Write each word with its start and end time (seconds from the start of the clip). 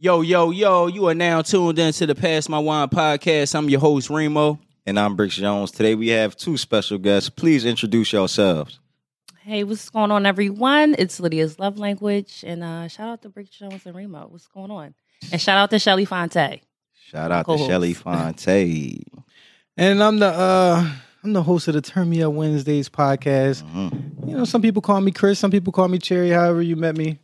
Yo, 0.00 0.20
yo, 0.20 0.50
yo, 0.50 0.86
you 0.86 1.06
are 1.08 1.14
now 1.14 1.42
tuned 1.42 1.78
in 1.78 1.92
to 1.92 2.06
the 2.06 2.14
Pass 2.14 2.48
My 2.48 2.58
Wine 2.58 2.88
podcast. 2.88 3.54
I'm 3.54 3.68
your 3.68 3.80
host, 3.80 4.10
Remo. 4.10 4.58
And 4.86 4.98
I'm 4.98 5.16
Bricks 5.16 5.36
Jones. 5.36 5.70
Today 5.72 5.94
we 5.94 6.08
have 6.08 6.36
two 6.36 6.56
special 6.56 6.98
guests. 6.98 7.28
Please 7.28 7.64
introduce 7.64 8.12
yourselves. 8.12 8.78
Hey, 9.42 9.64
what's 9.64 9.90
going 9.90 10.10
on, 10.12 10.24
everyone? 10.24 10.94
It's 10.98 11.18
Lydia's 11.18 11.58
Love 11.58 11.78
Language. 11.78 12.44
And 12.46 12.62
uh, 12.62 12.86
shout 12.88 13.08
out 13.08 13.22
to 13.22 13.28
Brick 13.28 13.50
Jones 13.50 13.84
and 13.86 13.94
Remo. 13.96 14.28
What's 14.30 14.46
going 14.46 14.70
on? 14.70 14.94
And 15.32 15.40
shout 15.40 15.58
out 15.58 15.70
to 15.70 15.78
Shelly 15.78 16.04
Fonte. 16.04 16.60
Shout 16.94 17.32
out 17.32 17.46
Co-host. 17.46 17.64
to 17.64 17.68
Shelly 17.70 17.94
Fonte. 17.94 19.02
And 19.76 20.02
I'm 20.02 20.18
the 20.18 20.26
uh 20.26 20.90
I'm 21.24 21.32
the 21.32 21.42
host 21.42 21.66
of 21.68 21.74
the 21.74 21.80
Turn 21.80 22.08
Me 22.08 22.22
Up 22.22 22.32
Wednesdays 22.32 22.88
podcast. 22.88 23.64
Mhm. 23.64 24.28
You 24.28 24.36
know, 24.36 24.44
some 24.44 24.62
people 24.62 24.82
call 24.82 25.00
me 25.00 25.10
Chris, 25.10 25.38
some 25.40 25.50
people 25.50 25.72
call 25.72 25.88
me 25.88 25.98
Cherry, 25.98 26.30
however 26.30 26.62
you 26.62 26.76
met 26.76 26.96
me. 26.96 27.18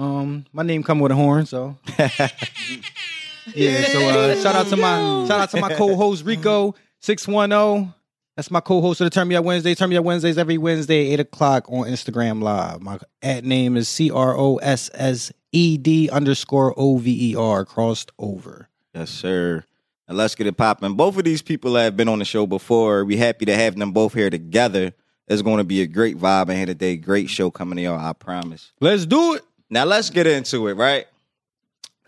Um, 0.00 0.46
my 0.54 0.62
name 0.62 0.82
come 0.82 0.98
with 0.98 1.12
a 1.12 1.14
horn, 1.14 1.44
so 1.44 1.76
yeah. 1.98 3.82
So 3.82 4.08
uh, 4.08 4.34
shout 4.40 4.56
out 4.56 4.66
to 4.68 4.76
my 4.78 5.26
shout 5.28 5.40
out 5.40 5.50
to 5.50 5.60
my 5.60 5.74
co-host 5.74 6.24
Rico 6.24 6.74
six 7.00 7.28
one 7.28 7.50
zero. 7.50 7.94
That's 8.34 8.50
my 8.50 8.60
co-host 8.60 9.02
of 9.02 9.04
the 9.04 9.10
Turn 9.10 9.28
Me 9.28 9.34
Up 9.34 9.44
Wednesdays. 9.44 9.76
Turn 9.76 9.90
Me 9.90 9.98
Up 9.98 10.04
Wednesdays 10.04 10.38
every 10.38 10.56
Wednesday 10.56 11.12
eight 11.12 11.20
o'clock 11.20 11.66
on 11.68 11.86
Instagram 11.86 12.42
Live. 12.42 12.80
My 12.80 12.98
at 13.20 13.44
name 13.44 13.76
is 13.76 13.90
C 13.90 14.10
R 14.10 14.34
O 14.34 14.56
S 14.56 14.88
S 14.94 15.32
E 15.52 15.76
D 15.76 16.08
underscore 16.08 16.72
O 16.78 16.96
V 16.96 17.32
E 17.32 17.36
R 17.36 17.66
crossed 17.66 18.10
over. 18.18 18.70
Yes, 18.94 19.10
sir. 19.10 19.66
And 20.08 20.16
let's 20.16 20.34
get 20.34 20.46
it 20.46 20.56
popping. 20.56 20.94
Both 20.94 21.18
of 21.18 21.24
these 21.24 21.42
people 21.42 21.74
have 21.74 21.94
been 21.94 22.08
on 22.08 22.20
the 22.20 22.24
show 22.24 22.46
before. 22.46 23.04
We 23.04 23.18
happy 23.18 23.44
to 23.44 23.54
have 23.54 23.76
them 23.76 23.92
both 23.92 24.14
here 24.14 24.30
together. 24.30 24.94
It's 25.28 25.42
going 25.42 25.58
to 25.58 25.64
be 25.64 25.82
a 25.82 25.86
great 25.86 26.18
vibe 26.18 26.48
in 26.48 26.56
here 26.56 26.66
today. 26.66 26.96
Great 26.96 27.30
show 27.30 27.52
coming 27.52 27.76
to 27.76 27.82
y'all, 27.82 28.00
I 28.00 28.14
promise. 28.14 28.72
Let's 28.80 29.06
do 29.06 29.34
it. 29.34 29.42
Now 29.70 29.84
let's 29.84 30.10
get 30.10 30.26
into 30.26 30.66
it, 30.66 30.74
right? 30.74 31.06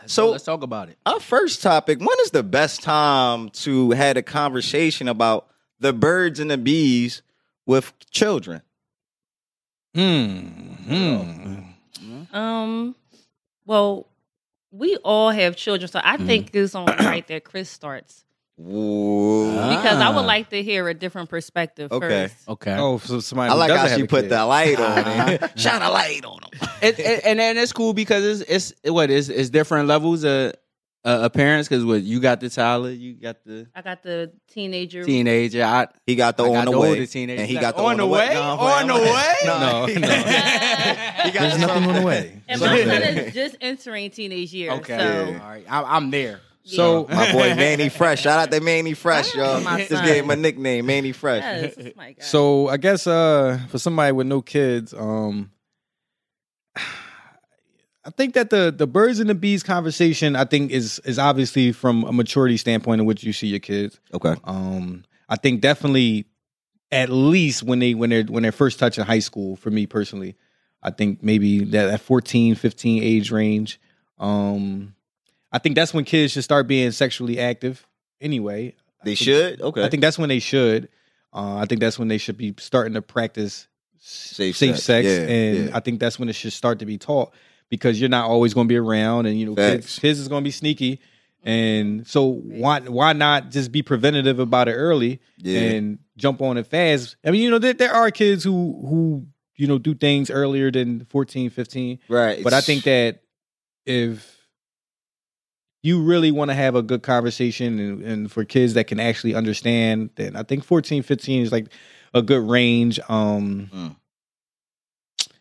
So 0.06 0.30
let's 0.32 0.44
talk 0.44 0.62
about 0.62 0.88
it. 0.88 0.98
our 1.06 1.20
first 1.20 1.62
topic, 1.62 2.00
when 2.00 2.16
is 2.22 2.32
the 2.32 2.42
best 2.42 2.82
time 2.82 3.50
to 3.50 3.92
have 3.92 4.16
a 4.16 4.22
conversation 4.22 5.06
about 5.06 5.46
the 5.78 5.92
birds 5.92 6.40
and 6.40 6.50
the 6.50 6.58
bees 6.58 7.22
with 7.66 7.92
children? 8.10 8.62
Hmm. 9.94 11.60
Um, 12.32 12.96
well, 13.64 14.08
we 14.72 14.96
all 15.04 15.30
have 15.30 15.54
children, 15.54 15.88
so 15.88 16.00
I 16.02 16.16
think 16.16 16.50
it's 16.54 16.74
on 16.74 16.86
right 16.86 17.26
there. 17.28 17.40
Chris 17.40 17.68
starts 17.70 18.24
Ooh. 18.66 19.50
because 19.52 19.98
I 19.98 20.08
would 20.10 20.22
Ah. 20.22 20.26
like 20.26 20.50
to 20.50 20.62
hear 20.62 20.88
a 20.88 20.94
different 20.94 21.28
perspective 21.30 21.90
Okay. 21.92 22.08
first. 22.08 22.48
Okay. 22.48 22.76
Oh, 22.78 22.98
so 22.98 23.20
somebody 23.20 23.50
I 23.50 23.52
who 23.54 23.58
like 23.58 23.68
doesn't 23.68 23.82
how 23.82 23.88
have 23.88 23.98
she 23.98 24.04
a 24.04 24.06
put 24.08 24.22
kid. 24.24 24.30
that 24.30 24.42
light 24.42 24.78
on 24.78 25.28
it. 25.30 25.50
Shine 25.58 25.82
a 25.82 25.90
light 25.90 26.24
on 26.24 26.38
them. 26.42 26.68
it, 26.82 26.98
it- 26.98 27.22
and 27.24 27.38
then 27.38 27.56
it's 27.58 27.72
cool 27.72 27.92
because 27.94 28.40
it's 28.42 28.72
it's 28.82 28.90
what 28.90 29.10
it's, 29.10 29.28
it's 29.28 29.50
different 29.50 29.88
levels 29.88 30.24
of 30.24 30.52
uh, 31.04 31.22
of 31.24 31.32
parents 31.32 31.68
because 31.68 31.84
what 31.84 32.00
you 32.02 32.20
got 32.20 32.38
the 32.38 32.48
Tyler, 32.48 32.90
you 32.90 33.14
got 33.14 33.44
the 33.44 33.66
I 33.74 33.82
got 33.82 34.04
the 34.04 34.30
teenager. 34.48 35.02
teenager. 35.04 35.64
I, 35.64 35.88
He 36.06 36.14
got 36.14 36.36
the 36.36 36.44
I 36.44 36.46
on 36.46 36.52
got 36.54 36.64
the 36.66 36.70
the 36.70 36.78
way. 36.78 37.06
teenager. 37.06 37.40
And 37.40 37.48
he 37.50 37.54
got 37.54 37.74
got 37.74 37.76
the 37.76 37.82
on 37.82 37.96
the 37.96 38.06
way. 38.06 38.30
No, 38.32 38.40
I'm 38.40 38.58
on 38.60 38.86
the 38.86 38.92
playing. 38.94 39.12
way? 39.12 39.34
No, 39.44 39.58
no. 39.58 39.86
he 39.86 40.00
got 40.00 41.32
There's 41.32 41.58
nothing 41.58 41.84
on 41.88 41.94
the 41.94 42.02
way. 42.02 42.40
and 42.48 42.60
my 42.60 42.84
son 42.84 43.02
is 43.02 43.34
just 43.34 43.56
entering 43.60 44.10
teenage 44.10 44.52
years. 44.52 44.74
okay, 44.74 44.96
So 44.98 45.26
all 45.42 45.48
right, 45.50 45.64
I, 45.68 45.82
I'm 45.96 46.10
there. 46.12 46.40
So 46.64 47.06
My 47.10 47.32
boy 47.32 47.54
Manny 47.54 47.88
Fresh. 47.88 48.22
Shout 48.22 48.38
out 48.38 48.50
to 48.52 48.60
Manny 48.60 48.94
Fresh, 48.94 49.34
y'all. 49.34 49.60
Just 49.78 49.90
son. 49.90 50.04
gave 50.04 50.24
him 50.24 50.30
a 50.30 50.36
nickname, 50.36 50.86
Manny 50.86 51.12
Fresh. 51.12 51.42
yes, 51.42 51.94
my 51.96 52.12
God. 52.12 52.24
So 52.24 52.68
I 52.68 52.76
guess 52.76 53.06
uh 53.06 53.60
for 53.68 53.78
somebody 53.78 54.12
with 54.12 54.26
no 54.26 54.42
kids, 54.42 54.94
um 54.94 55.50
I 58.04 58.10
think 58.10 58.34
that 58.34 58.50
the 58.50 58.74
the 58.76 58.86
birds 58.86 59.20
and 59.20 59.28
the 59.30 59.34
bees 59.34 59.62
conversation 59.62 60.36
I 60.36 60.44
think 60.44 60.70
is 60.70 61.00
is 61.04 61.18
obviously 61.18 61.72
from 61.72 62.04
a 62.04 62.12
maturity 62.12 62.56
standpoint 62.56 63.00
in 63.00 63.06
which 63.06 63.24
you 63.24 63.32
see 63.32 63.48
your 63.48 63.60
kids. 63.60 64.00
Okay. 64.14 64.34
Um 64.44 65.04
I 65.28 65.36
think 65.36 65.60
definitely 65.60 66.26
at 66.90 67.08
least 67.08 67.62
when 67.62 67.78
they 67.78 67.94
when 67.94 68.10
they're 68.10 68.24
when 68.24 68.42
they're 68.42 68.52
first 68.52 68.78
touching 68.78 69.04
high 69.04 69.20
school 69.20 69.56
for 69.56 69.70
me 69.70 69.86
personally. 69.86 70.36
I 70.82 70.90
think 70.90 71.22
maybe 71.22 71.64
that 71.66 71.86
that 71.86 72.00
14, 72.00 72.54
15 72.54 73.02
age 73.02 73.30
range. 73.30 73.80
Um 74.18 74.94
I 75.52 75.58
think 75.58 75.74
that's 75.76 75.92
when 75.92 76.04
kids 76.04 76.32
should 76.32 76.44
start 76.44 76.66
being 76.66 76.90
sexually 76.92 77.38
active 77.38 77.86
anyway. 78.20 78.74
They 79.04 79.14
should? 79.14 79.60
Okay. 79.60 79.84
I 79.84 79.88
think 79.88 80.00
that's 80.00 80.18
when 80.18 80.28
they 80.28 80.38
should. 80.38 80.88
Uh, 81.32 81.56
I 81.56 81.66
think 81.66 81.80
that's 81.80 81.98
when 81.98 82.08
they 82.08 82.18
should 82.18 82.36
be 82.36 82.54
starting 82.58 82.94
to 82.94 83.02
practice 83.02 83.66
Safe 84.04 84.56
safe, 84.56 84.78
sex. 84.78 84.82
sex, 84.84 85.06
Yeah, 85.06 85.34
and 85.34 85.68
yeah. 85.68 85.76
I 85.76 85.80
think 85.80 86.00
that's 86.00 86.18
when 86.18 86.28
it 86.28 86.34
should 86.34 86.52
start 86.52 86.80
to 86.80 86.86
be 86.86 86.98
taught 86.98 87.32
because 87.68 88.00
you're 88.00 88.10
not 88.10 88.28
always 88.28 88.52
going 88.52 88.66
to 88.66 88.72
be 88.72 88.76
around, 88.76 89.26
and 89.26 89.38
you 89.38 89.46
know, 89.46 89.54
kids, 89.54 89.98
kids 90.00 90.18
is 90.18 90.26
going 90.26 90.42
to 90.42 90.44
be 90.44 90.50
sneaky, 90.50 91.00
and 91.44 92.04
so 92.06 92.24
why 92.26 92.80
why 92.80 93.12
not 93.12 93.50
just 93.50 93.70
be 93.70 93.80
preventative 93.82 94.40
about 94.40 94.66
it 94.68 94.72
early 94.74 95.20
Yeah. 95.38 95.60
and 95.60 95.98
jump 96.16 96.42
on 96.42 96.56
it 96.58 96.66
fast? 96.66 97.14
I 97.24 97.30
mean, 97.30 97.42
you 97.42 97.50
know, 97.50 97.60
there, 97.60 97.74
there 97.74 97.92
are 97.92 98.10
kids 98.10 98.42
who 98.42 98.52
who 98.88 99.26
you 99.56 99.68
know 99.68 99.78
do 99.78 99.94
things 99.94 100.30
earlier 100.30 100.72
than 100.72 101.04
14, 101.04 101.50
15, 101.50 102.00
right. 102.08 102.42
but 102.42 102.52
I 102.52 102.60
think 102.60 102.82
that 102.84 103.22
if 103.86 104.31
you 105.82 106.00
really 106.00 106.30
want 106.30 106.50
to 106.50 106.54
have 106.54 106.74
a 106.74 106.82
good 106.82 107.02
conversation 107.02 107.78
and, 107.78 108.02
and 108.02 108.32
for 108.32 108.44
kids 108.44 108.74
that 108.74 108.86
can 108.86 109.00
actually 109.00 109.34
understand, 109.34 110.10
then 110.14 110.36
I 110.36 110.44
think 110.44 110.64
14, 110.64 111.02
15 111.02 111.42
is 111.42 111.52
like 111.52 111.66
a 112.14 112.22
good 112.22 112.48
range. 112.48 113.00
Um, 113.08 113.68
hmm. 113.72 113.88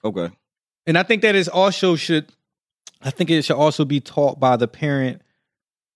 Okay. 0.03 0.29
and 0.87 0.97
I 0.97 1.03
think 1.03 1.21
that 1.21 1.35
is 1.35 1.47
also 1.47 1.95
should, 1.95 2.31
I 3.03 3.11
think 3.11 3.29
it 3.29 3.43
should 3.43 3.55
also 3.55 3.85
be 3.85 3.99
taught 3.99 4.39
by 4.39 4.55
the 4.55 4.67
parent 4.67 5.21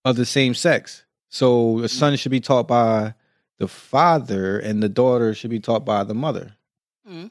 of 0.03 0.15
the 0.15 0.25
same 0.25 0.53
sex. 0.53 1.05
So 1.29 1.77
the 1.77 1.81
hmm. 1.81 1.87
son 1.87 2.15
should 2.15 2.31
be 2.31 2.39
taught 2.39 2.67
by 2.67 3.15
the 3.57 3.67
father, 3.67 4.59
and 4.59 4.83
the 4.83 4.89
daughter 4.89 5.33
should 5.33 5.49
be 5.49 5.59
taught 5.59 5.85
by 5.85 6.03
the 6.03 6.13
mother. 6.13 6.55
Hmm. 7.07 7.27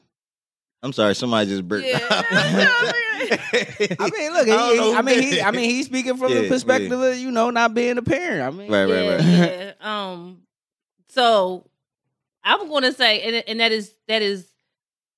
I'm 0.85 0.93
sorry, 0.93 1.15
somebody 1.15 1.49
just 1.49 1.67
burped. 1.67 1.87
Yeah. 1.87 1.99
I 3.99 4.09
mean, 4.13 4.33
look, 4.33 4.45
he, 4.47 4.53
I 4.53 4.75
don't 4.75 4.77
he- 4.77 4.93
I 4.93 5.01
mean, 5.01 5.21
he, 5.23 5.41
I 5.41 5.51
mean, 5.51 5.69
he's 5.69 5.85
speaking 5.87 6.15
from 6.17 6.31
Yeah, 6.31 6.41
the 6.41 6.47
perspective 6.49 6.91
of 7.01 7.17
you 7.17 7.31
know 7.31 7.49
not 7.49 7.73
being 7.73 7.97
a 7.97 8.03
parent. 8.03 8.41
I 8.43 8.49
mean, 8.51 8.71
Right, 8.71 8.85
right, 8.85 9.03
yeah, 9.03 9.15
right. 9.15 9.75
yeah. 9.79 10.11
Um, 10.11 10.41
so 11.09 11.65
I'm 12.43 12.67
going 12.69 12.83
to 12.83 12.93
say, 12.93 13.21
and, 13.21 13.43
and 13.47 13.59
that 13.61 13.71
is 13.71 13.91
that 14.07 14.21
is 14.21 14.47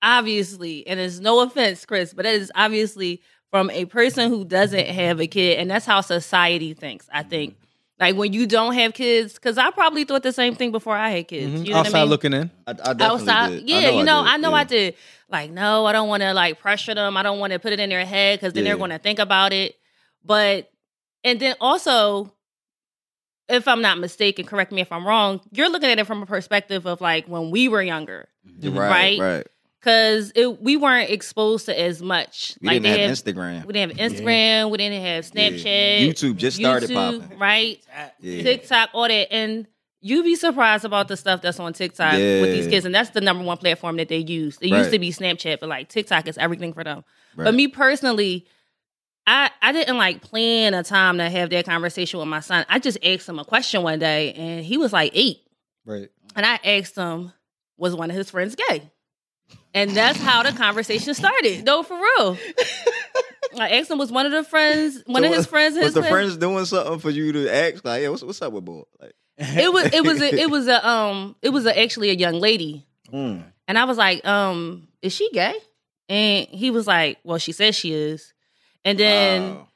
obviously, 0.02 0.88
and 0.88 1.00
it's 1.00 1.20
no 1.20 1.42
offense, 1.42 1.86
Chris, 1.86 2.14
but 2.14 2.24
that 2.24 2.36
is 2.36 2.52
obviously 2.56 3.22
from 3.52 3.70
a 3.72 3.86
person 3.86 4.30
who 4.30 4.46
doesn't 4.46 4.88
have 4.88 5.20
a 5.20 5.28
kid, 5.28 5.60
and 5.60 5.70
that's 5.70 5.86
how 5.86 6.00
society 6.02 6.74
thinks. 6.76 7.10
I 7.12 7.24
think, 7.24 7.58
like 8.00 8.16
when 8.16 8.32
you 8.34 8.46
don't 8.46 8.74
have 8.76 8.94
kids, 8.94 9.34
because 9.34 9.58
I 9.58 9.72
probably 9.72 10.04
thought 10.04 10.24
the 10.24 10.32
same 10.34 10.56
thing 10.56 10.72
before 10.72 10.96
I 10.96 11.10
had 11.10 11.28
kids. 11.28 11.62
Mhm. 11.62 11.66
You 11.66 11.72
know 11.74 11.80
Outside 11.80 11.94
what 11.94 11.98
I 12.00 12.02
mean? 12.04 12.10
looking 12.10 12.34
in. 12.34 12.52
I, 12.68 12.72
I 12.72 12.74
definitely 12.74 13.06
outside. 13.06 13.50
did. 13.50 13.70
Yeah, 13.70 13.90
you 13.90 14.04
know, 14.04 14.24
did. 14.24 14.32
I 14.34 14.38
know 14.38 14.50
Yeah. 14.50 14.56
I 14.56 14.64
did. 14.64 14.96
Like, 15.30 15.52
no, 15.52 15.86
I 15.86 15.92
don't 15.94 16.08
want 16.08 16.22
to 16.24 16.34
like 16.34 16.60
pressure 16.60 16.94
them. 16.96 17.18
I 17.18 17.24
don't 17.24 17.40
want 17.40 17.54
to 17.54 17.60
put 17.60 17.74
it 17.74 17.80
in 17.80 17.90
their 17.90 18.06
head 18.06 18.40
because 18.40 18.54
then 18.54 18.64
Yeah. 18.64 18.72
they're 18.72 18.78
going 18.78 18.92
to 18.92 19.00
think 19.00 19.20
about 19.20 19.52
it. 19.54 19.76
But 20.24 20.70
and 21.24 21.40
then 21.40 21.56
also, 21.60 22.34
if 23.50 23.68
I'm 23.68 23.82
not 23.82 23.98
mistaken, 23.98 24.46
correct 24.46 24.72
me 24.72 24.82
if 24.82 24.92
I'm 24.92 25.06
wrong. 25.08 25.42
You're 25.52 25.70
looking 25.70 25.90
at 25.90 26.00
it 26.00 26.06
from 26.06 26.22
a 26.22 26.26
perspective 26.26 26.86
of 26.86 27.02
like 27.02 27.28
when 27.28 27.50
we 27.50 27.68
were 27.68 27.82
younger, 27.82 28.28
Right, 28.62 28.78
right? 28.78 29.20
right. 29.20 29.48
Because 29.88 30.32
we 30.60 30.76
weren't 30.76 31.10
exposed 31.10 31.68
to 31.68 31.80
as 31.80 32.02
much. 32.02 32.58
We 32.62 32.68
like 32.68 32.82
didn't 32.82 33.00
have 33.00 33.10
have, 33.10 33.18
Instagram. 33.18 33.66
we 33.66 33.74
didn't 33.74 33.98
have 33.98 34.12
Instagram. 34.12 34.70
We 34.72 34.78
didn't 34.78 35.02
have 35.02 35.32
Yeah. 35.34 35.50
Snapchat. 35.50 36.08
YouTube 36.10 36.36
just 36.36 36.58
started 36.58 36.90
YouTube, 36.90 37.22
popping. 37.22 37.40
right? 37.40 37.82
Yeah. 38.20 38.44
TikTok, 38.44 38.90
all 38.94 39.08
that, 39.08 39.32
and 39.34 39.66
you'd 40.02 40.24
be 40.24 40.36
surprised 40.36 40.84
about 40.84 41.08
the 41.08 41.16
stuff 41.16 41.42
that's 41.42 41.60
on 41.60 41.72
TikTok 41.74 42.14
with 42.14 42.52
these 42.54 42.68
kids, 42.68 42.86
and 42.86 42.94
that's 42.94 43.12
the 43.12 43.22
number 43.22 43.44
one 43.46 43.58
platform 43.58 43.96
that 43.98 44.10
they 44.10 44.18
use. 44.18 44.58
It 44.62 44.72
Right. 44.72 44.80
used 44.80 44.92
to 44.92 45.00
be 45.00 45.12
Snapchat, 45.12 45.60
but 45.62 45.70
like 45.70 45.88
TikTok 45.88 46.28
is 46.28 46.38
everything 46.38 46.74
for 46.74 46.84
them. 46.84 47.04
Right. 47.36 47.46
But 47.46 47.54
me 47.56 47.68
personally, 47.70 48.46
I 49.26 49.50
I 49.62 49.72
didn't 49.72 49.98
like 49.98 50.22
plan 50.22 50.74
a 50.74 50.84
time 50.84 51.18
to 51.20 51.30
have 51.30 51.50
that 51.52 51.66
conversation 51.66 52.20
with 52.20 52.28
my 52.28 52.42
son. 52.42 52.66
I 52.68 52.80
just 52.80 52.98
asked 53.06 53.28
him 53.30 53.40
a 53.40 53.46
question 53.46 53.84
one 53.84 54.00
day, 54.00 54.34
and 54.34 54.66
he 54.66 54.78
was 54.78 54.92
like 54.92 55.12
eight, 55.16 55.38
Right. 55.86 56.10
and 56.36 56.46
I 56.46 56.60
asked 56.64 56.96
him, 56.98 57.32
was 57.78 57.96
one 57.96 58.10
of 58.10 58.16
his 58.18 58.30
friends 58.32 58.56
gay? 58.56 58.90
And 59.74 59.92
that's 59.92 60.20
how 60.20 60.44
the 60.44 60.52
conversation 60.54 61.14
started. 61.14 61.64
No, 61.66 61.84
for 61.84 61.96
real. 61.96 62.38
I 63.60 63.70
asked 63.78 63.90
him, 63.92 63.98
was 63.98 64.12
one 64.12 64.26
of 64.26 64.32
the 64.32 64.44
friends, 64.44 65.02
one 65.06 65.22
So 65.24 65.28
of 65.28 65.30
his 65.34 65.38
was- 65.40 65.48
friends, 65.48 65.76
his 65.76 65.86
was 65.86 65.94
the 65.94 66.02
friend- 66.02 66.14
friends 66.14 66.38
doing 66.38 66.66
something 66.66 67.00
for 67.00 67.10
you 67.10 67.32
to 67.34 67.54
ask? 67.54 67.84
Like, 67.86 68.02
yeah, 68.04 68.10
what's, 68.10 68.24
what's 68.24 68.42
up 68.42 68.54
with 68.54 68.66
boy? 68.66 68.84
Like, 69.00 69.14
it 69.40 69.72
was 69.72 69.94
it 69.94 70.04
was 70.04 70.20
a, 70.22 70.34
it 70.42 70.50
was 70.50 70.68
a 70.68 70.88
um 70.88 71.36
it 71.44 71.50
was 71.50 71.66
a, 71.68 71.80
actually 71.80 72.10
a 72.10 72.14
young 72.14 72.40
lady 72.40 72.88
mm. 73.14 73.44
and 73.68 73.78
i 73.78 73.84
was 73.84 73.96
like 73.96 74.26
um 74.26 74.88
is 75.04 75.14
she 75.14 75.30
gay 75.32 75.54
and 76.10 76.48
he 76.48 76.72
was 76.72 76.88
like 76.88 77.20
well 77.24 77.38
she 77.38 77.52
says 77.52 77.76
she 77.76 77.94
is 77.94 78.34
and 78.84 78.98
then 78.98 79.54
Wow. 79.58 79.68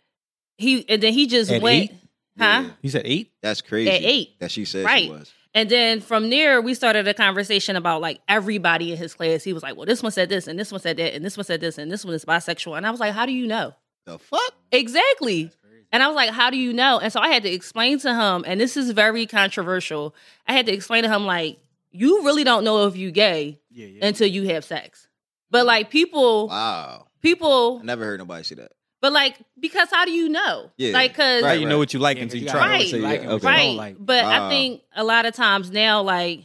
he 0.58 0.90
and 0.90 1.04
then 1.04 1.14
he 1.14 1.28
just 1.28 1.52
At 1.52 1.62
went 1.62 1.76
eight? 1.76 1.92
huh 2.40 2.64
Yeah. 2.64 2.70
You 2.82 2.90
said 2.90 3.04
eight? 3.06 3.34
That's 3.44 3.62
crazy. 3.62 3.92
At 3.92 4.02
eight. 4.02 4.40
That 4.40 4.50
she 4.50 4.66
said 4.66 4.84
Right. 4.84 5.04
she 5.04 5.10
was. 5.12 5.32
And 5.54 5.70
then 5.70 6.00
from 6.02 6.30
there 6.30 6.62
we 6.62 6.74
started 6.74 7.08
a 7.08 7.14
conversation 7.14 7.76
about 7.76 8.02
like 8.02 8.20
everybody 8.28 8.92
in 8.92 8.98
his 8.98 9.14
class 9.14 9.44
he 9.44 9.54
was 9.54 9.64
like 9.64 9.76
well 9.76 9.86
this 9.86 10.02
one 10.04 10.12
said 10.12 10.30
this 10.30 10.48
and 10.48 10.58
this 10.60 10.72
one 10.72 10.82
said 10.82 10.98
that 10.98 11.14
and 11.16 11.24
this 11.26 11.38
one 11.38 11.44
said 11.44 11.60
this 11.62 11.78
and 11.78 11.92
this 11.92 12.04
one 12.06 12.14
is 12.14 12.26
bisexual 12.26 12.78
and 12.78 12.86
i 12.88 12.92
was 12.92 13.00
like 13.00 13.14
how 13.14 13.26
do 13.26 13.32
you 13.34 13.48
know 13.48 13.74
The 14.06 14.18
fuck? 14.20 14.54
exactly 14.72 15.52
And 15.94 16.02
I 16.02 16.08
was 16.08 16.16
like, 16.16 16.30
how 16.30 16.50
do 16.50 16.56
you 16.58 16.72
know? 16.72 17.00
And 17.00 17.12
so 17.12 17.20
I 17.20 17.28
had 17.28 17.44
to 17.44 17.50
explain 17.52 18.00
to 18.00 18.14
him, 18.16 18.46
and 18.48 18.62
this 18.62 18.78
is 18.78 18.92
very 18.92 19.26
controversial. 19.28 20.16
I 20.48 20.54
had 20.54 20.66
to 20.68 20.72
explain 20.72 21.04
to 21.04 21.10
him, 21.10 21.26
like, 21.26 21.58
you 21.92 22.24
really 22.24 22.46
don't 22.46 22.64
know 22.64 22.88
if 22.88 22.96
you're 22.96 23.12
gay 23.12 23.60
Yeah, 23.70 23.88
yeah. 23.88 24.06
until 24.08 24.28
you 24.30 24.48
have 24.54 24.64
sex. 24.64 25.10
But 25.50 25.66
like 25.66 25.90
people, 25.90 26.48
Wow. 26.48 27.08
people, 27.22 27.80
I 27.82 27.86
never 27.86 28.06
heard 28.06 28.20
nobody 28.22 28.44
say 28.46 28.56
that. 28.56 28.72
But 29.02 29.12
like, 29.12 29.38
because 29.60 29.90
how 29.90 30.06
do 30.06 30.12
you 30.12 30.30
know? 30.30 30.72
Yeah. 30.78 30.94
Like, 30.94 31.16
cause, 31.16 31.42
How 31.42 31.48
Right, 31.50 31.60
you 31.60 31.68
know 31.68 31.78
what 31.80 31.94
you 31.94 32.00
like 32.00 32.18
Yeah, 32.18 32.24
until 32.24 32.40
you 32.40 32.46
you 32.46 32.52
try. 32.52 32.68
Right. 32.70 32.88
So, 32.90 32.98
yeah, 32.98 33.04
like 33.04 33.22
okay. 33.26 33.46
right. 33.48 33.58
right. 33.68 33.76
like- 33.76 33.96
but 34.00 34.24
Wow. 34.24 34.48
I 34.48 34.50
think 34.50 34.82
a 34.96 35.04
lot 35.04 35.26
of 35.26 35.34
times 35.34 35.72
now, 35.72 36.02
like, 36.02 36.42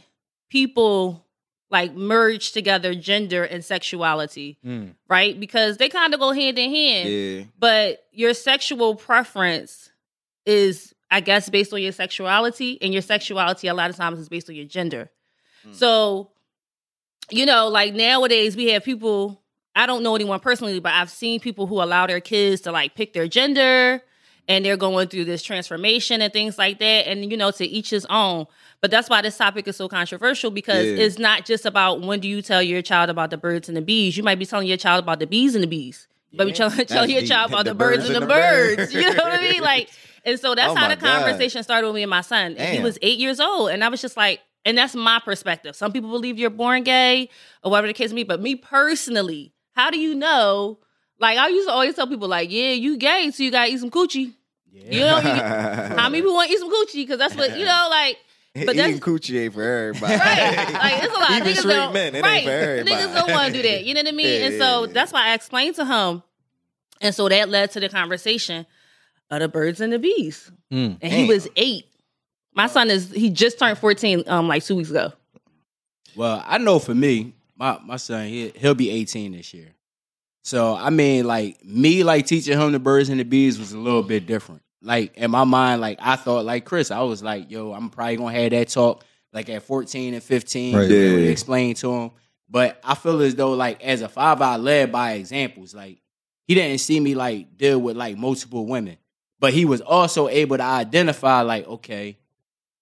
people 0.49 1.23
like 1.69 1.93
merge 1.93 2.53
together 2.53 2.95
gender 2.95 3.43
and 3.43 3.63
sexuality, 3.63 4.57
Mm. 4.65 4.93
right? 5.09 5.37
Because 5.37 5.77
they 5.77 5.89
kind 5.89 6.13
of 6.13 6.19
go 6.19 6.31
hand 6.31 6.57
in 6.57 6.69
hand. 6.71 7.09
Yeah. 7.09 7.43
but 7.59 8.05
your 8.11 8.33
sexual 8.33 8.95
preference 8.95 9.91
is 10.45 10.93
i 11.11 11.19
guess 11.19 11.49
based 11.49 11.73
on 11.73 11.81
your 11.81 11.91
sexuality 11.91 12.77
and 12.81 12.93
your 12.93 13.01
sexuality 13.01 13.67
a 13.67 13.73
lot 13.73 13.89
of 13.89 13.95
times 13.97 14.17
is 14.17 14.29
based 14.29 14.49
on 14.49 14.55
your 14.55 14.65
gender 14.65 15.09
Mm. 15.67 15.75
so 15.75 16.31
you 17.29 17.45
know 17.45 17.67
like 17.67 17.93
nowadays 17.93 18.55
we 18.55 18.69
have 18.71 18.83
people 18.85 19.41
i 19.77 19.85
don't 19.85 20.03
know 20.03 20.15
anyone 20.15 20.39
personally 20.39 20.79
but 20.79 20.91
i've 20.93 21.09
seen 21.09 21.39
people 21.39 21.67
who 21.67 21.81
allow 21.81 22.05
their 22.07 22.19
kids 22.19 22.61
to 22.61 22.71
like 22.71 22.95
pick 22.95 23.13
their 23.13 23.27
gender 23.27 24.01
and 24.49 24.63
they're 24.65 24.77
going 24.77 25.07
through 25.07 25.25
this 25.25 25.43
transformation 25.43 26.21
and 26.21 26.31
things 26.33 26.57
like 26.57 26.79
that 26.79 27.07
and 27.07 27.29
you 27.31 27.37
know 27.37 27.51
to 27.51 27.65
each 27.65 27.89
his 27.89 28.05
own 28.09 28.45
but 28.81 28.91
that's 28.91 29.09
why 29.09 29.21
this 29.21 29.37
topic 29.37 29.67
is 29.67 29.75
so 29.75 29.87
controversial 29.87 30.51
because 30.51 30.85
Yeah. 30.85 31.03
it's 31.05 31.17
not 31.19 31.45
just 31.45 31.65
about 31.65 32.01
when 32.01 32.19
do 32.19 32.27
you 32.27 32.41
tell 32.41 32.61
your 32.61 32.81
child 32.81 33.09
about 33.09 33.29
the 33.29 33.37
birds 33.37 33.67
and 33.69 33.75
the 33.77 33.81
bees 33.81 34.17
you 34.17 34.23
might 34.23 34.39
be 34.39 34.45
telling 34.45 34.67
your 34.67 34.77
child 34.77 35.03
about 35.03 35.19
the 35.19 35.27
bees 35.27 35.55
and 35.55 35.63
the 35.63 35.67
bees 35.67 36.07
but 36.33 36.45
you 36.47 36.53
tell, 36.53 36.69
tell 36.69 37.09
your 37.09 37.21
deep. 37.21 37.29
child 37.29 37.51
about 37.51 37.63
the, 37.65 37.71
The 37.71 37.75
birds, 37.75 37.97
birds 38.05 38.09
and 38.09 38.15
the, 38.15 38.21
and 38.21 38.29
the 38.29 38.33
birds. 38.33 38.75
birds. 38.77 38.93
You 38.93 39.13
know 39.15 39.23
what 39.23 39.39
I 39.39 39.41
mean? 39.41 39.61
Like, 39.61 39.89
and 40.25 40.37
so 40.39 40.53
that's 40.55 40.71
Oh 40.71 40.75
how 40.75 40.87
my 40.89 40.93
the 40.95 41.01
God. 41.01 41.23
conversation 41.23 41.63
started 41.63 41.87
with 41.87 41.95
me 41.95 42.03
and 42.03 42.09
my 42.09 42.19
son. 42.21 42.55
And 42.57 42.77
he 42.77 42.83
was 42.83 42.99
eight 43.01 43.17
years 43.17 43.39
old, 43.39 43.69
and 43.71 43.81
I 43.83 43.87
was 43.87 44.01
just 44.01 44.17
like, 44.17 44.41
and 44.65 44.77
that's 44.77 44.93
my 44.93 45.19
perspective. 45.23 45.73
Some 45.75 45.93
people 45.93 46.11
believe 46.11 46.37
you're 46.37 46.49
born 46.51 46.83
gay 46.83 47.29
or 47.63 47.71
whatever 47.71 47.87
the 47.87 47.93
case 47.93 48.11
may 48.11 48.17
be, 48.17 48.23
but 48.25 48.41
me 48.41 48.55
personally, 48.55 49.53
how 49.77 49.91
do 49.91 49.99
you 49.99 50.15
know? 50.15 50.79
Like, 51.19 51.37
I 51.37 51.47
used 51.49 51.67
to 51.67 51.73
always 51.73 51.93
tell 51.93 52.07
people, 52.07 52.27
like, 52.27 52.51
yeah, 52.51 52.71
you 52.71 52.97
gay, 52.97 53.29
so 53.31 53.43
you 53.43 53.51
gotta 53.51 53.71
eat 53.71 53.79
some 53.79 53.91
coochie. 53.91 54.33
yeah. 54.71 54.91
You 54.91 54.99
know, 55.01 55.17
you, 55.17 55.41
how 55.95 56.09
many 56.09 56.21
people 56.21 56.33
want 56.33 56.49
to 56.49 56.55
eat 56.55 56.59
some 56.59 56.71
coochie? 56.71 57.03
Because 57.03 57.19
that's 57.19 57.35
what 57.35 57.57
you 57.57 57.65
know, 57.65 57.87
like. 57.89 58.17
But 58.65 58.75
that's- 58.75 58.89
Eating 58.89 59.01
coochie 59.01 59.43
ain't 59.43 59.53
for 59.53 59.61
everybody. 59.61 60.15
Right. 60.15 60.73
Like 60.73 61.03
it's 61.03 61.15
a 61.15 61.19
lot. 61.19 61.29
Even 61.41 61.47
niggas 61.47 61.57
straight 61.57 61.73
don't, 61.75 61.93
men, 61.93 62.15
it 62.15 62.23
right. 62.23 62.37
ain't 62.37 62.45
for 62.45 62.51
everybody. 62.51 62.95
Niggas 62.95 63.13
don't 63.13 63.29
want 63.29 63.53
to 63.53 63.61
do 63.61 63.69
that. 63.69 63.85
You 63.85 63.93
know 63.93 63.99
what 63.99 64.07
I 64.07 64.11
mean? 64.13 64.25
Yeah, 64.25 64.47
and 64.47 64.59
so 64.59 64.85
yeah. 64.85 64.93
that's 64.93 65.13
why 65.13 65.27
I 65.27 65.33
explained 65.35 65.75
to 65.75 65.85
him. 65.85 66.23
And 66.99 67.13
so 67.13 67.29
that 67.29 67.49
led 67.49 67.69
to 67.71 67.79
the 67.79 67.87
conversation 67.87 68.65
of 69.29 69.41
the 69.41 69.47
birds 69.47 69.79
and 69.79 69.93
the 69.93 69.99
bees. 69.99 70.51
Mm. 70.73 70.97
And 71.03 71.13
he 71.13 71.27
was 71.27 71.47
eight. 71.55 71.85
My 72.55 72.65
son 72.65 72.89
is 72.89 73.11
he 73.11 73.29
just 73.29 73.59
turned 73.59 73.77
14 73.77 74.23
um 74.25 74.47
like 74.47 74.63
two 74.63 74.75
weeks 74.75 74.89
ago. 74.89 75.13
Well, 76.15 76.43
I 76.47 76.57
know 76.57 76.79
for 76.79 76.95
me, 76.95 77.35
my 77.57 77.79
my 77.83 77.97
son 77.97 78.27
he 78.27 78.49
he'll 78.55 78.75
be 78.75 78.89
18 78.89 79.31
this 79.33 79.53
year. 79.53 79.73
So 80.43 80.75
I 80.75 80.89
mean, 80.89 81.25
like 81.25 81.63
me, 81.65 82.03
like 82.03 82.25
teaching 82.25 82.57
him 82.59 82.71
the 82.71 82.79
birds 82.79 83.09
and 83.09 83.19
the 83.19 83.25
bees 83.25 83.59
was 83.59 83.73
a 83.73 83.77
little 83.77 84.03
bit 84.03 84.25
different. 84.27 84.61
Like 84.81 85.15
in 85.17 85.31
my 85.31 85.43
mind, 85.43 85.81
like 85.81 85.97
I 86.01 86.15
thought, 86.15 86.45
like 86.45 86.63
Chris, 86.65 86.91
I 86.91 87.01
was 87.01 87.21
like, 87.23 87.51
yo, 87.51 87.73
I'm 87.73 87.89
probably 87.89 88.15
gonna 88.17 88.33
have 88.39 88.51
that 88.51 88.69
talk 88.69 89.03
like 89.33 89.49
at 89.49 89.63
14 89.63 90.13
and 90.13 90.23
15, 90.23 90.75
Right. 90.77 90.87
be 90.87 90.95
able 90.97 91.17
to 91.17 91.23
Yeah. 91.25 91.29
explain 91.31 91.75
to 91.75 91.93
him. 91.93 92.11
But 92.49 92.79
I 92.83 92.95
feel 92.95 93.21
as 93.21 93.35
though, 93.35 93.51
like 93.53 93.83
as 93.83 94.01
a 94.01 94.07
father, 94.07 94.45
I 94.45 94.55
led 94.55 94.91
by 94.91 95.13
examples. 95.13 95.75
Like 95.75 95.97
he 96.47 96.55
didn't 96.55 96.77
see 96.79 96.99
me 96.99 97.13
like 97.13 97.57
deal 97.57 97.79
with 97.79 97.97
like 97.97 98.15
multiple 98.17 98.65
women, 98.65 98.97
but 99.39 99.51
he 99.51 99.65
was 99.65 99.81
also 99.81 100.29
able 100.29 100.55
to 100.57 100.63
identify, 100.63 101.41
like, 101.41 101.67
okay, 101.67 102.17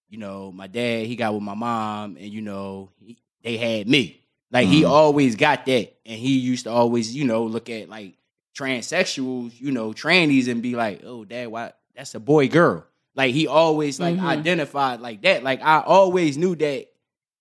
you 0.09 0.19
know, 0.19 0.51
my 0.51 0.67
dad, 0.67 1.07
he 1.07 1.15
got 1.15 1.33
with 1.33 1.41
my 1.41 1.55
mom, 1.55 2.15
and 2.17 2.27
you 2.31 2.41
know, 2.41 2.91
he, 2.99 3.17
they 3.41 3.57
had 3.57 3.87
me. 3.87 4.21
Like 4.55 4.69
he 4.69 4.83
Mhm. 4.83 4.89
always 4.89 5.35
got 5.35 5.65
that, 5.65 5.97
and 6.05 6.17
he 6.17 6.37
used 6.39 6.63
to 6.63 6.71
always, 6.71 7.13
you 7.13 7.25
know, 7.25 7.43
look 7.43 7.69
at 7.69 7.89
like 7.89 8.13
transsexuals, 8.57 9.59
you 9.59 9.71
know, 9.71 9.91
trannies, 9.91 10.47
and 10.47 10.61
be 10.61 10.75
like, 10.75 11.01
"Oh, 11.05 11.25
dad, 11.25 11.49
why? 11.49 11.73
That's 11.93 12.15
a 12.15 12.21
boy, 12.21 12.47
girl." 12.47 12.85
Like 13.15 13.33
he 13.33 13.47
always 13.47 13.99
like 13.99 14.15
Mhm. 14.17 14.23
identified 14.25 15.01
like 15.01 15.21
that. 15.23 15.43
Like 15.43 15.61
I 15.61 15.81
always 15.85 16.37
knew 16.37 16.55
that 16.55 16.85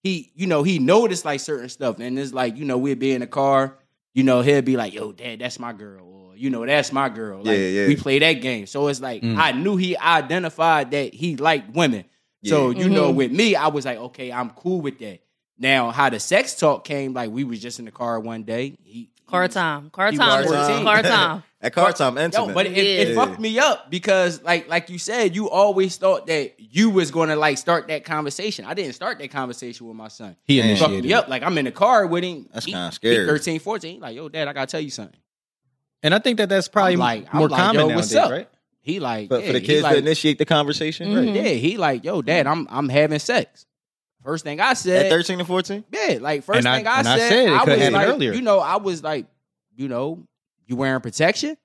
he, 0.02 0.32
you 0.34 0.48
know, 0.48 0.64
he 0.64 0.80
noticed 0.80 1.24
like 1.24 1.38
certain 1.38 1.68
stuff, 1.68 2.00
and 2.00 2.18
it's 2.18 2.32
like, 2.32 2.56
you 2.56 2.64
know, 2.64 2.78
we'd 2.78 2.98
be 2.98 3.12
in 3.12 3.20
the 3.20 3.28
car, 3.28 3.78
you 4.12 4.24
know, 4.24 4.40
he'll 4.42 4.62
be 4.62 4.76
like, 4.76 4.92
"Yo, 4.92 5.12
dad, 5.12 5.38
that's 5.38 5.60
my 5.60 5.72
girl," 5.72 6.04
or 6.04 6.36
you 6.36 6.50
know, 6.50 6.66
that's 6.66 6.92
my 6.92 7.08
girl. 7.08 7.44
Like, 7.44 7.58
Yeah, 7.58 7.68
yeah. 7.68 7.86
We 7.88 7.96
play 7.96 8.18
that 8.18 8.34
game, 8.34 8.66
so 8.66 8.88
it's 8.88 9.00
like 9.00 9.22
Mm. 9.22 9.36
I 9.38 9.52
knew 9.52 9.76
he 9.76 9.96
identified 9.96 10.90
that 10.90 11.14
he 11.14 11.36
liked 11.36 11.74
women. 11.76 12.04
So 12.42 12.70
you 12.70 12.90
know, 12.90 13.10
Mhm. 13.12 13.16
with 13.16 13.30
me, 13.32 13.54
I 13.56 13.68
was 13.68 13.84
like, 13.84 13.98
okay, 13.98 14.30
I'm 14.32 14.50
cool 14.50 14.80
with 14.82 14.98
that. 14.98 15.20
Now, 15.58 15.90
how 15.90 16.10
the 16.10 16.18
sex 16.20 16.54
talk 16.56 16.84
came, 16.84 17.12
like 17.14 17.30
we 17.30 17.44
was 17.44 17.60
just 17.60 17.78
in 17.78 17.84
the 17.84 17.90
car 17.92 18.18
one 18.20 18.42
day. 18.42 18.76
He 18.82 19.10
Car 19.26 19.42
he 19.42 19.46
was- 19.48 19.54
time. 19.54 19.90
Car 19.90 20.10
he 20.10 20.18
time. 20.18 20.44
Car 20.84 21.02
time. 21.02 21.42
At 21.62 21.72
car 21.72 21.92
time, 21.94 22.16
Yo, 22.18 22.24
intimate. 22.24 22.52
but 22.54 22.66
it, 22.66 22.76
it 22.76 23.14
fucked 23.14 23.40
me 23.40 23.58
up 23.58 23.90
because, 23.90 24.42
like, 24.42 24.68
like 24.68 24.90
you 24.90 24.98
said, 24.98 25.34
you 25.34 25.48
always 25.48 25.96
thought 25.96 26.26
that 26.26 26.56
you 26.58 26.90
was 26.90 27.10
gonna 27.10 27.36
like 27.36 27.56
start 27.56 27.88
that 27.88 28.04
conversation. 28.04 28.66
I 28.66 28.74
didn't 28.74 28.92
start 28.92 29.18
that 29.20 29.30
conversation 29.30 29.86
with 29.86 29.96
my 29.96 30.08
son. 30.08 30.36
He 30.44 30.60
Damn. 30.60 30.70
It 30.70 30.78
fucked 30.78 30.92
me 31.02 31.12
up. 31.14 31.28
Like 31.28 31.42
I'm 31.42 31.56
in 31.56 31.64
the 31.64 31.72
car 31.72 32.06
with 32.06 32.22
him. 32.22 32.46
That's 32.52 32.66
kinda 32.66 32.88
he 32.90 32.92
scary. 32.92 33.26
13, 33.26 33.60
14. 33.60 34.00
Like, 34.00 34.14
yo, 34.14 34.28
dad, 34.28 34.46
I 34.46 34.52
gotta 34.52 34.66
tell 34.66 34.80
you 34.80 34.90
something. 34.90 35.18
And 36.02 36.14
I 36.14 36.18
think 36.18 36.36
that 36.36 36.50
that's 36.50 36.68
probably 36.68 36.92
I'm 36.94 36.98
like- 36.98 37.26
I'm 37.32 37.38
more 37.38 37.48
like, 37.48 37.58
common 37.60 37.74
yo, 37.80 37.80
nowadays, 37.88 37.96
what's 38.12 38.14
up? 38.14 38.30
right? 38.30 38.48
He 38.82 39.00
like 39.00 39.30
But 39.30 39.40
yeah, 39.40 39.46
for 39.46 39.52
the 39.54 39.58
he 39.60 39.66
kids 39.66 39.82
like, 39.84 39.92
to 39.94 39.98
initiate 40.00 40.36
the 40.36 40.44
conversation, 40.44 41.08
Mhm. 41.08 41.16
right? 41.26 41.34
yeah, 41.34 41.52
he 41.54 41.78
like, 41.78 42.04
yo, 42.04 42.20
dad, 42.20 42.46
I'm 42.46 42.66
I'm 42.70 42.90
having 42.90 43.18
sex. 43.20 43.64
First 44.24 44.44
thing 44.44 44.58
I 44.60 44.72
said, 44.74 45.06
At 45.06 45.10
13 45.12 45.38
and 45.38 45.46
14? 45.46 45.84
Yeah, 45.92 46.18
like 46.20 46.44
first 46.44 46.64
And 46.66 46.76
thing 46.76 46.86
I, 46.86 46.98
I 47.00 47.02
said, 47.02 47.28
said 47.28 47.48
I, 47.52 47.64
couldn't 47.64 47.80
was 47.80 47.90
like, 47.90 48.08
earlier. 48.08 48.32
you 48.32 48.42
know, 48.42 48.58
I 48.58 48.76
was 48.76 49.02
like, 49.02 49.26
you 49.76 49.86
know, 49.88 50.26
you 50.66 50.76
wearing 50.76 51.00
protection? 51.02 51.56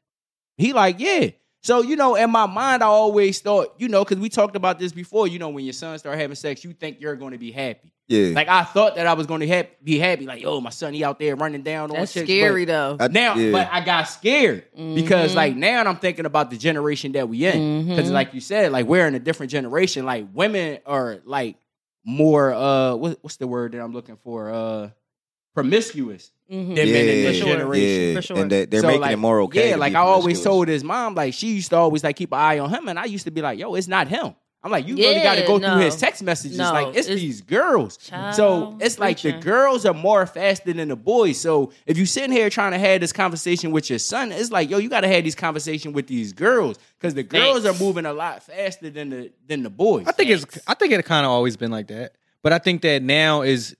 He 0.58 0.74
like, 0.74 1.00
yeah. 1.00 1.30
So 1.62 1.82
you 1.82 1.96
know, 1.96 2.16
in 2.16 2.30
my 2.32 2.46
mind, 2.46 2.84
I 2.84 2.88
always 2.88 3.40
thought, 3.40 3.76
you 3.78 3.88
know, 3.90 4.04
because 4.04 4.18
we 4.20 4.30
talked 4.30 4.56
about 4.56 4.80
this 4.80 4.92
before. 4.94 5.28
You 5.28 5.40
know, 5.40 5.50
when 5.50 5.64
your 5.66 5.74
son 5.74 5.98
start 6.00 6.18
having 6.18 6.36
sex, 6.36 6.64
you 6.64 6.72
think 6.74 7.02
you're 7.02 7.16
going 7.18 7.32
to 7.34 7.38
be 7.38 7.52
happy. 7.52 7.92
Yeah. 8.08 8.30
Like 8.34 8.48
I 8.48 8.64
thought 8.64 8.96
that 8.96 9.06
I 9.06 9.14
was 9.14 9.28
going 9.28 9.42
to 9.42 9.48
hap- 9.48 9.84
be 9.84 10.00
happy. 10.00 10.26
Like, 10.26 10.44
oh, 10.46 10.60
my 10.62 10.70
son, 10.72 10.94
he 10.94 11.04
out 11.04 11.20
there 11.20 11.36
running 11.36 11.62
down 11.62 11.92
on 11.92 11.98
That's 11.98 12.14
chicks, 12.14 12.28
scary 12.28 12.66
but 12.66 12.98
though. 12.98 13.06
I- 13.06 13.08
now, 13.10 13.36
yeah. 13.36 13.52
but 13.52 13.70
I 13.72 13.82
got 13.86 14.04
scared 14.04 14.66
because 14.96 15.32
Mhm. 15.34 15.36
like 15.36 15.56
now 15.56 15.84
I'm 15.84 15.98
thinking 15.98 16.26
about 16.26 16.50
the 16.50 16.58
generation 16.58 17.12
that 17.14 17.28
we 17.30 17.46
in. 17.46 17.88
Because 17.90 18.10
Mhm. 18.10 18.14
like 18.14 18.34
you 18.34 18.42
said, 18.42 18.72
like 18.72 18.86
we're 18.86 19.06
in 19.08 19.16
a 19.16 19.20
different 19.20 19.52
generation. 19.52 20.06
Like 20.06 20.28
women 20.34 20.80
are 20.86 21.20
like 21.26 21.58
more 22.10 22.54
uh 22.54 22.96
what, 22.96 23.20
what's 23.22 23.38
the 23.38 23.48
word 23.48 23.72
that 23.74 23.82
I'm 23.82 23.94
looking 23.94 24.18
for? 24.24 24.52
Uh 24.52 24.90
promiscuous. 25.54 26.32
Mhm. 26.52 26.76
Them 26.76 26.78
in 26.88 26.94
this 26.94 27.38
sure. 27.38 27.48
generation. 27.48 28.08
yeah. 28.10 28.16
For 28.16 28.22
sure. 28.22 28.38
And 28.40 28.52
that 28.52 28.72
they're 28.72 28.82
So, 28.82 28.88
making 28.88 29.02
like, 29.02 29.14
it 29.14 29.18
more 29.18 29.42
okay. 29.42 29.68
Yeah, 29.70 29.74
to 29.76 29.80
like 29.80 29.94
be 29.94 29.98
I 29.98 30.02
always 30.02 30.42
told 30.42 30.68
his 30.68 30.84
mom, 30.84 31.16
like 31.16 31.34
she 31.34 31.48
used 31.54 31.70
to 31.70 31.76
always 31.78 32.04
like 32.04 32.16
keep 32.16 32.32
an 32.32 32.40
eye 32.40 32.60
on 32.60 32.70
him, 32.70 32.88
and 32.88 32.98
I 32.98 33.06
used 33.06 33.26
to 33.26 33.32
be 33.32 33.42
like, 33.42 33.60
"Yo, 33.60 33.76
it's 33.76 33.88
not 33.88 34.08
him." 34.08 34.34
I'm 34.62 34.72
like, 34.72 34.86
you 34.88 34.98
really 34.98 35.22
got 35.22 35.36
to 35.36 35.46
go 35.48 35.58
no. 35.58 35.72
through 35.76 35.86
his 35.86 35.96
text 35.96 36.22
messages. 36.22 36.58
No, 36.58 36.74
like 36.74 36.88
it's, 36.90 37.08
it's- 37.08 37.20
these 37.22 37.42
girls. 37.42 37.98
so 38.34 38.78
it's 38.82 39.00
like 39.00 39.22
the 39.22 39.32
girls 39.34 39.86
are 39.86 39.94
more 39.94 40.26
faster 40.26 40.74
than 40.74 40.90
the 40.90 40.98
boys. 40.98 41.40
So 41.40 41.72
if 41.86 41.98
you 41.98 42.06
sitting 42.06 42.32
here 42.34 42.50
trying 42.50 42.72
to 42.74 42.78
have 42.78 43.00
this 43.00 43.14
conversation 43.14 43.72
with 43.72 43.90
your 43.90 44.00
son, 44.00 44.34
it's 44.34 44.52
like, 44.52 44.70
yo, 44.70 44.78
you 44.78 44.90
got 44.90 45.02
to 45.02 45.08
have 45.08 45.24
these 45.24 45.36
conversation 45.36 45.94
with 45.94 46.08
these 46.08 46.34
girls 46.34 46.78
because 46.98 47.14
the 47.14 47.24
girls 47.24 47.64
Facts. 47.64 47.80
are 47.80 47.84
moving 47.84 48.06
a 48.06 48.12
lot 48.12 48.44
faster 48.44 48.90
than 48.90 49.10
the 49.12 49.32
than 49.48 49.64
the 49.64 49.70
boys. 49.70 50.08
I 50.08 50.12
think 50.12 50.30
it's 50.30 50.46
I 50.68 50.74
think 50.74 50.92
it 50.92 51.06
kind 51.06 51.26
of 51.26 51.32
always 51.32 51.56
been 51.56 51.72
like 51.72 51.88
that. 51.88 52.16
But 52.44 52.52
I 52.52 52.58
think 52.60 52.82
that 52.82 53.02
now 53.02 53.44
is 53.44 53.78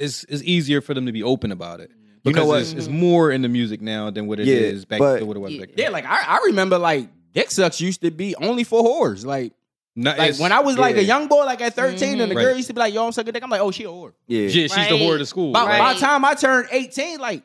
is 0.00 0.24
is 0.24 0.42
easier 0.42 0.80
for 0.80 0.94
them 0.94 1.06
to 1.06 1.12
be 1.12 1.22
open 1.22 1.52
about 1.52 1.80
it. 1.80 1.90
Mm-hmm. 1.90 2.00
You 2.00 2.32
know 2.32 2.40
Because 2.40 2.46
what? 2.48 2.60
It's, 2.62 2.72
it's 2.72 2.88
more 2.88 3.30
in 3.30 3.42
the 3.42 3.48
music 3.48 3.80
now 3.80 4.10
than 4.10 4.26
what 4.26 4.40
it 4.40 4.46
Yeah, 4.46 4.54
is 4.56 4.84
back 4.84 4.98
but- 4.98 5.18
to 5.18 5.26
what 5.26 5.36
it 5.36 5.40
was 5.40 5.52
Yeah. 5.52 5.60
back 5.60 5.68
then. 5.68 5.84
yeah, 5.84 5.88
like 5.90 6.04
I, 6.06 6.24
I 6.38 6.40
remember 6.46 6.78
like 6.78 7.10
dick 7.32 7.50
sucks 7.50 7.80
used 7.80 8.00
to 8.00 8.10
be 8.10 8.34
only 8.36 8.64
for 8.64 8.82
whores. 8.82 9.24
Like 9.24 9.52
No, 9.96 10.12
like 10.16 10.36
when 10.38 10.50
I 10.52 10.58
was 10.60 10.76
like 10.76 10.96
yeah. 10.96 11.02
a 11.02 11.04
young 11.04 11.28
boy, 11.28 11.44
like 11.44 11.60
at 11.60 11.74
13, 11.74 12.20
and 12.20 12.30
the 12.30 12.34
Mhm. 12.34 12.38
girl 12.38 12.46
Right. 12.48 12.56
used 12.56 12.66
to 12.68 12.74
be 12.74 12.80
like, 12.80 12.92
yo, 12.92 13.06
I'm 13.06 13.12
sucking 13.12 13.32
dick. 13.32 13.42
I'm 13.44 13.50
like, 13.50 13.60
oh, 13.60 13.70
she 13.70 13.84
a 13.84 13.88
whore. 13.88 14.12
Yeah. 14.26 14.42
yeah, 14.42 14.48
she's 14.48 14.74
the 14.74 14.96
whore 14.98 15.12
of 15.14 15.18
the 15.20 15.26
school. 15.26 15.52
By, 15.52 15.66
Right. 15.66 15.78
by 15.78 15.94
the 15.94 16.00
time 16.00 16.24
I 16.24 16.34
turned 16.34 16.68
18, 16.72 17.20
like 17.20 17.42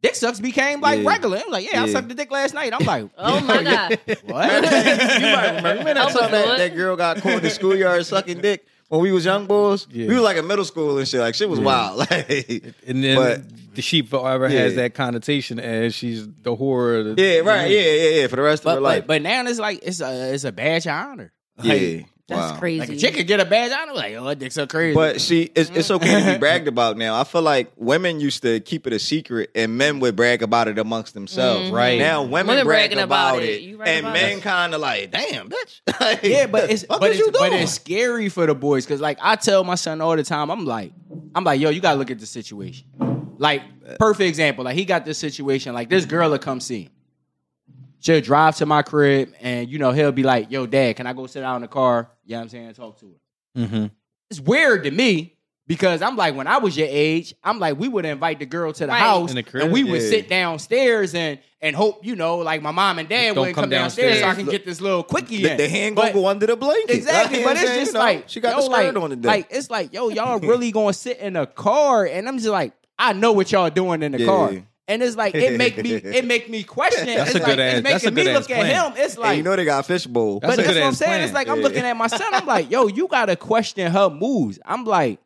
dick 0.00 0.14
sucks 0.14 0.38
became 0.38 0.80
like 0.80 1.02
Yeah. 1.02 1.08
regular. 1.08 1.38
I'm 1.44 1.50
like, 1.50 1.70
yeah, 1.72 1.82
I 1.82 1.88
sucked 1.88 2.08
the 2.08 2.14
dick 2.14 2.30
last 2.30 2.54
night. 2.54 2.72
I'm 2.72 2.86
like, 2.86 3.08
Oh 3.18 3.40
my 3.40 3.62
god. 3.64 3.98
what? 4.06 4.14
you 4.26 4.30
might 4.30 5.46
remember. 5.56 5.68
Remember 5.70 5.94
that 5.94 5.96
I'm 5.98 6.12
time 6.12 6.28
a 6.28 6.30
that, 6.30 6.58
that 6.58 6.74
girl 6.76 6.94
got 6.96 7.16
caught 7.20 7.32
in 7.32 7.42
the 7.42 7.50
schoolyard 7.50 8.06
sucking 8.06 8.40
dick 8.42 8.64
when 8.88 9.00
we 9.00 9.10
was 9.10 9.24
young 9.24 9.46
boys? 9.46 9.88
Yeah. 9.90 10.06
We 10.06 10.14
was 10.14 10.22
like 10.22 10.36
in 10.36 10.46
middle 10.46 10.64
school 10.64 10.98
and 10.98 11.08
shit. 11.08 11.18
Like 11.18 11.34
shit 11.34 11.48
was 11.48 11.58
Yeah. 11.58 11.64
wild. 11.64 11.98
Like, 11.98 12.62
and 12.86 13.02
then 13.02 13.16
But- 13.16 13.74
the 13.74 13.82
sheep 13.82 14.08
forever 14.08 14.48
Yeah. 14.48 14.60
has 14.60 14.76
that 14.76 14.94
connotation 14.94 15.58
as 15.58 15.94
she's 15.96 16.26
the 16.42 16.54
whore. 16.56 17.00
Of 17.10 17.16
the, 17.16 17.22
yeah, 17.22 17.38
right. 17.40 17.68
Yeah, 17.70 17.80
yeah, 17.80 18.10
yeah. 18.20 18.26
For 18.28 18.36
the 18.36 18.42
rest 18.42 18.60
of 18.60 18.64
but, 18.66 18.74
her 18.76 18.80
life. 18.80 19.00
but 19.02 19.06
but 19.08 19.22
now 19.22 19.44
it's 19.46 19.58
like 19.58 19.80
it's 19.82 20.00
a 20.00 20.32
it's 20.32 20.44
a 20.44 20.52
badge 20.52 20.86
of 20.86 20.92
honor. 20.92 21.32
Yeah. 21.62 22.02
That's 22.28 22.52
Wow. 22.52 22.58
crazy. 22.58 22.80
Like 22.80 22.88
a 22.90 22.96
chick 22.96 23.14
could 23.14 23.26
get 23.26 23.40
a 23.40 23.46
badge. 23.46 23.72
I 23.74 23.86
know, 23.86 23.94
like, 23.94 24.14
oh, 24.14 24.24
that 24.26 24.38
dick's 24.38 24.54
so 24.54 24.66
crazy. 24.66 24.94
But 24.94 25.18
she, 25.18 25.44
it's, 25.54 25.70
it's 25.70 25.90
okay 25.90 26.20
to 26.26 26.32
be 26.34 26.38
bragged 26.44 26.68
about 26.68 26.98
now. 26.98 27.18
I 27.18 27.24
feel 27.24 27.40
like 27.40 27.72
women 27.76 28.20
used 28.20 28.42
to 28.42 28.60
keep 28.60 28.86
it 28.86 28.92
a 28.92 28.98
secret, 28.98 29.50
and 29.54 29.78
men 29.78 29.98
would 30.00 30.14
brag 30.14 30.42
about 30.42 30.68
it 30.68 30.78
amongst 30.78 31.14
themselves. 31.14 31.70
Mhm. 31.70 31.72
Right. 31.72 31.98
Now 31.98 32.24
women, 32.24 32.48
Women 32.48 32.66
brag 32.66 32.90
bragging 32.90 33.02
about, 33.02 33.36
about 33.36 33.42
it, 33.44 33.62
it. 33.62 33.80
And 33.82 34.00
about 34.00 34.12
men 34.12 34.40
kind 34.42 34.74
of 34.74 34.82
like, 34.82 35.10
"Damn, 35.10 35.48
bitch." 35.48 35.80
Like, 36.02 36.22
yeah, 36.22 36.44
but 36.46 36.68
it's 36.70 36.84
but 36.84 37.02
it's, 37.04 37.18
you 37.18 37.30
but 37.32 37.48
doing? 37.48 37.62
it's 37.62 37.72
scary 37.72 38.28
for 38.28 38.44
the 38.46 38.54
boys 38.54 38.84
because 38.84 39.00
like 39.00 39.16
I 39.22 39.36
tell 39.36 39.64
my 39.64 39.74
son 39.76 40.02
all 40.02 40.14
the 40.14 40.22
time, 40.22 40.50
I'm 40.50 40.66
like, 40.66 40.92
I'm 41.34 41.44
like, 41.44 41.62
yo, 41.62 41.70
you 41.70 41.80
gotta 41.80 41.98
look 41.98 42.10
at 42.10 42.18
the 42.18 42.26
situation. 42.26 42.84
Like, 43.38 43.62
perfect 43.98 44.28
example. 44.28 44.64
Like 44.64 44.74
he 44.76 44.84
got 44.84 45.06
this 45.06 45.16
situation. 45.16 45.72
Like 45.72 45.88
this 45.88 46.04
girl 46.04 46.28
will 46.30 46.38
come 46.38 46.60
see 46.60 46.82
him. 46.82 46.90
She'll 48.00 48.20
drive 48.20 48.56
to 48.56 48.66
my 48.66 48.82
crib, 48.82 49.32
and 49.40 49.68
you 49.68 49.78
know 49.78 49.90
he'll 49.92 50.12
be 50.12 50.22
like, 50.22 50.50
"Yo, 50.50 50.66
dad, 50.66 50.96
can 50.96 51.06
I 51.06 51.12
go 51.12 51.26
sit 51.26 51.42
out 51.42 51.56
in 51.56 51.62
the 51.62 51.68
car?" 51.68 52.10
You 52.24 52.32
know 52.32 52.38
what 52.38 52.42
I'm 52.44 52.48
saying? 52.50 52.74
Talk 52.74 52.98
to 53.00 53.06
her. 53.06 53.60
Mm-hmm. 53.62 53.86
It's 54.30 54.40
weird 54.40 54.84
to 54.84 54.90
me 54.90 55.34
because 55.66 56.00
I'm 56.02 56.14
like, 56.16 56.34
when 56.36 56.46
I 56.46 56.58
was 56.58 56.76
your 56.76 56.86
age, 56.88 57.34
I'm 57.42 57.58
like, 57.58 57.78
we 57.78 57.88
would 57.88 58.04
invite 58.04 58.38
the 58.38 58.46
girl 58.46 58.72
to 58.72 58.84
the 58.84 58.88
Right. 58.88 58.98
house, 58.98 59.30
In 59.30 59.36
the 59.36 59.42
crib? 59.42 59.64
and 59.64 59.72
we 59.72 59.84
would 59.84 60.00
Yeah. 60.02 60.08
sit 60.08 60.28
downstairs 60.28 61.14
and 61.14 61.38
and 61.60 61.74
hope, 61.74 62.06
you 62.06 62.14
know, 62.14 62.36
like 62.38 62.62
my 62.62 62.70
mom 62.70 63.00
and 63.00 63.08
dad 63.08 63.28
Don't 63.34 63.38
wouldn't 63.38 63.54
come 63.56 63.62
come 63.64 63.70
downstairs, 63.70 64.18
so 64.20 64.24
I 64.24 64.26
downstairs. 64.28 64.46
can 64.46 64.52
get 64.52 64.64
this 64.64 64.80
little 64.80 65.02
quickie 65.02 65.42
the, 65.42 65.50
in. 65.52 65.56
the 65.56 65.68
hand 65.68 65.96
But- 65.96 66.02
gonna 66.02 66.14
go 66.14 66.26
under 66.28 66.46
the 66.46 66.54
blanket. 66.56 66.90
Exactly, 66.94 67.42
but 67.42 67.56
it's 67.56 67.62
just 67.74 67.92
saying? 67.92 68.04
like 68.04 68.28
she 68.28 68.38
got 68.38 68.50
yo, 68.50 68.56
the 68.58 68.62
skirt 68.62 68.94
like, 68.94 69.02
on 69.02 69.10
today. 69.10 69.28
Like 69.28 69.46
it's 69.50 69.68
like, 69.70 69.92
yo, 69.92 70.08
y'all 70.08 70.38
really 70.40 70.70
gonna 70.70 70.92
sit 70.92 71.18
in 71.18 71.34
a 71.34 71.46
car, 71.46 72.04
and 72.06 72.28
I'm 72.28 72.36
just 72.38 72.50
like, 72.50 72.74
I 72.96 73.12
know 73.12 73.32
what 73.32 73.50
y'all 73.50 73.70
doing 73.70 74.02
in 74.04 74.12
the 74.12 74.20
Yeah. 74.20 74.26
car, 74.26 74.52
and 74.88 75.02
it's 75.02 75.16
like 75.16 75.34
it 75.34 75.56
make 75.56 75.76
me 75.76 75.92
it 75.92 76.24
make 76.34 76.48
me 76.48 76.64
question. 76.64 77.06
That's 77.06 77.30
it's 77.30 77.38
a 77.38 77.42
like, 77.42 77.46
good 77.46 77.58
it's 77.60 77.76
ass- 77.76 77.82
that's 77.82 78.04
making 78.04 78.08
a 78.08 78.12
me 78.12 78.22
good 78.24 78.32
look 78.34 78.42
ass 78.44 78.50
at 78.50 78.56
plan. 78.56 78.92
him. 78.92 78.92
It's 78.96 79.14
Hey, 79.14 79.20
like, 79.20 79.36
you 79.36 79.42
know 79.44 79.54
they 79.56 79.64
got 79.64 79.86
fishbowl. 79.86 80.40
That's 80.40 80.56
but 80.56 80.58
a 80.60 80.62
that's 80.62 80.74
good 80.74 80.80
what 80.80 80.86
I'm 80.88 80.94
saying. 80.94 81.10
plan. 81.10 81.20
It's 81.24 81.32
like 81.34 81.48
I'm 81.48 81.58
Yeah. 81.58 81.62
looking 81.62 81.82
at 81.84 81.96
my 81.96 82.06
son. 82.08 82.34
I'm 82.34 82.46
like, 82.46 82.70
yo, 82.70 82.86
you 82.88 83.06
gotta 83.06 83.36
question 83.36 83.92
her 83.92 84.10
moves. 84.10 84.58
I'm 84.64 84.84
like, 84.84 85.20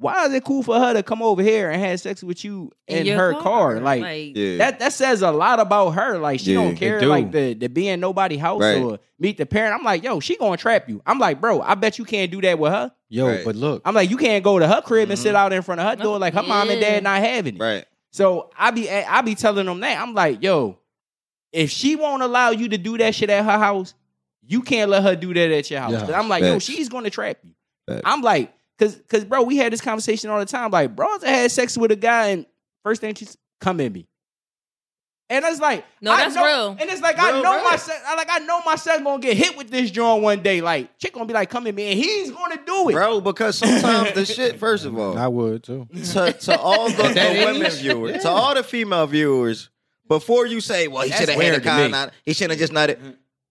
why 0.00 0.26
is 0.26 0.32
it 0.32 0.44
cool 0.44 0.62
for 0.62 0.78
her 0.78 0.94
to 0.94 1.02
come 1.02 1.22
over 1.22 1.42
here 1.42 1.70
and 1.70 1.82
have 1.82 1.98
sex 1.98 2.22
with 2.22 2.44
you 2.44 2.70
in, 2.86 3.04
your 3.04 3.16
her 3.16 3.34
car? 3.34 3.80
Like, 3.80 4.32
yeah. 4.36 4.58
that 4.58 4.78
that 4.78 4.92
says 4.92 5.22
a 5.22 5.32
lot 5.32 5.58
about 5.58 5.90
her. 5.90 6.18
Like 6.18 6.38
she 6.38 6.52
Yeah, 6.54 6.62
don't 6.62 6.76
care 6.76 7.00
do. 7.00 7.06
like 7.08 7.32
the 7.32 7.54
the 7.54 7.68
be 7.68 7.88
in 7.88 7.98
nobody 7.98 8.36
house 8.36 8.60
Right. 8.62 8.80
or 8.80 9.00
meet 9.18 9.38
the 9.38 9.46
parent. 9.46 9.74
I'm 9.74 9.82
like, 9.84 10.04
yo, 10.04 10.20
she 10.20 10.36
gonna 10.36 10.56
trap 10.56 10.88
you. 10.88 11.02
I'm 11.04 11.18
like, 11.18 11.40
bro, 11.40 11.60
I 11.60 11.74
bet 11.74 11.98
you 11.98 12.04
can't 12.04 12.30
do 12.30 12.40
that 12.42 12.58
with 12.60 12.70
her. 12.72 12.92
Yo, 13.08 13.26
Right. 13.26 13.44
but 13.44 13.56
look, 13.56 13.82
I'm 13.84 13.94
like, 13.94 14.08
you 14.08 14.16
can't 14.18 14.44
go 14.44 14.58
to 14.60 14.68
her 14.68 14.82
crib 14.82 15.10
and 15.10 15.18
Mhm. 15.18 15.22
sit 15.22 15.34
out 15.34 15.52
in 15.52 15.62
front 15.62 15.80
of 15.80 15.88
her 15.88 15.96
door 16.02 16.18
like 16.20 16.34
her 16.34 16.42
mom 16.44 16.70
and 16.70 16.80
dad 16.80 17.02
not 17.02 17.20
having 17.20 17.56
it. 17.56 17.60
right. 17.60 17.84
So 18.18 18.50
I 18.58 18.72
be 18.72 18.90
I 18.90 19.20
be 19.20 19.36
telling 19.36 19.66
them 19.66 19.78
that. 19.78 19.96
I'm 20.02 20.12
like, 20.12 20.42
yo, 20.42 20.76
if 21.52 21.70
she 21.70 21.94
won't 21.94 22.20
allow 22.20 22.50
you 22.50 22.68
to 22.70 22.76
do 22.76 22.98
that 22.98 23.14
shit 23.14 23.30
at 23.30 23.44
her 23.44 23.58
house, 23.58 23.94
you 24.44 24.60
can't 24.60 24.90
let 24.90 25.04
her 25.04 25.14
do 25.14 25.32
that 25.32 25.52
at 25.52 25.70
your 25.70 25.78
house. 25.78 25.92
Yeah. 25.92 26.18
I'm 26.18 26.28
like, 26.28 26.42
yo, 26.42 26.58
she's 26.58 26.88
gonna 26.88 27.10
trap 27.10 27.38
you. 27.44 27.52
Facts. 27.86 28.02
I'm 28.04 28.22
like, 28.22 28.52
cause 28.76 29.00
cause 29.08 29.24
bro, 29.24 29.44
we 29.44 29.56
had 29.56 29.72
this 29.72 29.80
conversation 29.80 30.30
all 30.30 30.40
the 30.40 30.46
time. 30.46 30.72
Like, 30.72 30.96
bro, 30.96 31.06
I 31.24 31.28
had 31.28 31.52
sex 31.52 31.78
with 31.78 31.92
a 31.92 31.96
guy 31.96 32.30
and 32.30 32.46
first 32.82 33.00
thing 33.00 33.14
she's 33.14 33.38
come 33.60 33.80
at 33.80 33.92
me. 33.92 34.08
And 35.30 35.44
it's 35.44 35.60
like, 35.60 35.84
No, 36.00 36.10
I 36.12 36.16
that's 36.22 36.34
know- 36.34 36.44
real. 36.46 36.76
And 36.80 36.88
it's 36.88 37.02
like 37.02 37.18
I 37.18 37.32
know 37.42 37.54
right. 37.56 37.64
my 37.70 37.76
son, 37.76 37.96
I 38.06 38.14
like 38.14 38.28
I 38.30 38.38
know 38.38 38.62
my 38.64 38.76
son 38.76 39.04
gonna 39.04 39.20
get 39.20 39.36
hit 39.36 39.56
with 39.58 39.70
this 39.70 39.90
joint 39.90 40.22
one 40.22 40.40
day. 40.42 40.60
Like, 40.62 40.96
chick 40.98 41.12
gonna 41.12 41.26
be 41.26 41.34
like, 41.34 41.50
come 41.50 41.66
at 41.66 41.74
me, 41.74 41.90
and 41.92 41.98
he's 41.98 42.30
gonna 42.30 42.58
do 42.64 42.88
it. 42.88 42.92
Bro, 42.94 43.20
because 43.20 43.58
sometimes 43.58 44.12
the 44.12 44.24
shit, 44.24 44.58
first 44.60 44.86
of 44.86 44.96
all, 44.98 45.18
I 45.18 45.26
would 45.28 45.62
too. 45.64 45.86
to, 46.12 46.32
to 46.32 46.58
all 46.58 46.88
the, 46.88 47.02
the 47.02 47.42
women 47.44 47.70
viewers, 47.72 48.12
Yeah. 48.12 48.18
to 48.22 48.28
all 48.30 48.54
the 48.54 48.62
female 48.62 49.06
viewers, 49.06 49.68
before 50.08 50.46
you 50.46 50.60
say, 50.62 50.88
"Well, 50.88 51.02
he 51.02 51.10
should 51.10 51.28
have 51.28 51.30
had 51.30 51.36
a 51.36 51.38
weird 51.38 51.62
to 51.62 51.68
con, 51.68 51.82
me. 51.82 51.88
not, 51.88 52.12
he 52.24 52.32
should 52.32 52.48
have 52.48 52.58
just 52.58 52.72
not 52.72 52.88
it," 52.88 52.98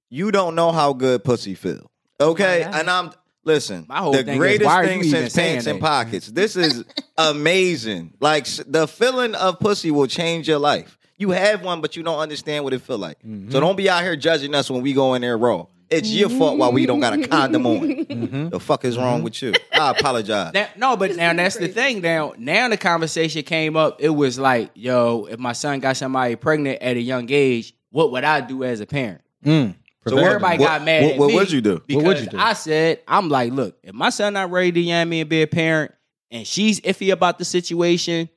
you 0.09 0.31
don't 0.31 0.55
know 0.55 0.71
how 0.71 0.93
good 0.93 1.23
pussy 1.23 1.53
feel. 1.53 1.91
Okay, 2.19 2.61
Yeah. 2.61 2.79
and 2.79 2.89
I'm 2.89 3.11
listen. 3.43 3.85
My 3.87 3.99
whole 3.99 4.13
the 4.13 4.23
thing 4.23 4.39
greatest 4.39 4.65
why 4.65 4.81
are 4.81 4.87
thing 4.87 5.03
since 5.03 5.31
saying 5.33 5.51
pants 5.57 5.67
and 5.67 5.79
pockets. 5.79 6.25
This 6.27 6.55
is 6.55 6.83
amazing. 7.19 8.13
Like 8.19 8.47
the 8.67 8.87
feeling 8.87 9.35
of 9.35 9.59
pussy 9.59 9.91
will 9.91 10.07
change 10.07 10.47
your 10.47 10.59
life. 10.59 10.97
You 11.17 11.31
have 11.31 11.63
one, 11.63 11.81
but 11.81 11.95
you 11.95 12.03
don't 12.03 12.19
understand 12.19 12.63
what 12.63 12.73
it 12.73 12.81
feel 12.81 12.97
like. 12.97 13.19
Mm-hmm. 13.19 13.51
So 13.51 13.59
don't 13.59 13.75
be 13.75 13.89
out 13.89 14.03
here 14.03 14.15
judging 14.15 14.53
us 14.53 14.69
when 14.69 14.81
we 14.81 14.93
go 14.93 15.15
in 15.15 15.21
there 15.21 15.37
raw. 15.37 15.65
It's 15.89 16.09
your 16.09 16.29
fault 16.29 16.57
why 16.57 16.67
we 16.69 16.85
don't 16.85 16.99
got 16.99 17.13
a 17.13 17.27
condom 17.27 17.65
on. 17.65 17.79
Mm-hmm. 17.79 18.49
The 18.49 18.59
fuck 18.59 18.83
is 18.83 18.97
wrong 18.97 19.23
with 19.23 19.41
you? 19.41 19.53
I 19.73 19.91
apologize. 19.91 20.53
Now, 20.53 20.67
no, 20.75 20.97
but 20.97 21.15
now 21.15 21.33
that's 21.33 21.55
the 21.57 21.69
thing. 21.69 22.01
Now, 22.01 22.33
now 22.37 22.67
the 22.67 22.77
conversation 22.77 23.43
came 23.43 23.77
up. 23.77 24.01
It 24.01 24.09
was 24.09 24.37
like, 24.37 24.71
yo, 24.73 25.27
if 25.29 25.39
my 25.39 25.53
son 25.53 25.79
got 25.79 25.95
somebody 25.95 26.35
pregnant 26.35 26.81
at 26.81 26.97
a 26.97 27.01
young 27.01 27.27
age, 27.29 27.73
what 27.89 28.11
would 28.11 28.25
I 28.25 28.41
do 28.41 28.63
as 28.65 28.81
a 28.81 28.85
parent? 28.85 29.21
Mm. 29.45 29.75
So 30.05 30.15
Prevent 30.15 30.27
everybody 30.27 30.57
them. 30.57 30.67
got 30.67 30.83
mad 30.83 31.03
what, 31.03 31.11
at 31.13 31.19
what 31.19 31.33
would 31.33 31.51
you 31.51 31.61
do? 31.61 31.81
because 31.85 32.03
What 32.03 32.15
would 32.15 32.19
you 32.25 32.29
do? 32.31 32.37
I 32.37 32.53
said, 32.53 33.01
I'm 33.07 33.29
like, 33.29 33.53
look, 33.53 33.77
if 33.81 33.93
my 33.93 34.09
son 34.09 34.33
not 34.33 34.51
ready 34.51 34.71
to 34.73 34.79
yam 34.81 35.09
me 35.09 35.21
and 35.21 35.29
be 35.29 35.41
a 35.41 35.47
parent, 35.47 35.93
and 36.31 36.45
she's 36.45 36.81
iffy 36.81 37.13
about 37.13 37.39
the 37.39 37.45
situation, 37.45 38.29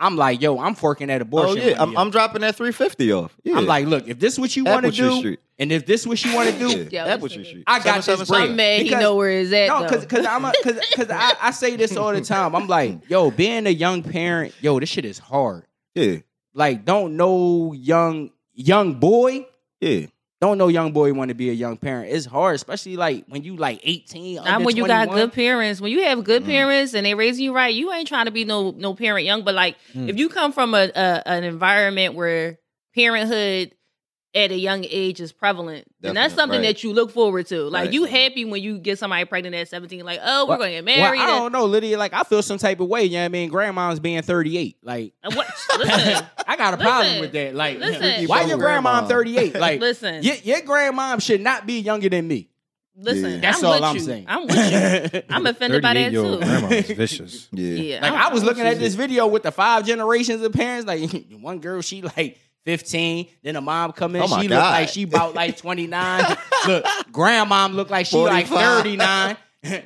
I'm 0.00 0.16
like, 0.16 0.40
yo, 0.40 0.58
I'm 0.58 0.74
forking 0.74 1.10
at 1.10 1.20
Oh 1.20 1.22
abortion. 1.22 1.68
yeah, 1.68 1.80
I'm. 1.80 1.96
I'm 1.96 2.10
dropping 2.10 2.40
that 2.40 2.56
350 2.56 3.12
off. 3.12 3.36
Yeah. 3.44 3.58
I'm 3.58 3.66
like, 3.66 3.86
look, 3.86 4.08
if 4.08 4.18
this 4.18 4.32
is 4.32 4.38
what 4.40 4.56
you 4.56 4.64
want 4.64 4.86
to 4.86 4.90
do, 4.90 5.18
Street. 5.18 5.40
and 5.58 5.70
if 5.70 5.84
this 5.84 6.00
is 6.00 6.06
what 6.06 6.24
you 6.24 6.34
want 6.34 6.48
to 6.50 6.58
do, 6.58 6.88
Yeah, 6.90 7.04
Yo, 7.04 7.10
Apple 7.12 7.28
Tree 7.28 7.44
Street. 7.44 7.64
I 7.66 7.78
got 7.80 7.96
this 7.96 8.06
777. 8.06 8.50
I'm 8.50 8.56
mad 8.56 8.80
he 8.82 8.90
know 8.90 9.14
where 9.16 9.30
it's 9.30 9.52
at. 9.52 9.68
No, 9.68 9.82
because 9.82 10.06
because 10.06 10.24
I'm 10.24 10.42
because 10.50 10.80
because 10.90 11.10
I, 11.10 11.34
I 11.40 11.50
say 11.50 11.76
this 11.76 11.96
all 11.96 12.12
the 12.12 12.22
time. 12.22 12.56
I'm 12.56 12.66
like, 12.66 12.98
yo, 13.10 13.30
being 13.30 13.66
a 13.66 13.70
young 13.70 14.02
parent, 14.02 14.54
yo, 14.62 14.80
this 14.80 14.88
shit 14.88 15.04
is 15.04 15.18
hard. 15.18 15.64
Yeah, 15.94 16.16
Like, 16.54 16.84
don't 16.86 17.16
know 17.18 17.74
young 17.74 18.30
young 18.54 18.94
boy, 18.94 19.46
yeah. 19.80 20.06
Don't 20.40 20.56
know 20.56 20.68
young 20.68 20.92
boy 20.92 21.12
want 21.12 21.28
to 21.28 21.34
be 21.34 21.50
a 21.50 21.52
young 21.52 21.76
parent. 21.76 22.12
It's 22.12 22.24
hard, 22.24 22.54
especially 22.54 22.96
like 22.96 23.24
when 23.28 23.42
you 23.42 23.56
like 23.56 23.80
18. 23.84 24.36
Not 24.36 24.62
when 24.62 24.74
you 24.76 24.86
got 24.86 25.10
good 25.10 25.32
parents. 25.32 25.80
When 25.80 25.92
you 25.92 26.02
have 26.04 26.18
Mm. 26.20 26.24
good 26.24 26.44
parents 26.46 26.94
and 26.94 27.04
they 27.04 27.14
raising 27.14 27.44
you 27.44 27.54
right, 27.54 27.74
you 27.74 27.92
ain't 27.92 28.08
trying 28.08 28.24
to 28.24 28.30
be 28.30 28.44
no 28.46 28.70
no 28.70 28.94
parent 28.94 29.26
young. 29.26 29.42
But 29.44 29.54
like, 29.54 29.76
Mm. 29.94 30.08
if 30.08 30.18
you 30.18 30.28
come 30.30 30.52
from 30.52 30.74
a, 30.74 30.90
a 30.94 31.22
an 31.28 31.44
environment 31.44 32.14
where 32.14 32.58
parenthood 32.94 33.72
at 34.32 34.52
a 34.52 34.56
young 34.56 34.84
age 34.88 35.20
is 35.20 35.32
prevalent, 35.32 35.84
and 36.04 36.16
that's 36.16 36.34
something 36.34 36.60
right. 36.60 36.66
that 36.68 36.84
you 36.84 36.92
look 36.92 37.10
forward 37.10 37.46
to. 37.46 37.64
Like, 37.64 37.86
Right. 37.86 37.92
you 37.92 38.04
happy 38.04 38.44
when 38.44 38.62
you 38.62 38.78
get 38.78 38.96
somebody 38.98 39.24
pregnant 39.24 39.56
at 39.56 39.66
seventeen. 39.68 40.04
Like, 40.04 40.20
oh, 40.22 40.44
we're 40.44 40.50
Well- 40.50 40.58
going 40.58 40.70
to 40.70 40.76
get 40.76 40.84
Well, 40.84 40.96
married. 41.04 41.20
I 41.20 41.30
and- 41.30 41.38
don't 41.40 41.52
know, 41.52 41.64
Lydia. 41.64 41.98
Like, 41.98 42.14
I 42.14 42.22
feel 42.22 42.40
some 42.40 42.58
type 42.58 42.78
of 42.78 42.86
way. 42.86 43.04
You 43.04 43.10
know 43.14 43.18
what 43.20 43.24
I 43.24 43.28
mean? 43.28 43.48
Grandma's 43.50 43.98
being 43.98 44.22
38. 44.22 44.76
Like, 44.84 45.14
what? 45.24 45.48
Listen, 45.78 46.24
I 46.46 46.56
got 46.56 46.74
a 46.74 46.76
problem 46.76 47.18
with 47.20 47.32
that. 47.32 47.54
Like, 47.56 47.78
Listen. 47.80 48.26
why 48.28 48.42
your 48.44 48.58
grandma 48.58 48.98
Grandma. 49.00 49.08
38? 49.08 49.54
Like, 49.56 49.80
listen, 49.80 50.22
your, 50.22 50.36
your 50.36 50.60
grandmom 50.60 51.20
should 51.20 51.40
not 51.40 51.66
be 51.66 51.80
younger 51.80 52.08
than 52.08 52.28
me. 52.28 52.50
listen. 52.96 53.30
Yeah. 53.32 53.40
That's 53.40 53.58
I'm 53.62 53.66
all 53.66 53.74
with 53.74 53.82
I'm 53.82 53.94
you. 53.96 54.00
saying. 54.02 54.24
I'm 54.28 54.46
with 54.46 55.12
you. 55.14 55.22
I'm 55.28 55.46
offended 55.46 55.82
by 55.82 55.94
that 55.94 56.12
38 56.12 56.12
too. 56.12 56.38
grandma 56.38 56.68
is 56.68 56.90
vicious. 56.90 57.48
Yeah. 57.50 57.74
Yeah, 57.74 58.00
Like 58.02 58.12
I'm- 58.12 58.20
I 58.30 58.32
was 58.32 58.42
I'm 58.42 58.48
looking 58.48 58.64
at 58.64 58.74
you. 58.74 58.78
this 58.80 58.94
video 58.94 59.26
with 59.26 59.42
the 59.42 59.50
five 59.50 59.86
generations 59.86 60.42
of 60.42 60.52
parents. 60.52 60.86
Like 60.86 61.00
one 61.40 61.58
girl, 61.60 61.80
she 61.82 62.02
like 62.02 62.38
15. 62.64 63.28
Then 63.42 63.56
a 63.56 63.60
mom 63.60 63.92
come 63.92 64.16
in, 64.16 64.22
Oh 64.22 64.28
my 64.28 64.42
she 64.42 64.48
look 64.48 64.58
God. 64.58 64.70
like 64.72 64.88
she 64.88 65.02
about 65.04 65.34
like 65.34 65.56
29. 65.58 66.36
look, 66.66 66.84
grandmom 67.12 67.74
look 67.74 67.90
like 67.90 68.06
she 68.06 68.16
like 68.16 68.46
39. 68.46 69.36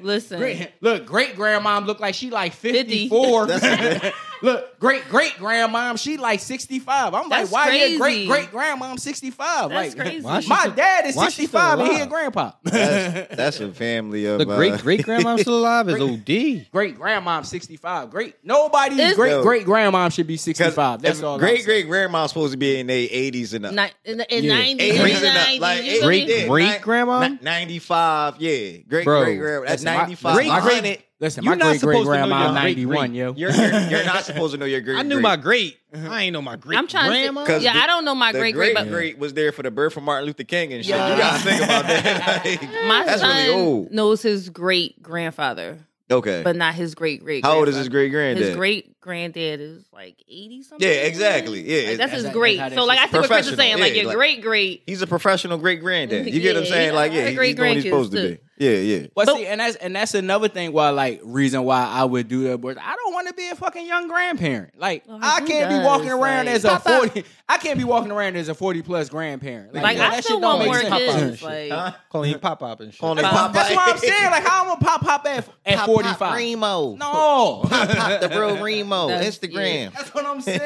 Listen, 0.02 0.38
Great, 0.38 0.70
look, 0.80 1.04
great 1.04 1.34
grandmom 1.34 1.84
look 1.86 1.98
like 2.00 2.14
she 2.14 2.30
like 2.30 2.52
50. 2.52 3.08
54. 3.08 3.46
That's- 4.44 4.62
look, 4.62 4.78
great 4.78 5.08
great 5.08 5.32
grandmom, 5.32 5.98
she 5.98 6.16
like 6.16 6.40
65. 6.40 7.14
I'm 7.14 7.28
That's 7.28 7.50
like, 7.50 7.66
why 7.66 7.74
your 7.74 7.98
crazy. 7.98 8.26
great 8.26 8.50
great 8.50 8.62
grandmom 8.64 8.98
65? 9.00 9.70
That's 9.70 9.96
like, 9.96 10.06
crazy. 10.06 10.48
My 10.48 10.68
dad 10.68 11.06
is 11.06 11.14
65 11.14 11.80
and 11.80 11.88
he 11.88 12.00
a 12.00 12.06
grandpa. 12.06 12.52
That's, 12.62 13.36
that's 13.36 13.60
a 13.60 13.72
family 13.72 14.26
of 14.26 14.38
The 14.38 14.44
great 14.44 14.72
uh, 14.72 14.76
great 14.78 15.02
grandma 15.04 15.36
still 15.36 15.58
alive 15.58 15.88
is 15.88 15.94
OD. 16.00 16.70
great 16.72 16.98
grandmom 16.98 17.44
65. 17.46 18.10
Great 18.10 18.36
nobody's 18.44 18.98
It's- 18.98 19.14
great 19.16 19.42
great 19.42 19.66
grandmom 19.66 20.12
should 20.12 20.26
be 20.26 20.36
65. 20.36 21.00
That's 21.02 21.22
all. 21.22 21.38
Great 21.38 21.56
saying. 21.56 21.64
great 21.66 21.86
grandma's 21.88 22.30
supposed 22.30 22.52
to 22.52 22.58
be 22.58 22.78
in 22.80 22.86
their 22.86 23.06
80s 23.08 23.54
and 23.54 23.66
up. 23.66 23.74
Ni- 23.74 24.10
in 24.10 24.18
the 24.18 24.36
in 24.36 24.44
Yeah. 24.44 24.54
90s, 24.58 24.78
80s 24.80 25.16
and 25.16 25.26
up. 25.38 25.46
90s, 25.46 25.60
Like 25.60 25.84
you 25.84 25.90
eight- 25.90 26.00
feel 26.00 26.08
me? 26.08 26.26
Great 26.48 26.64
yeah, 26.64 26.68
great 26.78 26.82
grandma? 26.82 27.28
95, 27.40 28.36
yeah. 28.40 28.76
Great 28.88 29.04
great 29.06 29.38
grandma. 29.38 29.66
That's 29.66 29.82
listen, 29.82 29.94
my- 29.94 30.00
95. 30.02 30.34
great- 30.34 30.48
My 30.48 30.60
great- 30.60 30.74
honey- 30.74 30.98
Listen, 31.20 31.44
You're 31.44 31.52
my 31.54 31.58
not 31.58 31.64
great 31.64 31.80
great 31.80 31.80
supposed 31.80 32.06
to 32.06 32.12
know 32.12 32.26
grandma 32.26 32.42
your 32.44 32.52
great 32.52 32.76
91, 32.76 32.96
great. 33.08 33.16
yo. 33.18 33.34
You're, 33.36 33.50
you're, 33.52 33.80
you're 33.90 34.04
not 34.14 34.24
supposed 34.24 34.52
to 34.54 34.58
know 34.58 34.66
your 34.66 34.80
great 34.80 34.96
I 34.98 35.02
knew 35.02 35.14
great. 35.14 35.22
my 35.22 35.36
great. 35.36 35.78
Mm-hmm. 35.94 36.10
I 36.10 36.22
ain't 36.24 36.32
know 36.32 36.42
my 36.42 36.56
great 36.56 36.76
I'm 36.76 36.88
trying 36.88 37.08
grandma. 37.10 37.44
to. 37.44 37.46
'Cause 37.52 37.62
Yeah, 37.62 37.72
the- 37.74 37.78
I 37.82 37.86
don't 37.86 38.04
know 38.04 38.16
my 38.16 38.32
great 38.32 38.52
great 38.54 38.74
great, 38.74 38.74
but 38.74 38.88
great 38.90 39.18
was 39.18 39.32
there 39.32 39.52
for 39.52 39.62
the 39.62 39.70
birth 39.70 39.96
of 39.96 40.02
Martin 40.02 40.26
Luther 40.26 40.42
King 40.42 40.72
and 40.72 40.84
shit. 40.84 40.94
Yeah. 40.96 41.12
You 41.12 41.18
gotta 41.22 41.42
think 41.42 41.62
about 41.62 41.86
that. 41.86 42.44
Like, 42.44 42.62
my 42.88 43.04
that's 43.04 43.20
son 43.20 43.36
really 43.36 43.48
old. 43.54 43.92
knows 43.92 44.22
his 44.22 44.48
great 44.50 45.00
grandfather, 45.02 45.78
Okay. 46.10 46.42
but 46.42 46.56
not 46.56 46.74
his 46.74 46.96
great 46.96 47.22
great. 47.22 47.44
How 47.44 47.58
old 47.58 47.68
is 47.68 47.76
his 47.76 47.88
great 47.88 48.10
granddad? 48.10 48.44
His 48.44 48.56
great 48.56 49.00
granddad 49.00 49.60
is 49.60 49.84
like 49.92 50.16
eighty 50.28 50.62
something. 50.64 50.86
Yeah, 50.86 50.94
exactly. 50.96 51.60
Yeah, 51.62 51.76
Like, 51.76 51.86
that's 51.86 51.96
that's- 51.98 52.12
his 52.14 52.22
that's 52.24 52.34
great. 52.36 52.58
how 52.58 52.68
that 52.70 52.74
So 52.76 52.84
like 52.84 52.98
I 52.98 53.02
shit's 53.02 53.12
see 53.12 53.18
what 53.20 53.26
Chris 53.28 53.46
is 53.46 53.54
professional. 53.54 53.56
saying. 53.78 53.80
Like 53.80 53.94
your 53.94 54.06
like- 54.06 54.16
great 54.16 54.42
great. 54.42 54.82
He's 54.86 55.00
a 55.00 55.06
professional 55.06 55.58
great 55.58 55.80
granddad. 55.80 56.26
You 56.26 56.40
get 56.40 56.56
what 56.56 56.64
I'm 56.64 56.68
saying? 56.68 56.92
Like, 56.92 57.12
yeah, 57.12 57.18
a 57.18 57.20
lot 57.20 57.22
of 57.22 57.28
he's, 57.30 57.36
great 57.38 57.46
he's 57.48 57.56
doing 57.56 57.68
what 57.68 57.76
he's 57.76 57.84
supposed 57.84 58.12
to 58.12 58.28
be. 58.30 58.38
Yeah, 58.56 58.70
yeah. 58.70 59.06
But 59.14 59.26
So- 59.26 59.36
see, 59.36 59.46
and 59.46 59.60
that's 59.60 59.76
and 59.76 59.96
that's 59.96 60.14
another 60.14 60.48
thing 60.48 60.72
why 60.72 60.90
like 60.90 61.20
reason 61.24 61.64
why 61.64 61.84
I 61.86 62.04
would 62.04 62.28
do 62.28 62.44
that. 62.44 62.58
But 62.58 62.78
I 62.78 62.94
don't 62.94 63.12
want 63.12 63.26
to 63.28 63.34
be 63.34 63.48
a 63.48 63.56
fucking 63.56 63.86
young 63.86 64.06
grandparent. 64.08 64.78
Like 64.78 65.02
Oh, 65.08 65.18
I 65.20 65.40
can't 65.40 65.70
be 65.70 65.78
walking 65.84 66.10
around 66.10 66.46
Like- 66.46 66.54
as 66.54 66.64
a 66.64 66.68
Papa. 66.68 66.98
forty. 66.98 67.24
I 67.46 67.58
can't 67.58 67.76
be 67.78 67.84
walking 67.84 68.10
around 68.10 68.36
as 68.36 68.48
a 68.48 68.54
forty 68.54 68.80
plus 68.80 69.10
grandparent. 69.10 69.74
Like, 69.74 69.98
yeah, 69.98 70.06
I 70.08 70.10
that 70.12 70.24
still 70.24 70.36
shit 70.38 70.42
don't 70.42 70.58
want 70.60 70.64
more 70.64 70.80
sense. 70.98 71.40
kids. 71.40 71.42
Like, 71.42 71.70
Huh? 71.70 71.92
Calling 72.10 72.32
him 72.32 72.40
pop 72.40 72.58
pop 72.58 72.80
and 72.80 72.90
shit. 72.90 72.98
Calling 72.98 73.18
him 73.18 73.24
Pop- 73.24 73.34
Pop 73.34 73.52
That's 73.52 73.74
what 73.74 73.88
I'm 73.92 73.98
saying. 73.98 74.30
Like, 74.30 74.44
how 74.46 74.62
I'm 74.62 74.68
gonna 74.68 74.80
pop 74.80 75.00
pop 75.02 75.26
at 75.26 75.46
at 75.66 75.76
Pop, 75.76 75.86
forty 75.86 76.08
Pop? 76.08 76.36
Remo. 76.36 76.96
No, 76.96 77.64
Pop 77.68 77.88
Pop 77.90 78.20
the 78.22 78.28
real 78.30 78.62
Remo. 78.64 79.08
That's- 79.08 79.38
Instagram. 79.38 79.92
that's 79.92 80.14
what 80.14 80.24
I'm 80.24 80.40
saying. 80.40 80.60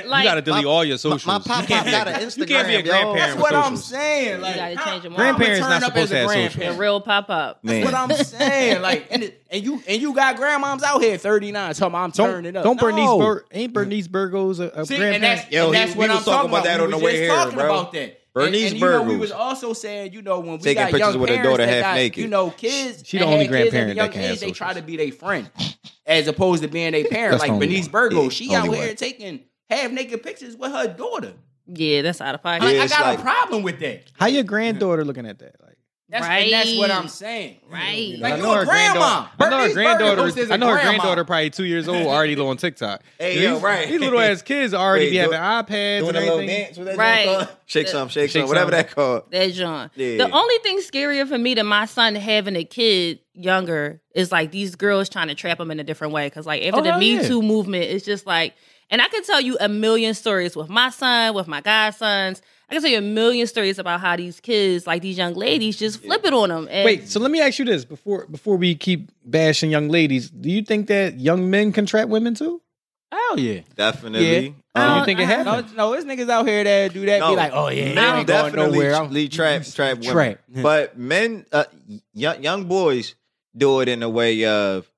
but 0.00 0.06
like, 0.08 0.24
you 0.24 0.28
gotta 0.30 0.42
delete 0.42 0.64
My- 0.64 0.70
all 0.70 0.84
your 0.84 0.98
socials. 0.98 1.26
my 1.26 1.38
pop 1.38 1.64
can't 1.66 1.84
pop 1.84 1.92
got 1.92 2.08
an 2.08 2.14
Instagram. 2.14 2.38
You 2.38 2.46
can't 2.46 2.66
be 2.68 2.74
a 2.74 2.78
yo. 2.78 2.84
grandparent. 2.90 3.16
that's 3.18 3.40
what 3.40 3.54
I'm 3.54 3.76
saying. 3.76 4.40
Like, 4.40 4.56
gotta 4.56 4.76
change 4.90 5.02
them 5.04 5.12
all. 5.12 5.18
Grandparents 5.18 5.60
not 5.60 5.82
supposed 5.82 6.10
to 6.10 6.16
have 6.18 6.28
socials. 6.28 6.52
the 6.54 6.58
grandparent. 6.58 6.80
real 6.80 7.00
pop 7.02 7.30
up. 7.30 7.60
That's 7.62 7.84
what 7.84 7.94
I'm 7.94 8.10
saying. 8.16 8.82
Like, 8.82 9.06
and, 9.12 9.22
it- 9.22 9.42
and 9.50 9.62
you 9.64 9.82
and 9.88 10.00
you 10.02 10.14
got 10.14 10.36
grandmoms 10.36 10.82
out 10.82 11.02
here 11.02 11.16
39 11.18 11.74
talking 11.74 11.86
about 11.88 12.04
I'm 12.04 12.12
turning 12.12 12.52
Don't, 12.52 12.56
up. 12.60 12.64
don't 12.64 12.80
Bernice 12.80 13.04
No. 13.04 13.18
Bur- 13.18 13.44
ain't 13.52 13.72
Bernice 13.72 14.08
Burgos 14.08 14.58
a, 14.60 14.64
a 14.74 14.86
See, 14.86 14.96
grandparent? 14.96 15.14
and 15.16 15.24
that's, 15.24 15.50
Yo, 15.52 15.66
and 15.66 15.74
that's 15.74 15.92
we 15.92 15.98
what 15.98 16.08
was 16.10 16.18
I'm 16.18 16.24
talking 16.24 16.32
talking 16.32 16.50
about 16.50 16.60
about. 16.60 16.64
that 16.64 16.78
We 16.78 16.84
on 16.84 16.90
the 16.90 16.96
was 16.96 17.04
way 17.04 17.10
just 17.12 17.20
here, 17.22 17.28
talking 17.30 17.54
bro. 17.58 17.64
about 17.66 17.92
that. 17.92 18.20
Bernice 18.34 18.54
and, 18.64 18.72
and, 18.72 18.80
you 18.80 18.86
know, 18.90 19.02
we 19.04 19.16
was 19.16 19.32
also 19.32 19.72
saying, 19.72 20.12
you 20.12 20.20
know, 20.20 20.40
when 20.40 20.52
we 20.52 20.58
Taking 20.58 20.74
got 20.82 20.90
pictures 20.90 21.00
young 21.14 21.20
with 21.20 21.30
her 21.30 21.36
parents 21.36 21.50
daughter 21.58 21.66
half 21.66 21.82
got, 21.82 21.94
naked. 21.94 22.22
You 22.22 22.28
know, 22.28 22.50
kids. 22.50 23.02
She 23.06 23.16
the 23.18 23.24
only 23.24 23.46
had 23.46 23.50
kids 23.50 23.54
at 23.54 23.56
a 23.56 23.70
grandparent 23.70 23.96
young 23.96 24.06
that 24.08 24.12
can 24.12 24.22
age, 24.32 24.40
They 24.40 24.50
try 24.50 24.72
to 24.74 24.82
be 24.82 24.96
their 24.98 25.12
friend, 25.12 25.50
as 26.06 26.26
opposed 26.28 26.62
to 26.62 26.68
being 26.68 26.92
their 26.92 27.04
parent. 27.06 27.40
Like 27.40 27.58
Bernice. 27.58 27.88
Burgos, 27.88 28.34
she 28.34 28.54
out 28.54 28.68
here 28.74 28.94
taking 28.94 29.40
half 29.70 29.90
naked 29.90 30.22
pictures 30.22 30.54
with 30.54 30.70
her 30.70 30.86
daughter. 30.86 31.32
Yeah, 31.66 32.02
that's 32.02 32.20
out 32.20 32.34
of 32.34 32.42
pocket. 32.42 32.64
Yeah, 32.74 32.80
I 32.82 32.84
it's 32.84 32.92
got 32.96 33.06
like- 33.06 33.18
a 33.18 33.22
problem 33.22 33.62
with 33.62 33.80
that. 33.80 34.12
How 34.18 34.26
your 34.26 34.42
granddaughter 34.44 35.04
looking 35.04 35.26
at 35.26 35.38
that? 35.38 35.56
Like, 36.08 36.20
That's, 36.22 36.44
and 36.44 36.52
that's 36.52 36.76
what 36.78 36.90
I'm 36.92 37.08
saying. 37.08 37.56
Right. 37.68 38.14
Like 38.16 38.34
I 38.34 38.36
you 38.36 38.42
know 38.44 38.52
a 38.52 38.56
her 38.58 38.64
grandma. 38.64 39.26
granddaughter. 39.36 39.40
I 39.40 39.50
know 39.50 39.58
her 39.68 39.72
granddaughter. 39.74 40.16
Burgos 40.16 40.36
is 40.36 40.50
a 40.50 40.52
I 40.52 40.56
know 40.56 40.68
her 40.68 40.80
granddaughter, 40.80 41.24
probably 41.24 41.50
two 41.50 41.64
years 41.64 41.88
old, 41.88 42.06
already 42.06 42.36
on 42.40 42.56
TikTok. 42.58 43.02
Hey, 43.18 43.34
So 43.34 43.40
yo, 43.40 43.58
right. 43.58 43.88
These 43.88 43.98
little 44.00 44.20
ass 44.20 44.40
kids 44.42 44.72
already 44.72 45.06
Wait, 45.06 45.10
be 45.10 45.16
do- 45.16 45.32
having 45.32 45.38
iPads 45.40 45.98
Doing 45.98 46.08
and 46.10 46.16
a 46.16 46.20
little 46.20 46.34
everything. 46.34 46.62
dance. 46.64 46.78
What 46.78 46.84
that 46.86 46.96
Right. 46.96 47.24
called? 47.26 47.48
Shake 47.66 47.86
The- 47.86 47.92
some, 47.92 48.08
shake, 48.08 48.30
Shake 48.30 48.42
some, 48.42 48.48
whatever 48.48 48.70
some. 48.70 48.78
that 48.78 48.90
called. 48.92 49.22
That 49.32 49.46
John. 49.52 49.90
Yeah. 49.96 50.18
The 50.18 50.30
only 50.30 50.58
thing 50.58 50.78
scarier 50.78 51.26
for 51.26 51.38
me 51.38 51.54
than 51.54 51.66
my 51.66 51.86
son 51.86 52.14
having 52.14 52.54
a 52.54 52.62
kid 52.64 53.18
younger 53.34 54.00
is 54.14 54.30
like 54.30 54.52
these 54.52 54.76
girls 54.76 55.08
trying 55.08 55.26
to 55.28 55.34
trap 55.34 55.58
him 55.58 55.72
in 55.72 55.80
a 55.80 55.84
different 55.84 56.12
way. 56.12 56.30
Cause 56.30 56.46
like 56.46 56.62
after 56.62 56.78
Oh, 56.80 56.82
the 56.84 56.98
Me 56.98 57.16
yeah. 57.16 57.26
Too 57.26 57.42
movement, 57.42 57.82
it's 57.82 58.04
just 58.04 58.26
like, 58.26 58.54
and 58.90 59.02
I 59.02 59.08
can 59.08 59.24
tell 59.24 59.40
you 59.40 59.56
a 59.60 59.68
million 59.68 60.14
stories 60.14 60.54
with 60.54 60.68
my 60.68 60.90
son, 60.90 61.34
with 61.34 61.48
my 61.48 61.60
godsons. 61.60 62.42
I 62.68 62.74
can 62.74 62.82
tell 62.82 62.90
you 62.90 62.98
a 62.98 63.00
million 63.02 63.46
stories 63.46 63.78
about 63.78 64.00
how 64.00 64.16
these 64.16 64.40
kids, 64.40 64.86
like 64.88 65.00
these 65.02 65.16
young 65.16 65.34
ladies, 65.34 65.76
just 65.78 66.02
flip 66.02 66.24
it 66.24 66.32
on 66.32 66.48
them. 66.48 66.66
And 66.70 66.84
Wait, 66.84 67.08
so 67.08 67.20
let 67.20 67.30
me 67.30 67.40
ask 67.40 67.58
you 67.60 67.64
this 67.64 67.84
before 67.84 68.26
before 68.26 68.56
we 68.56 68.74
keep 68.74 69.12
bashing 69.24 69.70
young 69.70 69.88
ladies. 69.88 70.30
Do 70.30 70.50
you 70.50 70.62
think 70.62 70.88
that 70.88 71.20
young 71.20 71.48
men 71.48 71.70
can 71.72 71.86
trap 71.86 72.08
women 72.08 72.34
too? 72.34 72.60
Hell 73.12 73.38
yeah. 73.38 73.60
Definitely. 73.76 74.26
I 74.74 74.80
Do 74.82 74.88
don't- 74.88 74.98
you 74.98 75.04
think 75.04 75.20
it 75.20 75.22
I- 75.22 75.26
happens? 75.26 75.72
No, 75.74 75.76
no, 75.76 75.92
there's 75.92 76.04
niggas 76.04 76.28
out 76.28 76.46
here 76.48 76.64
that 76.64 76.92
do 76.92 77.06
that. 77.06 77.20
No, 77.20 77.30
be 77.30 77.36
like, 77.36 77.52
oh 77.54 77.68
yeah, 77.68 77.94
men 77.94 77.98
I 77.98 78.18
ain't 78.18 78.26
going 78.26 78.44
definitely 78.52 78.78
nowhere. 78.78 78.94
I'm- 78.96 79.10
lead 79.12 79.30
trap 79.30 79.64
trap 79.74 79.98
women. 79.98 80.12
Trap. 80.12 80.38
But 80.62 80.98
men, 80.98 81.46
uh, 81.52 81.64
young 82.14 82.42
young 82.42 82.64
boys 82.64 83.14
do 83.56 83.80
it 83.80 83.88
in 83.88 84.02
a 84.02 84.08
way 84.10 84.44
of, 84.44 84.90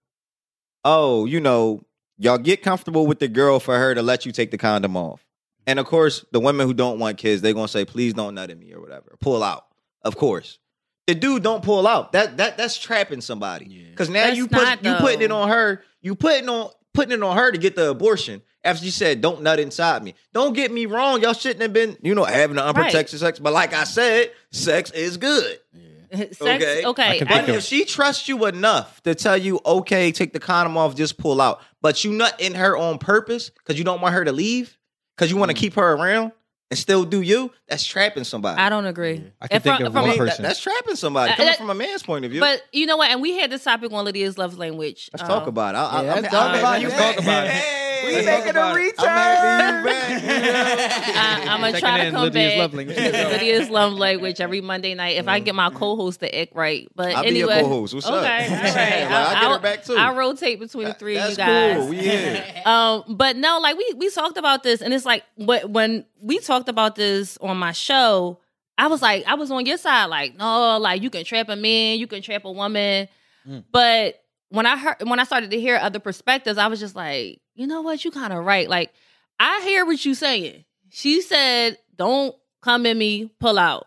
oh, 0.84 1.26
you 1.26 1.38
know, 1.38 1.82
y'all 2.16 2.38
get 2.38 2.62
comfortable 2.62 3.06
with 3.06 3.18
the 3.18 3.28
girl 3.28 3.60
for 3.60 3.76
her 3.76 3.94
to 3.94 4.02
let 4.02 4.24
you 4.24 4.32
take 4.32 4.50
the 4.52 4.58
condom 4.58 4.96
off. 4.96 5.24
And 5.68 5.78
of 5.78 5.84
course, 5.84 6.24
the 6.32 6.40
women 6.40 6.66
who 6.66 6.72
don't 6.72 6.98
want 6.98 7.18
kids, 7.18 7.42
they're 7.42 7.52
gonna 7.52 7.68
say, 7.68 7.84
please 7.84 8.14
don't 8.14 8.34
nut 8.34 8.50
in 8.50 8.58
me 8.58 8.72
or 8.72 8.80
whatever. 8.80 9.16
Pull 9.20 9.42
out. 9.44 9.66
Of 10.02 10.16
course. 10.16 10.58
The 11.06 11.14
dude 11.14 11.42
don't 11.42 11.62
pull 11.62 11.86
out. 11.86 12.12
That 12.12 12.38
that 12.38 12.56
that's 12.56 12.78
trapping 12.78 13.20
somebody. 13.20 13.66
Yeah. 13.68 13.90
Because 13.90 14.08
now 14.08 14.24
That's 14.24 14.36
you 14.38 14.48
put 14.48 14.62
not, 14.62 14.84
you 14.84 14.94
putting 14.94 15.20
it 15.20 15.30
on 15.30 15.48
her. 15.50 15.82
You 16.00 16.14
putting 16.14 16.48
on 16.48 16.70
putting 16.94 17.12
it 17.12 17.22
on 17.22 17.36
her 17.36 17.52
to 17.52 17.58
get 17.58 17.76
the 17.76 17.90
abortion. 17.90 18.40
After 18.64 18.84
she 18.84 18.90
said, 18.90 19.20
"Don't 19.20 19.42
nut 19.42 19.60
inside 19.60 20.02
me." 20.02 20.14
Don't 20.32 20.54
get 20.54 20.72
me 20.72 20.86
wrong. 20.86 21.20
Y'all 21.22 21.32
shouldn't 21.34 21.60
have 21.62 21.72
been, 21.72 21.96
you 22.02 22.14
know, 22.14 22.24
having 22.24 22.56
the 22.56 22.64
unprotected 22.64 23.20
sex. 23.20 23.38
But 23.38 23.52
like 23.52 23.72
I 23.74 23.84
said, 23.84 24.32
sex 24.50 24.90
is 24.90 25.16
good. 25.18 25.58
sex, 26.12 26.40
Okay. 26.40 26.84
okay. 26.86 27.02
I 27.10 27.18
can 27.18 27.28
I- 27.28 27.34
think 27.34 27.46
But 27.46 27.48
if 27.50 27.62
she 27.64 27.84
trusts 27.84 28.26
you 28.28 28.46
enough 28.46 29.02
to 29.02 29.14
tell 29.14 29.36
you, 29.36 29.60
"Okay, 29.64 30.12
take 30.12 30.32
the 30.32 30.40
condom 30.40 30.76
off, 30.78 30.96
just 30.96 31.18
pull 31.18 31.40
out," 31.42 31.60
but 31.82 32.04
you 32.04 32.12
nut 32.12 32.34
in 32.40 32.54
her 32.54 32.76
on 32.76 32.98
purpose 32.98 33.50
because 33.50 33.78
you 33.78 33.84
don't 33.84 34.00
want 34.00 34.14
her 34.14 34.24
to 34.24 34.32
leave, 34.32 34.77
because 35.18 35.30
you 35.32 35.36
want 35.36 35.50
to 35.50 35.56
Mm. 35.56 35.60
keep 35.60 35.74
her 35.74 35.92
around 35.94 36.30
and 36.70 36.78
still 36.78 37.04
do 37.04 37.20
you, 37.22 37.50
that's 37.68 37.84
trapping 37.84 38.24
somebody. 38.24 38.60
I 38.60 38.68
don't 38.68 38.86
agree. 38.86 39.24
I 39.40 39.48
can 39.48 39.54
And 39.56 39.62
think 39.64 39.76
from- 39.78 39.86
of 39.86 39.92
from 39.94 40.02
one 40.02 40.10
mean, 40.10 40.20
a- 40.20 40.24
that- 40.24 40.30
person. 40.30 40.42
that's 40.44 40.60
trapping 40.60 40.94
somebody 40.96 41.32
Uh, 41.32 41.36
coming 41.36 41.46
that- 41.50 41.58
from 41.58 41.70
a 41.70 41.74
man's 41.74 42.02
point 42.02 42.24
of 42.24 42.30
view. 42.30 42.40
But 42.40 42.62
you 42.72 42.86
know 42.86 42.96
what? 42.98 43.10
And 43.10 43.20
we 43.20 43.36
had 43.38 43.50
this 43.50 43.64
topic 43.64 43.90
on 43.92 44.04
Lydia's 44.04 44.38
love 44.38 44.56
language. 44.58 45.10
Let's 45.12 45.22
Um, 45.24 45.28
talk 45.28 45.46
about 45.48 45.74
it. 45.74 45.78
I, 45.78 45.80
I, 45.80 45.84
Yeah, 45.84 45.98
I'm, 45.98 46.22
let's 46.22 46.34
I'm 46.34 46.40
talk 46.40 46.54
happy 46.54 46.58
about 46.60 46.82
it. 46.82 46.88
back. 46.88 46.96
Let's 46.98 47.16
talk 47.16 47.22
about 47.24 47.46
it. 47.46 47.87
Hey, 47.98 48.06
We 48.06 48.26
Let's 48.26 48.26
making 48.26 48.56
a 48.56 48.74
return. 48.74 49.08
I'm 49.08 49.84
happy 49.84 49.88
back. 49.88 51.46
I, 51.48 51.54
I'm 51.54 51.60
gonna 51.60 51.80
try 51.80 51.98
to 51.98 52.06
in 52.06 52.12
come 52.12 52.22
Lydia's 52.22 52.52
back. 52.52 52.58
love 52.58 52.74
language. 52.74 52.96
Lydia's 52.96 53.70
love 53.70 53.92
language 53.92 54.40
every 54.40 54.60
Monday 54.60 54.94
night. 54.94 55.16
If 55.16 55.28
I 55.28 55.40
get 55.40 55.54
my 55.54 55.70
co-host 55.70 56.20
to 56.20 56.38
act 56.38 56.54
right, 56.54 56.88
but 56.94 57.14
I'll 57.14 57.22
be 57.22 57.30
your 57.30 57.50
anyway, 57.50 57.62
co-host. 57.62 57.94
What's 57.94 58.06
okay, 58.06 58.16
up? 58.16 58.50
all 58.50 58.56
right. 58.56 59.00
Like, 59.02 59.10
I'll 59.10 59.42
get 59.42 59.52
her 59.52 59.58
back, 59.76 59.84
too. 59.84 59.96
I 59.96 60.14
rotate 60.14 60.60
between 60.60 60.86
the 60.86 60.94
three 60.94 61.14
That's 61.14 61.32
of 61.32 61.38
you 61.38 61.44
guys. 61.44 61.76
cool. 61.76 61.88
We 61.88 61.98
here. 61.98 62.62
Um, 62.64 63.04
but 63.08 63.36
no, 63.36 63.58
like 63.60 63.76
we 63.76 63.94
we 63.96 64.10
talked 64.10 64.38
about 64.38 64.62
this, 64.62 64.82
and 64.82 64.92
it's 64.94 65.04
like 65.06 65.24
what 65.36 65.70
when 65.70 66.04
we 66.20 66.38
talked 66.38 66.68
about 66.68 66.96
this 66.96 67.38
on 67.38 67.56
my 67.56 67.72
show, 67.72 68.38
I 68.76 68.86
was 68.86 69.02
like, 69.02 69.24
I 69.26 69.34
was 69.34 69.50
on 69.50 69.66
your 69.66 69.78
side, 69.78 70.06
like, 70.06 70.36
no, 70.36 70.78
like 70.78 71.02
you 71.02 71.10
can 71.10 71.24
trap 71.24 71.48
a 71.48 71.56
man, 71.56 71.98
you 71.98 72.06
can 72.06 72.22
trap 72.22 72.44
a 72.44 72.52
woman. 72.52 73.08
Mm. 73.46 73.64
But 73.72 74.22
when 74.50 74.66
I 74.66 74.76
heard 74.76 74.96
when 75.08 75.18
I 75.20 75.24
started 75.24 75.50
to 75.50 75.60
hear 75.60 75.76
other 75.76 75.98
perspectives, 75.98 76.58
I 76.58 76.66
was 76.68 76.80
just 76.80 76.94
like, 76.96 77.40
you 77.54 77.66
know 77.66 77.82
what, 77.82 78.04
you 78.04 78.10
kind 78.10 78.32
of 78.32 78.44
right. 78.44 78.68
Like, 78.68 78.92
I 79.40 79.60
hear 79.62 79.84
what 79.86 80.04
you 80.04 80.14
saying. 80.14 80.64
She 80.90 81.20
said, 81.20 81.78
Don't 81.96 82.34
come 82.62 82.86
in 82.86 82.96
me, 82.98 83.30
pull 83.40 83.58
out. 83.58 83.86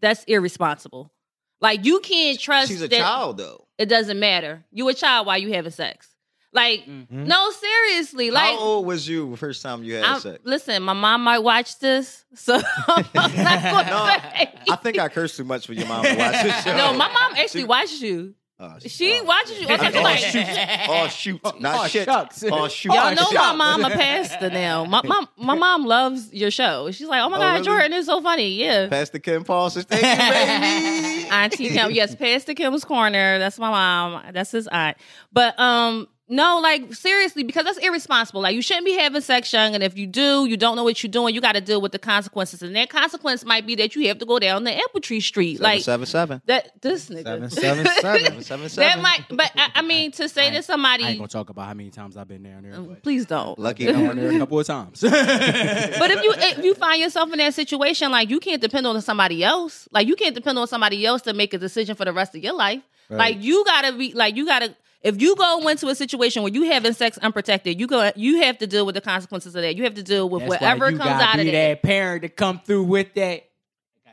That's 0.00 0.24
irresponsible. 0.24 1.12
Like 1.60 1.84
you 1.84 2.00
can't 2.00 2.40
trust 2.40 2.68
She's 2.68 2.80
a 2.82 2.88
that- 2.88 2.98
child, 2.98 3.36
though. 3.36 3.66
it 3.76 3.86
doesn't 3.86 4.18
matter. 4.18 4.64
You 4.72 4.88
a 4.88 4.94
child 4.94 5.26
while 5.26 5.36
you 5.38 5.52
having 5.52 5.70
sex. 5.72 6.08
Like, 6.52 6.84
Mhm. 6.86 7.10
no, 7.26 7.50
seriously. 7.50 8.30
Like 8.32 8.54
How 8.54 8.58
old 8.58 8.86
was 8.86 9.06
you 9.06 9.30
the 9.30 9.36
first 9.36 9.62
time 9.62 9.84
you 9.84 9.94
had 9.94 10.04
I'm- 10.04 10.20
sex? 10.20 10.40
listen, 10.42 10.82
my 10.82 10.94
mom 10.94 11.22
might 11.22 11.38
watch 11.40 11.78
this, 11.78 12.24
so 12.34 12.56
No. 12.88 12.94
I 13.14 14.78
think 14.82 14.98
I 14.98 15.08
cursed 15.08 15.36
too 15.36 15.44
much 15.44 15.66
for 15.66 15.74
your 15.74 15.86
mom 15.86 16.02
to 16.04 16.14
watch 16.16 16.42
this 16.42 16.64
show. 16.64 16.76
no, 16.76 16.92
my 16.94 17.06
mom 17.12 17.34
actually 17.36 17.60
She- 17.62 17.66
watches 17.66 18.02
you. 18.02 18.34
Oh, 18.62 18.74
She 18.86 19.18
oh. 19.18 19.24
watches 19.24 19.58
you. 19.58 19.66
I 19.68 19.74
Okay, 19.74 19.82
mean, 19.84 19.90
she's 19.92 19.96
oh, 19.96 20.02
like, 20.02 20.18
shoot. 20.18 20.88
Oh, 20.88 21.08
shoot. 21.08 21.40
Not 21.60 21.84
Oh, 21.84 21.88
shit. 21.88 22.04
shucks. 22.04 22.44
Oh, 22.50 22.68
shoot. 22.76 22.92
y'all 22.92 23.06
Oh, 23.06 23.14
know 23.14 23.22
my 23.32 23.32
shucks. 23.32 23.58
mom 23.58 23.84
a 23.86 23.90
pastor 23.90 24.50
now. 24.50 24.84
My 24.84 25.00
mom, 25.02 25.28
my 25.38 25.54
mom 25.54 25.86
loves 25.86 26.32
your 26.34 26.50
show. 26.50 26.90
She's 26.90 27.08
like, 27.08 27.22
oh 27.22 27.30
my 27.30 27.38
Oh, 27.38 27.40
god, 27.40 27.52
really? 27.54 27.64
Jordan 27.64 27.92
is 27.94 28.04
so 28.06 28.20
funny. 28.20 28.48
Yeah. 28.50 28.88
Pastor 28.88 29.18
Kim 29.18 29.44
Paul 29.44 29.70
says, 29.70 29.84
thank 29.84 30.02
you, 30.02 30.30
baby. 30.30 31.30
Auntie 31.30 31.68
Kim, 31.70 31.90
yes, 31.92 32.14
Pastor 32.14 32.52
Kim's 32.54 32.84
corner. 32.84 33.38
That's 33.38 33.58
my 33.58 33.70
mom. 33.70 34.22
That's 34.32 34.50
his 34.50 34.66
aunt. 34.68 34.98
But 35.32 35.58
um, 35.58 36.06
no, 36.30 36.60
like 36.60 36.94
seriously, 36.94 37.42
because 37.42 37.64
that's 37.64 37.78
irresponsible. 37.78 38.40
Like 38.40 38.54
you 38.54 38.62
shouldn't 38.62 38.86
be 38.86 38.92
having 38.96 39.20
sex 39.20 39.52
young, 39.52 39.74
and 39.74 39.82
if 39.84 39.98
you 39.98 40.06
do, 40.06 40.46
you 40.46 40.56
don't 40.56 40.76
know 40.76 40.84
what 40.84 41.02
you're 41.02 41.10
doing. 41.10 41.34
You 41.34 41.40
got 41.40 41.52
to 41.52 41.60
deal 41.60 41.80
with 41.80 41.92
the 41.92 41.98
consequences, 41.98 42.62
and 42.62 42.74
that 42.76 42.88
consequence 42.88 43.44
might 43.44 43.66
be 43.66 43.74
that 43.76 43.94
you 43.96 44.08
have 44.08 44.18
to 44.18 44.24
go 44.26 44.38
down 44.38 44.64
the 44.64 44.74
Apple 44.74 45.00
Tree 45.00 45.20
Street. 45.20 45.60
like 45.60 45.82
seven, 45.82 46.06
seven. 46.06 46.40
that. 46.46 46.80
This 46.80 47.08
nigga. 47.10 47.50
Seven, 47.50 47.50
seven, 47.50 47.86
seven. 47.86 48.42
Seven, 48.42 48.68
seven. 48.68 48.76
that 48.76 49.00
might, 49.02 49.24
but 49.28 49.50
I, 49.56 49.70
I 49.76 49.82
mean, 49.82 50.12
to 50.12 50.28
say 50.28 50.48
I 50.48 50.50
to 50.52 50.62
somebody, 50.62 51.04
I 51.04 51.08
ain't 51.10 51.18
gonna 51.18 51.28
talk 51.28 51.50
about 51.50 51.66
how 51.66 51.74
many 51.74 51.90
times 51.90 52.16
I've 52.16 52.28
been 52.28 52.42
down 52.44 52.62
there. 52.62 52.74
um, 52.74 52.86
But 52.88 53.02
please 53.02 53.26
don't. 53.26 53.58
Lucky 53.58 53.86
been 53.86 53.94
down 53.94 54.04
number. 54.06 54.22
there 54.22 54.32
a 54.36 54.38
couple 54.38 54.60
of 54.60 54.66
times. 54.66 55.02
But 56.00 56.10
if 56.10 56.22
you 56.22 56.32
if 56.36 56.64
you 56.64 56.74
find 56.74 57.00
yourself 57.00 57.30
in 57.32 57.38
that 57.38 57.54
situation, 57.54 58.10
like 58.10 58.30
you 58.30 58.40
can't 58.40 58.60
depend 58.62 58.86
on 58.86 59.00
somebody 59.02 59.42
else. 59.44 59.88
Like 59.92 60.06
you 60.06 60.16
can't 60.16 60.34
depend 60.34 60.58
on 60.58 60.66
somebody 60.68 61.04
else 61.04 61.22
to 61.22 61.32
make 61.34 61.52
a 61.54 61.58
decision 61.58 61.96
for 61.96 62.04
the 62.04 62.12
rest 62.12 62.34
of 62.34 62.42
your 62.42 62.54
life. 62.54 62.82
Right. 63.08 63.18
Like 63.18 63.42
you 63.42 63.64
gotta 63.64 63.92
be 63.96 64.12
like 64.12 64.36
you 64.36 64.46
gotta. 64.46 64.74
If 65.02 65.20
you 65.22 65.34
go 65.36 65.66
into 65.68 65.88
a 65.88 65.94
situation 65.94 66.42
where 66.42 66.52
you 66.52 66.70
having 66.70 66.92
sex 66.92 67.16
unprotected, 67.18 67.80
you 67.80 67.86
go 67.86 68.12
you 68.16 68.42
have 68.42 68.58
to 68.58 68.66
deal 68.66 68.84
with 68.84 68.94
the 68.94 69.00
consequences 69.00 69.54
of 69.54 69.62
that. 69.62 69.74
You 69.76 69.84
have 69.84 69.94
to 69.94 70.02
deal 70.02 70.28
with 70.28 70.40
That's 70.42 70.50
whatever 70.50 70.86
comes 70.88 70.98
gotta 70.98 71.24
out 71.24 71.38
of 71.38 71.44
be 71.46 71.50
that. 71.52 71.82
that 71.82 71.82
parent 71.82 72.22
to 72.22 72.28
come 72.28 72.60
through 72.64 72.84
with 72.84 73.14
that. 73.14 73.44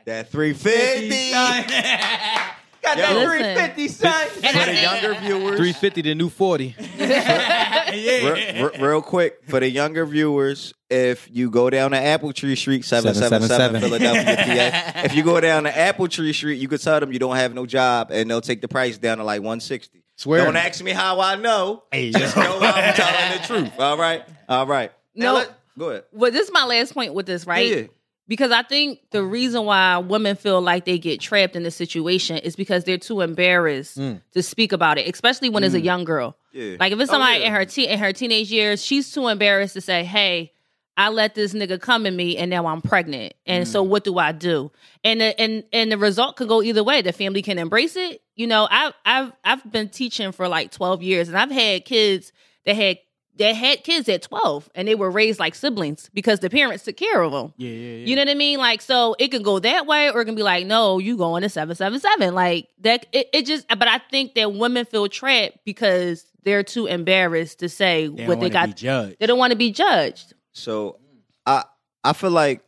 That 0.06 0.30
350. 0.30 1.32
Got 2.80 2.96
Yo. 2.96 3.02
that 3.02 3.74
350, 3.76 3.88
son. 3.88 4.28
And 4.42 4.56
For 4.56 4.64
the 4.64 4.80
younger 4.80 5.14
viewers, 5.20 5.56
350 5.56 6.02
the 6.02 6.14
new 6.14 6.30
40. 6.30 6.76
yeah. 6.98 7.90
re- 7.90 8.62
re- 8.62 8.70
real 8.80 9.02
quick, 9.02 9.40
for 9.46 9.60
the 9.60 9.68
younger 9.68 10.06
viewers, 10.06 10.72
if 10.88 11.28
you 11.30 11.50
go 11.50 11.68
down 11.68 11.90
to 11.90 11.98
Apple 11.98 12.32
Tree 12.32 12.56
Street, 12.56 12.84
777 12.84 13.80
777. 13.80 14.24
Philadelphia, 14.24 14.92
PA, 14.94 15.00
if 15.04 15.14
you 15.14 15.22
go 15.22 15.38
down 15.40 15.64
to 15.64 15.76
Apple 15.76 16.08
Tree 16.08 16.32
Street, 16.32 16.60
you 16.60 16.68
could 16.68 16.80
tell 16.80 17.00
them 17.00 17.12
you 17.12 17.18
don't 17.18 17.36
have 17.36 17.52
no 17.52 17.66
job 17.66 18.10
and 18.10 18.30
they'll 18.30 18.40
take 18.40 18.62
the 18.62 18.68
price 18.68 18.96
down 18.96 19.18
to 19.18 19.24
like 19.24 19.40
160. 19.40 20.02
Swear. 20.18 20.44
Don't 20.44 20.56
ask 20.56 20.82
me 20.82 20.90
how 20.90 21.20
I 21.20 21.36
know. 21.36 21.84
Hey, 21.92 22.10
Just 22.10 22.36
know 22.36 22.58
I'm 22.60 22.94
telling 22.94 23.40
the 23.40 23.46
truth. 23.46 23.72
All 23.80 23.96
right. 23.96 24.24
All 24.48 24.66
right. 24.66 24.92
No. 25.14 25.34
let- 25.34 25.52
go 25.78 25.90
ahead. 25.90 26.04
Well, 26.12 26.30
this 26.32 26.48
is 26.48 26.52
my 26.52 26.64
last 26.64 26.92
point 26.92 27.14
with 27.14 27.24
this, 27.26 27.46
right? 27.46 27.66
Yeah. 27.66 27.82
Because 28.26 28.50
I 28.50 28.62
think 28.62 28.98
the 29.10 29.22
reason 29.24 29.64
why 29.64 29.96
women 29.98 30.36
feel 30.36 30.60
like 30.60 30.84
they 30.84 30.98
get 30.98 31.18
trapped 31.20 31.56
in 31.56 31.62
this 31.62 31.76
situation 31.76 32.36
is 32.38 32.56
because 32.56 32.84
they're 32.84 32.98
too 32.98 33.20
embarrassed 33.22 33.96
Mm. 33.96 34.20
to 34.32 34.42
speak 34.42 34.72
about 34.72 34.98
it, 34.98 35.08
especially 35.08 35.48
when 35.48 35.64
it's 35.64 35.74
a 35.74 35.80
young 35.80 36.04
girl. 36.04 36.36
Yeah. 36.52 36.76
Like 36.78 36.92
if 36.92 37.00
it's 37.00 37.08
Oh, 37.10 37.14
somebody 37.14 37.38
yeah. 37.40 37.46
in 37.46 37.52
her 37.54 37.64
te- 37.64 37.86
in 37.88 37.98
her 37.98 38.12
teenage 38.12 38.50
years, 38.52 38.84
she's 38.84 39.10
too 39.12 39.28
embarrassed 39.28 39.74
to 39.74 39.80
say, 39.80 40.04
"Hey, 40.04 40.52
I 40.98 41.08
let 41.10 41.34
this 41.36 41.54
nigga 41.54 41.80
come 41.80 42.04
in 42.06 42.16
me 42.16 42.36
and 42.36 42.50
now 42.50 42.66
I'm 42.66 42.82
pregnant. 42.82 43.32
And 43.46 43.66
so 43.68 43.84
Mm. 43.84 43.88
what 43.88 44.02
do 44.04 44.18
I 44.18 44.32
do? 44.32 44.70
And 45.04 45.20
the, 45.20 45.40
and 45.40 45.62
and 45.72 45.92
the 45.92 45.96
result 45.96 46.36
could 46.36 46.48
go 46.48 46.60
either 46.60 46.82
way. 46.82 47.00
The 47.02 47.12
family 47.12 47.40
can 47.40 47.56
embrace 47.58 47.94
it. 47.96 48.20
You 48.34 48.48
know, 48.48 48.66
I've 48.70 48.92
I've 49.06 49.32
I've 49.44 49.72
been 49.72 49.88
teaching 49.88 50.32
for 50.32 50.48
like 50.48 50.72
12 50.72 51.02
years 51.02 51.28
and 51.28 51.38
I've 51.38 51.50
had 51.52 51.84
kids 51.84 52.32
that 52.66 52.74
had 52.74 52.98
that 53.36 53.54
had 53.54 53.84
kids 53.84 54.08
at 54.08 54.22
12 54.22 54.68
and 54.74 54.88
they 54.88 54.96
were 54.96 55.08
raised 55.08 55.38
like 55.38 55.54
siblings 55.54 56.10
because 56.12 56.40
the 56.40 56.50
parents 56.50 56.82
took 56.82 56.96
care 56.96 57.22
of 57.22 57.30
them. 57.30 57.54
Yeah, 57.56 57.70
yeah, 57.70 57.76
yeah. 57.98 58.06
You 58.06 58.16
know 58.16 58.22
what 58.22 58.30
I 58.30 58.34
mean? 58.34 58.58
Like, 58.58 58.80
so 58.80 59.14
it 59.20 59.28
can 59.30 59.42
go 59.44 59.60
that 59.60 59.86
way, 59.86 60.10
or 60.10 60.20
it 60.20 60.24
can 60.24 60.34
be 60.34 60.42
like, 60.42 60.66
no, 60.66 60.98
you 60.98 61.16
going 61.16 61.42
to 61.42 61.48
seven 61.48 61.76
seven 61.76 62.00
seven. 62.00 62.34
Like 62.34 62.66
that. 62.80 63.06
It, 63.12 63.28
it 63.32 63.46
just. 63.46 63.68
But 63.68 63.86
I 63.86 63.98
think 64.10 64.34
that 64.34 64.52
women 64.54 64.84
feel 64.84 65.08
trapped 65.08 65.58
because 65.64 66.24
they're 66.42 66.64
too 66.64 66.86
embarrassed 66.86 67.60
to 67.60 67.68
say 67.68 68.08
they 68.08 68.26
what 68.26 68.40
they 68.40 68.50
got. 68.50 68.76
They 69.20 69.26
don't 69.26 69.38
want 69.38 69.52
to 69.52 69.56
be 69.56 69.70
judged. 69.70 70.34
So 70.58 70.98
I 71.46 71.64
I 72.04 72.12
feel 72.12 72.30
like 72.30 72.62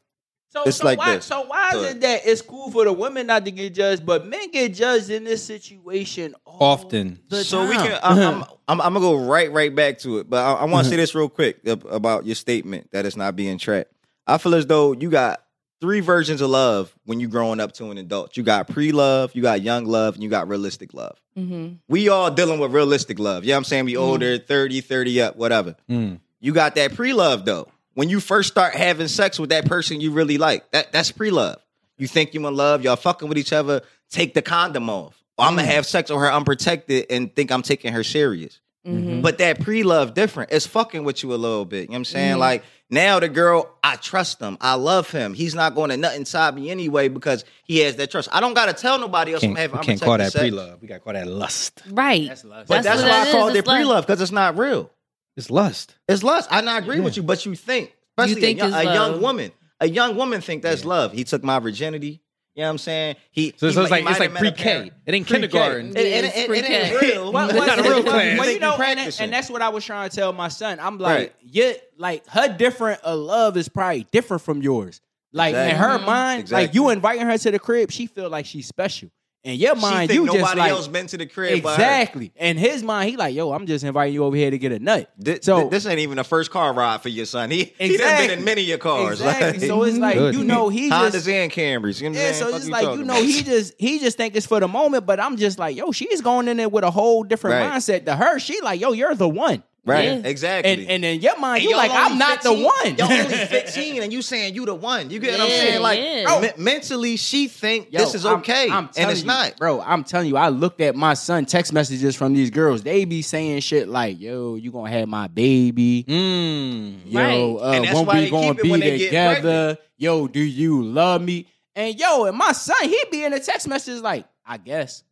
So, 0.53 0.64
It's 0.64 0.79
so 0.79 0.85
like 0.85 0.98
why, 0.98 1.14
this. 1.16 1.26
So 1.26 1.42
why 1.46 1.70
is 1.76 1.83
it 1.92 2.00
that 2.00 2.22
it's 2.24 2.42
cool 2.42 2.70
for 2.72 2.85
the 2.85 2.92
women 2.92 3.26
not 3.29 3.44
to 3.44 3.50
get 3.53 3.72
judged, 3.72 4.05
but 4.05 4.26
men 4.26 4.50
get 4.50 4.74
judged 4.74 5.09
in 5.11 5.22
this 5.24 5.44
situation 5.44 6.35
all 6.44 6.57
Often. 6.61 7.20
The 7.29 7.44
so 7.44 7.68
we 7.68 7.76
can. 7.76 7.98
I'm, 8.03 8.18
I'm, 8.18 8.44
I'm, 8.66 8.81
I'm 8.81 8.92
gonna 8.94 9.00
go 9.00 9.16
right, 9.26 9.50
right 9.53 9.72
back 9.74 9.98
to 10.00 10.18
it. 10.18 10.29
But 10.29 10.44
I, 10.44 10.53
I 10.62 10.64
want 10.64 10.85
to 10.85 10.90
say 10.90 10.96
this 10.96 11.14
real 11.14 11.29
quick 11.29 11.61
about 11.66 12.26
your 12.26 12.35
statement 12.35 12.90
that 12.92 13.07
it's 13.07 13.16
not 13.16 13.37
being 13.37 13.59
trapped. 13.59 13.92
I 14.26 14.38
feel 14.38 14.55
as 14.57 14.66
though 14.66 14.92
you 14.92 15.09
got 15.11 15.42
three 15.81 16.00
versions 16.00 16.40
of 16.40 16.50
love 16.50 16.94
when 17.07 17.20
you're 17.20 17.31
growing 17.31 17.59
up 17.61 17.72
to 17.72 17.90
an 17.90 17.98
adult. 17.98 18.37
You 18.37 18.42
got 18.42 18.68
pre-love, 18.68 19.35
you 19.35 19.42
got 19.42 19.62
young 19.62 19.87
love, 19.87 20.14
and 20.14 20.22
you 20.22 20.29
got 20.29 20.46
realistic 20.48 20.92
love. 20.94 21.18
Mm-hmm. 21.38 21.74
We 21.88 22.09
all 22.09 22.31
dealing 22.31 22.61
with 22.61 22.72
realistic 22.72 23.18
love. 23.18 23.44
Yeah, 23.44 23.57
I'm 23.57 23.64
saying 23.64 23.87
we 23.87 23.94
Mhm. 23.94 24.00
older, 24.00 24.37
30, 24.38 24.81
30 24.83 25.22
up, 25.22 25.37
whatever. 25.37 25.76
Mm. 25.88 26.20
You 26.40 26.53
got 26.53 26.74
that 26.74 26.94
pre-love 26.94 27.44
though. 27.44 27.68
When 28.01 28.09
you 28.09 28.19
first 28.19 28.49
start 28.49 28.73
having 28.75 29.09
sex 29.09 29.39
with 29.39 29.51
that 29.51 29.67
person 29.67 30.01
you 30.01 30.13
really 30.13 30.39
like, 30.39 30.71
that 30.71 30.91
that's 30.91 31.13
pre-love. 31.13 31.59
You 31.99 32.07
think 32.07 32.33
you 32.33 32.47
in 32.47 32.57
love, 32.57 32.83
y'all 32.83 32.97
fucking 32.97 33.29
with 33.29 33.37
each 33.37 33.53
other, 33.53 33.83
take 34.09 34.33
the 34.33 34.41
condom 34.41 34.89
off. 34.89 35.23
Or 35.37 35.45
I'm 35.45 35.55
gonna 35.55 35.67
have 35.67 35.85
sex 35.85 36.11
with 36.11 36.19
her 36.19 36.33
unprotected 36.33 37.09
and 37.11 37.37
think 37.37 37.53
I'm 37.53 37.61
taking 37.61 37.93
her 37.93 38.03
serious. 38.03 38.59
Mm-hmm. 38.87 39.21
But 39.21 39.37
that 39.37 39.61
pre-love 39.61 40.15
different. 40.15 40.51
It's 40.51 40.67
fucking 40.67 41.05
with 41.05 41.23
you 41.23 41.35
a 41.35 41.37
little 41.37 41.67
bit. 41.67 41.81
You 41.83 41.89
know 41.89 41.93
what 41.93 41.97
I'm 41.99 42.05
saying? 42.07 42.37
Mhm. 42.37 42.39
Like 42.39 42.65
now 42.89 43.21
the 43.21 43.29
girl, 43.29 43.71
I 43.85 43.97
trust 43.97 44.41
him. 44.41 44.57
I 44.63 44.77
love 44.77 45.11
him. 45.11 45.35
He's 45.35 45.55
not 45.55 45.75
going 45.75 45.91
to 45.91 45.99
nut 45.99 46.17
inside 46.17 46.55
me 46.55 46.71
anyway 46.71 47.09
because 47.09 47.45
he 47.65 47.81
has 47.81 47.97
that 47.97 48.11
trust. 48.11 48.31
I 48.33 48.41
don't 48.41 48.55
gotta 48.55 48.73
tell 48.73 48.99
nobody 48.99 49.35
else 49.35 49.43
Can't, 49.43 49.51
I'm 49.53 49.57
having 49.59 49.79
we 49.81 49.85
can't 49.85 50.01
call 50.01 50.17
that 50.17 50.25
unprotected 50.25 50.41
sex. 50.41 50.57
pre-love. 50.57 50.81
We 50.81 50.89
got 50.89 50.95
to 50.95 51.01
call 51.01 51.13
that 51.13 51.27
lust. 51.27 51.83
Right. 51.91 52.29
That's 52.29 52.45
lust. 52.45 52.67
But 52.67 52.83
That's 52.83 52.87
that's, 52.87 53.03
what 53.03 53.11
why 53.11 53.29
I 53.29 53.31
called 53.31 53.51
is. 53.53 53.57
it 53.59 53.67
pre-love 53.67 54.07
because 54.07 54.23
it's 54.23 54.33
not 54.33 54.57
real. 54.57 54.91
It's 55.37 55.51
lust. 55.51 55.97
It's 56.09 56.23
lust. 56.23 56.49
I 56.51 56.61
not 56.61 56.83
agree 56.83 56.97
Yeah. 56.99 57.03
with 57.05 57.16
you, 57.16 57.23
but 57.23 57.45
you 57.47 57.55
think, 57.55 57.95
especially 58.19 58.40
think 58.40 58.61
a, 58.61 58.69
young, 58.69 58.75
a 58.75 58.83
young 58.95 59.21
woman, 59.23 59.53
a 59.81 59.88
young 59.88 60.16
woman 60.16 60.40
think 60.40 60.62
that's 60.62 60.83
Yeah. 60.83 60.88
love. 60.88 61.12
He 61.12 61.25
took 61.25 61.43
my 61.45 61.59
virginity. 61.59 62.23
You 62.57 62.62
know 62.62 62.66
what 62.66 62.71
I'm 62.73 62.79
saying? 62.79 63.16
He 63.31 63.55
So, 63.57 63.69
he 63.69 63.73
so 63.73 63.83
it's 63.83 63.90
like 63.93 64.03
it's 64.05 64.19
like 64.19 64.33
have 64.33 64.33
met 64.33 64.43
a 64.43 64.53
pre-K. 64.53 64.90
It 65.07 65.14
ain't 65.14 65.27
Pre-K. 65.27 65.40
kindergarten. 65.49 65.90
It, 65.90 65.97
it, 65.99 66.09
Yeah, 66.11 66.43
it, 66.43 66.51
it 66.51 66.71
ain't 66.71 67.01
real. 67.01 67.33
well, 67.33 67.49
it's 67.49 67.59
not 67.66 67.79
a 67.79 67.83
real 67.83 67.95
what- 68.03 68.07
class. 68.07 68.38
Well, 68.38 68.51
you 68.51 68.59
know, 68.59 68.71
and, 68.71 68.77
practicing. 68.77 69.25
and 69.25 69.33
that's 69.33 69.49
what 69.49 69.62
I 69.62 69.69
was 69.69 69.85
trying 69.85 70.11
to 70.11 70.14
tell 70.16 70.33
my 70.33 70.49
son. 70.49 70.79
I'm 70.81 70.99
like, 70.99 71.16
Right. 71.19 71.33
yeah, 71.43 71.73
like 71.97 72.27
her 72.29 72.49
different 72.55 73.01
uh, 73.05 73.16
love 73.16 73.57
is 73.57 73.69
probably 73.69 74.05
different 74.11 74.43
from 74.43 74.62
yours. 74.62 75.01
Like 75.33 75.55
in 75.55 75.77
her 75.77 76.01
mind, 76.01 76.51
like 76.51 76.75
you 76.75 76.90
inviting 76.90 77.25
her 77.25 77.38
to 77.38 77.51
the 77.53 77.61
crib, 77.61 77.93
she 77.93 78.07
feel 78.07 78.29
like 78.29 78.47
she's 78.47 78.66
special. 78.66 79.11
In 79.42 79.55
your 79.59 79.74
She 79.74 79.81
mind, 79.81 80.11
think 80.11 80.20
you 80.20 80.26
nobody 80.26 80.42
just 80.42 80.57
like 80.57 80.70
else 80.70 80.87
been 80.87 81.07
to 81.07 81.16
the 81.16 81.24
crib. 81.24 81.62
but 81.62 81.70
her. 81.70 81.83
exactly. 81.83 82.31
In 82.37 82.59
his 82.59 82.83
mind, 82.83 83.09
he 83.09 83.16
like, 83.16 83.35
yo, 83.35 83.53
I'm 83.53 83.66
just 83.66 83.83
inviting 83.85 84.12
you 84.12 84.22
over 84.24 84.37
here 84.37 84.50
to 84.50 84.59
get 84.59 84.70
a 84.70 84.79
nut. 84.79 85.11
Thi- 85.18 85.38
So- 85.40 85.62
thi- 85.62 85.68
this 85.70 85.87
ain't 85.87 85.98
even 86.00 86.18
the 86.18 86.24
first 86.24 86.50
car 86.50 86.74
ride 86.74 87.00
for 87.00 87.09
your 87.09 87.24
son. 87.24 87.50
He 87.50 87.72
he 87.79 87.96
done 87.96 88.18
been 88.26 88.38
in 88.38 88.44
many 88.44 88.61
of 88.61 88.68
your 88.68 88.76
cars. 88.76 89.20
Exactly. 89.22 89.53
Like, 89.61 89.61
so 89.68 89.83
it's 89.85 89.96
like 89.96 90.16
Good. 90.16 90.35
you 90.35 90.44
know 90.44 90.68
he 90.68 90.90
Hondas 90.90 91.12
just 91.12 91.29
and 91.29 91.50
Camrys. 91.50 92.03
You 92.03 92.11
know 92.11 92.20
yeah. 92.20 92.33
So 92.33 92.55
it's 92.55 92.68
like 92.68 92.83
you 92.98 93.03
know 93.05 93.14
about? 93.14 93.24
he 93.24 93.42
just 93.42 93.72
he 93.79 93.98
just 93.98 94.18
think 94.18 94.37
it's 94.37 94.44
for 94.46 94.61
the 94.61 94.68
moment, 94.68 95.07
but 95.07 95.18
I'm 95.18 95.38
just 95.38 95.59
like 95.59 95.74
yo, 95.74 95.90
she's 95.90 96.20
going 96.20 96.46
in 96.46 96.59
there 96.59 96.68
with 96.68 96.85
a 96.85 96.90
whole 96.90 97.22
different 97.22 97.62
Right. 97.62 97.72
mindset. 97.79 98.05
To 98.07 98.16
her, 98.16 98.38
she 98.38 98.61
like 98.61 98.79
yo, 98.79 98.92
you're 98.92 99.14
the 99.14 99.29
one. 99.29 99.62
Right 99.87 100.05
Yeah. 100.05 100.21
exactly. 100.25 100.73
And 100.73 100.90
and 100.90 101.05
in 101.05 101.21
your 101.21 101.38
mind, 101.38 101.62
you 101.62 101.71
y'all 101.71 101.79
like 101.79 101.90
I'm 101.93 102.19
not 102.19 102.43
15 102.43 102.59
the 102.59 102.64
one. 102.66 102.97
Y'all 102.97 103.12
only 103.12 103.35
15 103.47 104.03
and 104.03 104.12
you 104.12 104.23
saying 104.23 104.55
you 104.55 104.66
the 104.66 104.75
one. 104.75 105.11
You 105.11 105.19
get 105.21 105.33
what 105.33 105.40
I'm 105.43 105.49
saying? 105.49 105.83
Like 105.83 105.99
yeah. 106.01 106.40
me- 106.40 106.51
mentally, 106.62 107.16
she 107.16 107.49
think 107.49 107.93
Yo, 107.93 108.01
this 108.01 108.14
is 108.14 108.27
I'm- 108.27 108.38
okay, 108.38 108.69
I'm 108.71 108.88
and 108.97 109.11
it's 109.11 109.21
you, 109.23 109.27
not. 109.27 109.57
bro. 109.59 109.81
I'm 109.81 110.05
telling 110.05 110.29
you, 110.29 110.37
I 110.37 110.49
looked 110.49 110.81
at 110.81 110.95
my 110.97 111.14
son 111.14 111.47
text 111.47 111.73
messages 111.73 112.14
from 112.16 112.35
these 112.35 112.51
girls. 112.51 112.83
They 112.83 113.05
be 113.05 113.23
saying 113.23 113.61
shit 113.61 113.88
like, 113.88 114.21
"Yo, 114.21 114.55
you 114.57 114.71
gonna 114.71 114.90
have 114.90 115.09
my 115.09 115.27
baby." 115.29 116.05
Mm. 116.09 117.01
Yo, 117.07 117.19
Right. 117.21 117.62
uh, 117.66 117.71
And 117.73 117.85
that's 117.85 117.95
when 118.01 118.07
we 118.25 118.31
gonna 118.31 118.55
be 118.55 118.71
when 118.71 118.81
they 118.81 118.99
get 118.99 119.07
together? 119.07 119.79
Yo, 119.97 120.27
do 120.29 120.40
you 120.40 120.83
love 120.83 121.21
me? 121.23 121.47
And 121.77 121.99
yo, 121.99 122.25
and 122.25 122.37
my 122.37 122.53
son, 122.53 122.77
he 122.83 123.03
be 123.11 123.25
in 123.25 123.33
the 123.33 123.40
text 123.40 123.69
messages 123.69 124.03
like, 124.03 124.27
I 124.45 124.57
guess. 124.57 125.03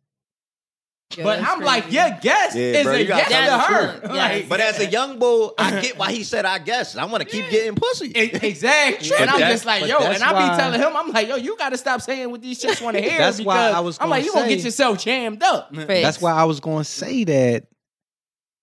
But 1.16 1.40
I'm 1.42 1.60
like, 1.60 1.90
your 1.90 2.10
guess 2.20 2.54
Yeah, 2.54 2.62
is 2.62 2.84
bro, 2.84 2.92
a 2.94 2.98
you 3.00 3.06
gotta 3.06 3.30
yes 3.30 3.30
tell 3.30 3.44
to 3.44 3.50
the 3.50 3.58
her. 3.74 3.98
truth. 4.00 4.12
Like, 4.16 4.48
But 4.48 4.60
as 4.60 4.78
a 4.78 4.86
young 4.86 5.18
bull, 5.18 5.54
I 5.58 5.80
get 5.82 5.96
why 5.98 6.12
he 6.12 6.22
said 6.22 6.44
I 6.44 6.58
guess. 6.58 6.96
I 6.96 7.04
want 7.06 7.22
to 7.22 7.28
keep 7.28 7.48
getting 7.50 7.74
pussy. 7.74 8.08
E- 8.08 8.30
Exactly. 8.42 9.08
But 9.08 9.20
and 9.22 9.30
I'm 9.30 9.38
just 9.40 9.64
like, 9.64 9.86
yo, 9.86 9.98
and 9.98 10.22
I 10.22 10.32
why- 10.32 10.50
be 10.50 10.56
telling 10.56 10.80
him, 10.80 10.94
I'm 10.96 11.10
like, 11.10 11.28
yo, 11.28 11.36
you 11.36 11.56
gotta 11.56 11.78
stop 11.78 12.02
saying 12.02 12.30
what 12.30 12.42
these 12.42 12.58
chicks 12.60 12.80
want 12.80 12.96
to 12.96 13.02
hear. 13.08 13.18
That's 13.18 13.38
because 13.38 13.46
why 13.46 13.70
I 13.70 13.80
was 13.80 13.98
I'm 14.00 14.10
like, 14.10 14.22
gonna 14.22 14.26
you 14.26 14.34
gonna 14.34 14.48
get 14.54 14.64
yourself 14.64 14.98
jammed 14.98 15.42
up. 15.42 15.72
That's 15.72 16.20
why 16.20 16.32
I 16.32 16.44
was 16.44 16.60
going 16.60 16.84
to 16.84 16.90
say 16.90 17.24
that 17.24 17.66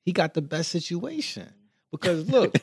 he 0.03 0.11
got 0.11 0.33
the 0.35 0.41
best 0.41 0.69
situation 0.71 1.49
because 1.91 2.29
look, 2.29 2.55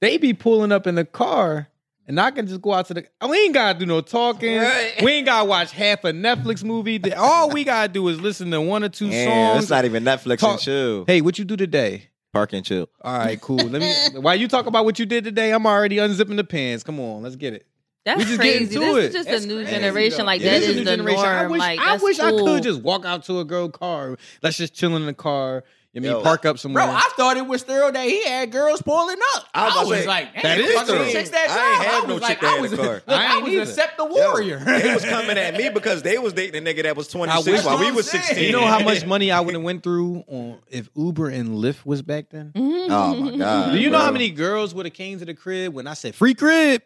they 0.00 0.16
be 0.16 0.32
pulling 0.32 0.72
up 0.72 0.86
in 0.86 0.94
the 0.94 1.04
car. 1.04 1.68
And 2.08 2.18
I 2.18 2.30
can 2.30 2.46
just 2.46 2.62
go 2.62 2.72
out 2.72 2.86
to 2.86 2.94
the. 2.94 3.04
We 3.28 3.38
ain't 3.44 3.54
gotta 3.54 3.78
do 3.78 3.84
no 3.86 4.00
talking. 4.00 4.56
Right. 4.56 4.94
We 5.02 5.12
ain't 5.12 5.26
gotta 5.26 5.46
watch 5.46 5.72
half 5.72 6.04
a 6.04 6.12
Netflix 6.12 6.64
movie. 6.64 7.00
All 7.12 7.50
we 7.50 7.64
gotta 7.64 7.92
do 7.92 8.08
is 8.08 8.18
listen 8.20 8.50
to 8.52 8.60
one 8.62 8.82
or 8.82 8.88
two 8.88 9.08
Yeah, 9.08 9.50
songs. 9.52 9.64
it's 9.64 9.70
not 9.70 9.84
even 9.84 10.04
Netflix 10.04 10.38
Talk- 10.38 10.52
and 10.52 10.60
chill. 10.60 11.04
hey, 11.06 11.20
what 11.20 11.38
you 11.38 11.44
do 11.44 11.54
today? 11.56 12.08
Park 12.32 12.54
and 12.54 12.64
chill. 12.64 12.88
All 13.02 13.18
right, 13.18 13.38
cool. 13.40 13.56
Let 13.58 13.82
me. 13.82 13.94
While 14.20 14.36
you 14.36 14.48
talk 14.48 14.66
about 14.66 14.86
what 14.86 14.98
you 14.98 15.04
did 15.06 15.24
today, 15.24 15.52
I'm 15.52 15.66
already 15.66 15.96
unzipping 15.96 16.36
the 16.36 16.44
pants. 16.44 16.82
Come 16.82 16.98
on, 16.98 17.22
let's 17.22 17.36
get 17.36 17.52
it. 17.52 17.66
That's 18.04 18.18
We 18.18 18.24
just 18.24 18.40
getting 18.40 18.68
crazy. 18.68 18.74
to 18.74 18.80
This 18.80 18.96
it. 18.96 19.04
is 19.08 19.14
just 19.14 19.28
That's 19.28 19.44
a 19.44 19.48
new 19.48 19.56
crazy, 19.64 19.70
generation. 19.72 20.18
though. 20.18 20.24
Like 20.24 20.40
It 20.40 20.44
that 20.44 20.54
is 20.62 20.66
a 20.66 20.70
is 20.70 20.76
new 20.76 20.84
the 20.84 20.90
generation. 20.92 21.22
norm. 21.22 21.36
I 21.36 21.46
wish, 21.46 21.58
like 21.58 21.78
I, 21.80 21.84
that's 21.90 22.02
wish 22.02 22.18
I 22.20 22.30
could 22.30 22.62
just 22.62 22.80
walk 22.80 23.04
out 23.04 23.24
to 23.24 23.40
a 23.40 23.44
girl 23.44 23.68
car. 23.68 24.16
Let's 24.42 24.56
just 24.56 24.72
chill 24.72 24.96
in 24.96 25.04
the 25.04 25.12
car. 25.12 25.64
I 25.96 26.00
mean, 26.00 26.12
Yo. 26.12 26.22
park 26.22 26.44
up 26.44 26.58
somewhere. 26.58 26.84
Bro, 26.84 26.92
I 26.94 27.08
thought 27.16 27.38
it 27.38 27.46
was 27.46 27.62
thorough 27.62 27.90
that 27.90 28.06
he 28.06 28.22
had 28.24 28.52
girls 28.52 28.82
pulling 28.82 29.16
up. 29.36 29.46
I 29.54 29.64
was 29.64 29.72
I 29.72 29.80
about 29.80 29.88
was 29.88 30.06
like, 30.06 30.34
that 30.34 30.42
damn, 30.42 30.60
is 30.60 30.72
fucking 30.74 30.94
thorough. 30.94 31.10
chicks 31.10 31.30
that 31.30 31.48
I 31.50 31.72
ain't 31.82 31.90
have 31.90 32.04
I 32.04 32.06
no 32.06 32.14
was 32.14 32.22
chick 32.22 32.28
like, 32.28 32.40
that 32.42 32.46
I 32.46 32.52
had 32.52 32.60
was, 32.60 32.72
a 32.72 32.76
car. 32.76 32.86
look, 32.86 33.02
I 33.08 33.34
I 33.34 33.38
was 33.38 33.52
either. 33.52 33.62
accept 33.62 33.96
the 33.96 34.04
Yo, 34.04 34.10
warrior. 34.10 34.58
they 34.58 34.94
was 34.94 35.04
coming 35.04 35.38
at 35.38 35.54
me 35.56 35.70
because 35.70 36.02
they 36.02 36.18
was 36.18 36.34
dating 36.34 36.66
a 36.66 36.70
nigga 36.70 36.82
that 36.84 36.94
was 36.96 37.08
26 37.12 37.46
wish- 37.46 37.64
while 37.64 37.78
we 37.78 37.84
That's 37.86 37.96
was 37.96 38.10
16. 38.10 38.44
you 38.44 38.52
know 38.52 38.66
how 38.66 38.80
much 38.80 39.06
money 39.06 39.32
I 39.32 39.40
would 39.40 39.54
have 39.54 39.62
went 39.64 39.82
through 39.82 40.24
on 40.28 40.58
if 40.68 40.90
Uber 40.94 41.30
and 41.30 41.48
Lyft 41.56 41.86
was 41.86 42.02
back 42.02 42.28
then. 42.30 42.52
Mhm. 42.54 42.88
Oh 42.90 43.16
my 43.16 43.36
god. 43.38 43.72
Do 43.72 43.78
you 43.78 43.88
know 43.90 43.98
how 43.98 44.12
many 44.12 44.30
girls 44.30 44.74
would 44.74 44.84
have 44.84 44.94
came 44.94 45.18
to 45.20 45.24
the 45.24 45.34
crib 45.34 45.72
when 45.72 45.86
I 45.86 45.94
said 45.94 46.14
free 46.14 46.34
crib? 46.34 46.82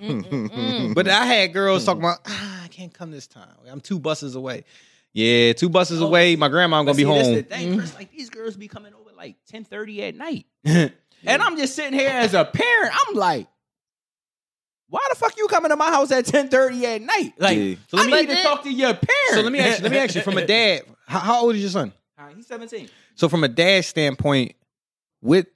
Mm, 0.00 0.24
mm, 0.24 0.48
mm. 0.48 0.94
But 0.94 1.06
I 1.08 1.26
had 1.26 1.52
girls 1.52 1.84
talking 1.84 2.00
about 2.00 2.20
ah, 2.26 2.64
I 2.64 2.68
can't 2.68 2.92
come 2.94 3.10
this 3.10 3.26
time. 3.26 3.50
I'm 3.70 3.82
two 3.82 3.98
buses 3.98 4.34
away. 4.34 4.64
Yeah, 5.12 5.52
two 5.54 5.68
buses 5.68 6.00
Oh, 6.00 6.06
away. 6.06 6.36
My 6.36 6.48
grandma 6.48 6.78
gonna 6.78 6.92
But 6.92 6.96
be 6.96 7.02
see, 7.04 7.08
that's 7.08 7.28
the 7.28 7.34
home. 7.34 7.42
thing, 7.44 7.78
Chris, 7.78 7.94
like 7.94 8.12
these 8.12 8.30
girls 8.30 8.56
be 8.56 8.68
coming 8.68 8.92
over 8.94 9.10
like 9.16 9.36
10:30 9.52 10.00
at 10.08 10.14
night. 10.16 10.46
And 11.22 11.42
I'm 11.42 11.58
just 11.58 11.74
sitting 11.76 11.92
here 11.98 12.08
as 12.08 12.32
a 12.32 12.46
parent. 12.46 12.94
I'm 13.08 13.14
like, 13.14 13.46
why 14.88 15.00
the 15.10 15.14
fuck 15.16 15.36
you 15.36 15.48
coming 15.48 15.68
to 15.70 15.76
my 15.76 15.90
house 15.90 16.10
at 16.12 16.24
10:30 16.24 16.82
at 16.84 17.02
night? 17.02 17.34
Like, 17.38 17.58
Yeah. 17.58 17.74
So 17.88 17.96
let 17.98 18.06
I 18.06 18.10
me- 18.10 18.16
need 18.22 18.28
But 18.28 18.34
to 18.36 18.42
talk 18.42 18.62
to 18.64 18.72
your 18.72 18.94
parents. 18.94 19.34
So 19.34 19.40
let 19.42 19.52
me 19.52 19.58
ask 19.58 19.78
you. 19.78 19.82
Let 19.82 19.92
me 19.92 19.98
ask 19.98 20.14
you 20.14 20.22
from 20.22 20.38
a 20.38 20.46
dad. 20.46 20.82
How, 21.06 21.18
how 21.18 21.42
old 21.42 21.54
is 21.56 21.60
your 21.60 21.70
son? 21.70 21.92
Uh, 22.18 22.28
he's 22.34 22.46
17. 22.46 22.88
So 23.16 23.28
from 23.28 23.44
a 23.44 23.48
dad 23.48 23.84
standpoint, 23.84 24.54
with 25.20 25.46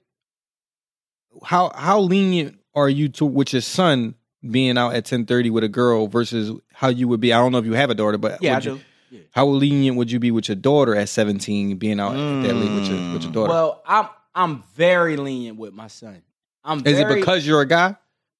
how 1.43 1.71
how 1.75 1.99
lenient 2.01 2.59
are 2.75 2.87
you 2.89 3.09
to 3.09 3.25
with 3.25 3.53
your 3.53 3.61
son 3.63 4.13
being 4.47 4.77
out 4.77 4.93
at 4.93 5.05
ten 5.05 5.25
thirty 5.25 5.49
with 5.49 5.63
a 5.63 5.67
girl 5.69 6.07
versus 6.07 6.51
how 6.73 6.89
you 6.89 7.07
would 7.07 7.19
be? 7.19 7.33
I 7.33 7.37
don't 7.39 7.51
know 7.51 7.57
if 7.57 7.65
you 7.65 7.73
have 7.73 7.89
a 7.89 7.95
daughter, 7.95 8.17
but 8.19 8.41
Yeah, 8.43 8.51
I 8.51 8.55
would 8.57 8.65
you- 8.65 8.75
do. 8.75 8.81
Yeah. 9.15 9.21
How 9.31 9.45
lenient 9.47 9.97
would 9.97 10.11
you 10.11 10.19
be 10.19 10.31
with 10.31 10.47
your 10.49 10.55
daughter 10.55 10.95
at 10.95 11.09
seventeen 11.09 11.77
being 11.77 11.99
out 11.99 12.13
that 12.13 12.53
late 12.55 12.71
with 12.73 12.87
your 12.87 13.13
with 13.13 13.23
your 13.23 13.31
daughter? 13.31 13.49
Well, 13.49 13.83
I'm 13.85 14.09
I'm 14.33 14.63
very 14.75 15.17
lenient 15.17 15.57
with 15.57 15.73
my 15.73 15.87
son. 15.87 16.21
I'm 16.63 16.85
is 16.85 16.99
it 16.99 17.07
because 17.07 17.45
you're 17.45 17.61
a 17.61 17.65
guy? 17.67 17.95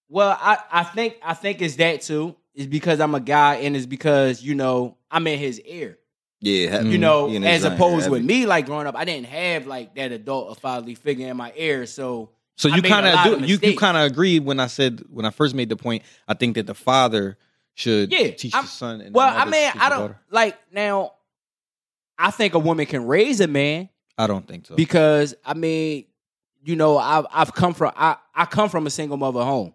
Well, 0.10 0.38
I, 0.40 0.58
I 0.72 0.84
think 0.84 1.18
I 1.24 1.34
think 1.34 1.62
it's 1.62 1.76
that 1.78 2.02
too. 2.02 2.36
It's 2.54 2.68
because 2.68 3.00
I'm 3.00 3.16
a 3.16 3.20
guy, 3.20 3.56
and 3.56 3.76
it's 3.76 3.86
because 3.86 4.42
you 4.42 4.56
know 4.56 4.98
I'm 5.12 5.26
in 5.28 5.40
his 5.40 5.60
ear. 5.62 5.98
Yeah, 6.42 6.82
Mm. 6.82 6.92
You 6.92 6.98
know, 6.98 7.28
He 7.28 7.38
in 7.38 7.44
his 7.44 7.52
as 7.52 7.62
zone, 7.64 7.74
opposed 7.74 8.06
yeah. 8.06 8.12
with 8.12 8.24
me, 8.24 8.46
like 8.46 8.66
growing 8.68 8.88
up, 8.88 8.96
I 8.96 9.04
didn't 9.06 9.28
have 9.28 9.66
like 9.68 9.96
that 9.96 10.12
adult 10.12 10.50
or 10.50 10.56
fatherly 10.56 10.96
figure 10.96 11.28
in 11.28 11.38
my 11.38 11.52
ear. 11.56 11.86
So 11.86 12.30
So 12.56 12.70
I 12.70 12.76
you 12.76 12.82
made 12.82 12.90
a 12.92 12.94
kind 12.94 13.06
lot 13.08 13.28
of 13.28 13.34
of 13.44 13.50
you, 13.50 13.58
you 13.62 13.76
kind 13.78 13.98
of 13.98 14.04
agreed 14.04 14.46
when 14.46 14.60
I 14.60 14.68
said 14.68 15.04
when 15.10 15.26
I 15.26 15.32
first 15.32 15.56
made 15.56 15.70
the 15.70 15.76
point. 15.76 16.04
I 16.28 16.34
think 16.34 16.56
that 16.56 16.68
the 16.68 16.76
father 16.76 17.38
should 17.76 18.12
Yeah, 18.12 18.32
teach 18.32 18.56
I'm- 18.56 18.64
the 18.66 18.70
son. 18.70 19.02
And 19.02 19.14
the 19.14 19.18
well, 19.18 19.28
I 19.36 19.46
mean, 19.46 19.72
I 19.78 19.90
don't 19.90 20.00
daughter. 20.00 20.20
like 20.32 20.58
now. 20.72 21.12
I 22.18 22.32
think 22.32 22.54
a 22.54 22.60
woman 22.60 22.86
can 22.86 23.06
raise 23.06 23.42
a 23.42 23.48
man 23.48 23.90
I 24.18 24.26
don't 24.28 24.48
think 24.48 24.66
so. 24.66 24.76
because 24.76 25.36
I 25.46 25.54
mean, 25.54 26.06
you 26.64 26.76
know, 26.78 26.98
I've 26.98 27.26
I've 27.32 27.54
come 27.54 27.74
from 27.74 27.92
I 27.96 28.16
I 28.34 28.46
come 28.46 28.70
from 28.70 28.88
a 28.88 28.90
single 28.90 29.18
mother 29.18 29.44
home. 29.44 29.74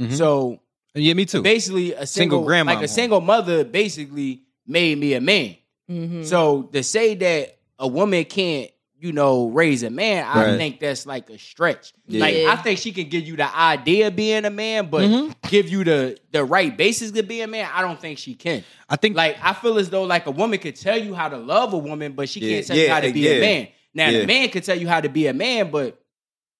Mhm. 0.00 0.16
So 0.16 0.58
yeah, 0.94 1.12
me 1.14 1.26
too. 1.26 1.42
basically 1.42 1.92
a 1.92 2.06
Single 2.06 2.38
single, 2.38 2.44
grandma 2.44 2.70
like 2.72 2.78
a 2.78 2.80
home. 2.80 2.88
single 2.88 3.20
mother 3.20 3.62
basically 3.64 4.42
made 4.66 4.96
me 4.98 5.12
a 5.14 5.20
man. 5.20 5.56
Mhm. 5.90 6.24
So 6.24 6.62
to 6.72 6.82
say 6.82 7.14
that 7.14 7.58
a 7.78 7.86
woman 7.86 8.24
can't, 8.24 8.70
you 9.02 9.10
know, 9.12 9.48
raise 9.48 9.82
a 9.82 9.90
man, 9.90 10.24
I 10.24 10.50
Right. 10.50 10.56
think 10.56 10.78
that's 10.78 11.06
like 11.06 11.28
a 11.28 11.36
stretch. 11.36 11.92
Yeah. 12.06 12.20
Like 12.20 12.36
I 12.36 12.54
think 12.56 12.78
she 12.78 12.92
can 12.92 13.08
give 13.08 13.26
you 13.26 13.34
the 13.36 13.52
idea 13.58 14.06
of 14.06 14.14
being 14.16 14.44
a 14.44 14.50
man, 14.50 14.86
but 14.90 15.02
Mhm. 15.10 15.34
give 15.50 15.68
you 15.68 15.82
the 15.82 16.16
the 16.30 16.44
right 16.44 16.74
basis 16.76 17.10
to 17.10 17.22
be 17.24 17.40
a 17.40 17.48
man. 17.48 17.68
I 17.74 17.82
don't 17.82 18.00
think 18.00 18.18
she 18.18 18.34
can. 18.34 18.62
I 18.88 18.94
think 18.96 19.16
Like 19.16 19.36
I 19.42 19.54
feel 19.54 19.76
as 19.78 19.90
though 19.90 20.04
like 20.04 20.26
a 20.26 20.30
woman 20.30 20.60
could 20.60 20.76
tell 20.76 20.96
you 20.96 21.14
how 21.14 21.28
to 21.28 21.36
love 21.36 21.72
a 21.72 21.78
woman, 21.78 22.12
but 22.12 22.28
she 22.28 22.38
Yeah, 22.40 22.48
can't 22.54 22.66
tell 22.68 22.76
you 22.76 22.88
how 22.90 23.00
to 23.00 23.12
be 23.12 23.20
yeah. 23.20 23.30
a 23.32 23.40
man. 23.40 23.68
Now 23.92 24.08
Yeah. 24.08 24.20
the 24.20 24.26
man 24.26 24.48
could 24.50 24.62
tell 24.62 24.78
you 24.78 24.86
how 24.86 25.00
to 25.00 25.08
be 25.08 25.26
a 25.26 25.32
man, 25.34 25.70
but 25.72 26.00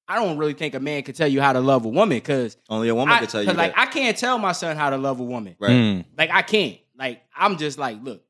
I 0.09 0.17
don't 0.17 0.37
really 0.37 0.55
think 0.55 0.75
a 0.75 0.81
man 0.81 1.05
could 1.05 1.15
tell 1.15 1.29
you 1.29 1.41
how 1.41 1.53
to 1.53 1.61
love 1.61 1.85
a 1.85 1.89
woman 1.89 2.17
because 2.17 2.57
Only 2.69 2.89
a 2.89 2.95
woman 2.95 3.15
I, 3.15 3.19
can 3.21 3.29
tell 3.29 3.41
you 3.43 3.47
'cause, 3.47 3.57
that. 3.57 3.63
like 3.63 3.75
I 3.79 3.87
can't 3.87 4.17
tell 4.17 4.37
my 4.39 4.51
son 4.53 4.77
how 4.77 4.91
to 4.91 4.97
love 4.99 5.21
a 5.21 5.25
woman. 5.25 5.55
right. 5.61 5.71
Mm. 5.71 6.05
Like 6.19 6.31
I 6.33 6.43
can't. 6.43 6.77
Like 6.99 7.23
I'm 7.37 7.57
just 7.57 7.79
like, 7.79 7.99
look, 8.03 8.21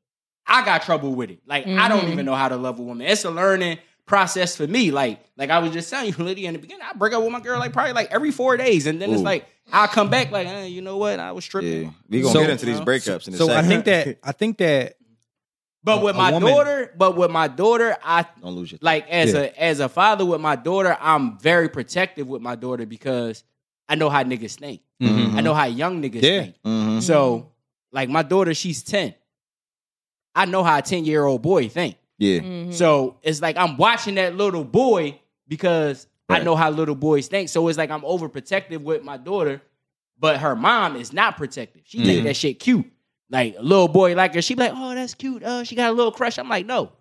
I 0.45 0.63
got 0.63 0.83
trouble 0.83 1.15
with 1.15 1.31
it. 1.31 1.39
Like 1.47 1.65
I 1.65 1.87
don't 1.89 2.05
Mhm. 2.05 2.11
even 2.11 2.25
know 2.25 2.35
how 2.35 2.47
to 2.49 2.57
love 2.57 2.77
a 2.77 2.83
woman. 2.83 3.07
It's 3.07 3.25
a 3.25 3.31
learning 3.31 3.79
process 4.05 4.55
for 4.55 4.67
me. 4.67 4.91
Like, 4.91 5.23
like 5.37 5.49
I 5.49 5.59
was 5.59 5.71
just 5.71 5.89
telling 5.89 6.07
you, 6.13 6.13
Lydia, 6.23 6.47
in 6.49 6.53
the 6.53 6.59
beginning, 6.59 6.85
I 6.89 6.93
break 6.93 7.13
up 7.13 7.23
with 7.23 7.31
my 7.31 7.39
girl 7.39 7.59
like 7.59 7.73
probably 7.73 7.93
like 7.93 8.11
every 8.11 8.31
four 8.31 8.57
days, 8.57 8.85
and 8.87 9.01
then 9.01 9.11
it's 9.11 9.21
Ooh. 9.21 9.25
like 9.25 9.45
I 9.71 9.87
come 9.87 10.09
back 10.09 10.31
like, 10.31 10.47
eh, 10.47 10.65
you 10.65 10.81
know 10.81 10.97
what? 10.97 11.19
I 11.19 11.31
was 11.31 11.45
tripping. 11.45 11.83
Yeah. 11.83 11.89
We 12.09 12.21
gonna 12.21 12.33
So- 12.33 12.41
get 12.41 12.49
into 12.49 12.65
these 12.65 12.79
breakups 12.89 13.27
in 13.27 13.33
a 13.33 13.37
So 13.37 13.49
I 13.51 13.61
think 13.63 13.85
that 13.85 14.17
I 14.23 14.31
think 14.33 14.57
that 14.57 14.95
But 15.83 15.99
A- 15.99 16.03
with 16.05 16.15
a 16.15 16.17
my 16.17 16.31
woman- 16.31 16.49
daughter, 16.53 16.93
but 16.97 17.15
with 17.17 17.31
my 17.31 17.47
daughter, 17.47 17.95
I 18.03 18.25
don't 18.41 18.55
lose 18.55 18.71
your 18.71 18.79
like 18.81 19.07
as 19.09 19.33
Yeah. 19.33 19.39
a 19.41 19.61
as 19.61 19.79
a 19.79 19.89
father 19.89 20.25
with 20.25 20.41
my 20.41 20.55
daughter, 20.55 20.97
I'm 20.99 21.37
very 21.39 21.69
protective 21.69 22.27
with 22.27 22.41
my 22.41 22.55
daughter 22.55 22.85
because 22.85 23.43
I 23.87 23.95
know 23.95 24.09
how 24.09 24.23
niggas 24.23 24.55
think. 24.59 24.81
Mhm. 25.01 25.35
I 25.35 25.41
know 25.41 25.53
how 25.53 25.65
young 25.65 26.01
niggas 26.01 26.21
Yeah. 26.23 26.41
think. 26.43 26.55
Mhm. 26.65 27.01
So, 27.01 27.51
like 27.91 28.07
my 28.09 28.21
daughter, 28.23 28.53
she's 28.53 28.81
ten. 28.83 29.13
I 30.35 30.45
know 30.45 30.63
how 30.63 30.77
a 30.77 30.81
ten 30.81 31.05
year 31.05 31.25
old 31.25 31.41
boy 31.41 31.67
think. 31.69 31.95
Yeah. 32.23 32.39
Mhm. 32.39 32.73
So 32.73 33.17
it's 33.23 33.41
like 33.41 33.57
I'm 33.57 33.77
watching 33.77 34.15
that 34.15 34.35
little 34.35 34.63
boy 34.63 35.19
because 35.47 36.07
I 36.29 36.39
know 36.39 36.55
how 36.55 36.69
little 36.69 36.95
boys 36.95 37.27
think. 37.27 37.49
So 37.49 37.67
it's 37.67 37.77
like 37.77 37.89
I'm 37.91 38.01
overprotective 38.01 38.81
with 38.81 39.03
my 39.03 39.17
daughter, 39.17 39.61
but 40.19 40.39
her 40.39 40.55
mom 40.55 40.95
is 40.95 41.13
not 41.13 41.37
protective. 41.37 41.81
She 41.85 41.99
Yeah. 41.99 42.05
think 42.05 42.23
that 42.25 42.35
shit 42.35 42.59
cute. 42.59 42.85
Like 43.29 43.55
a 43.57 43.61
little 43.63 43.87
boy 43.87 44.15
like 44.15 44.33
her, 44.35 44.41
she 44.41 44.53
be 44.55 44.61
like, 44.63 44.73
"Oh, 44.75 44.93
that's 44.95 45.13
cute." 45.15 45.43
Uh, 45.43 45.63
she 45.63 45.75
got 45.75 45.89
a 45.89 45.93
little 45.93 46.11
crush. 46.11 46.37
I'm 46.37 46.49
like, 46.49 46.65
no, 46.65 46.91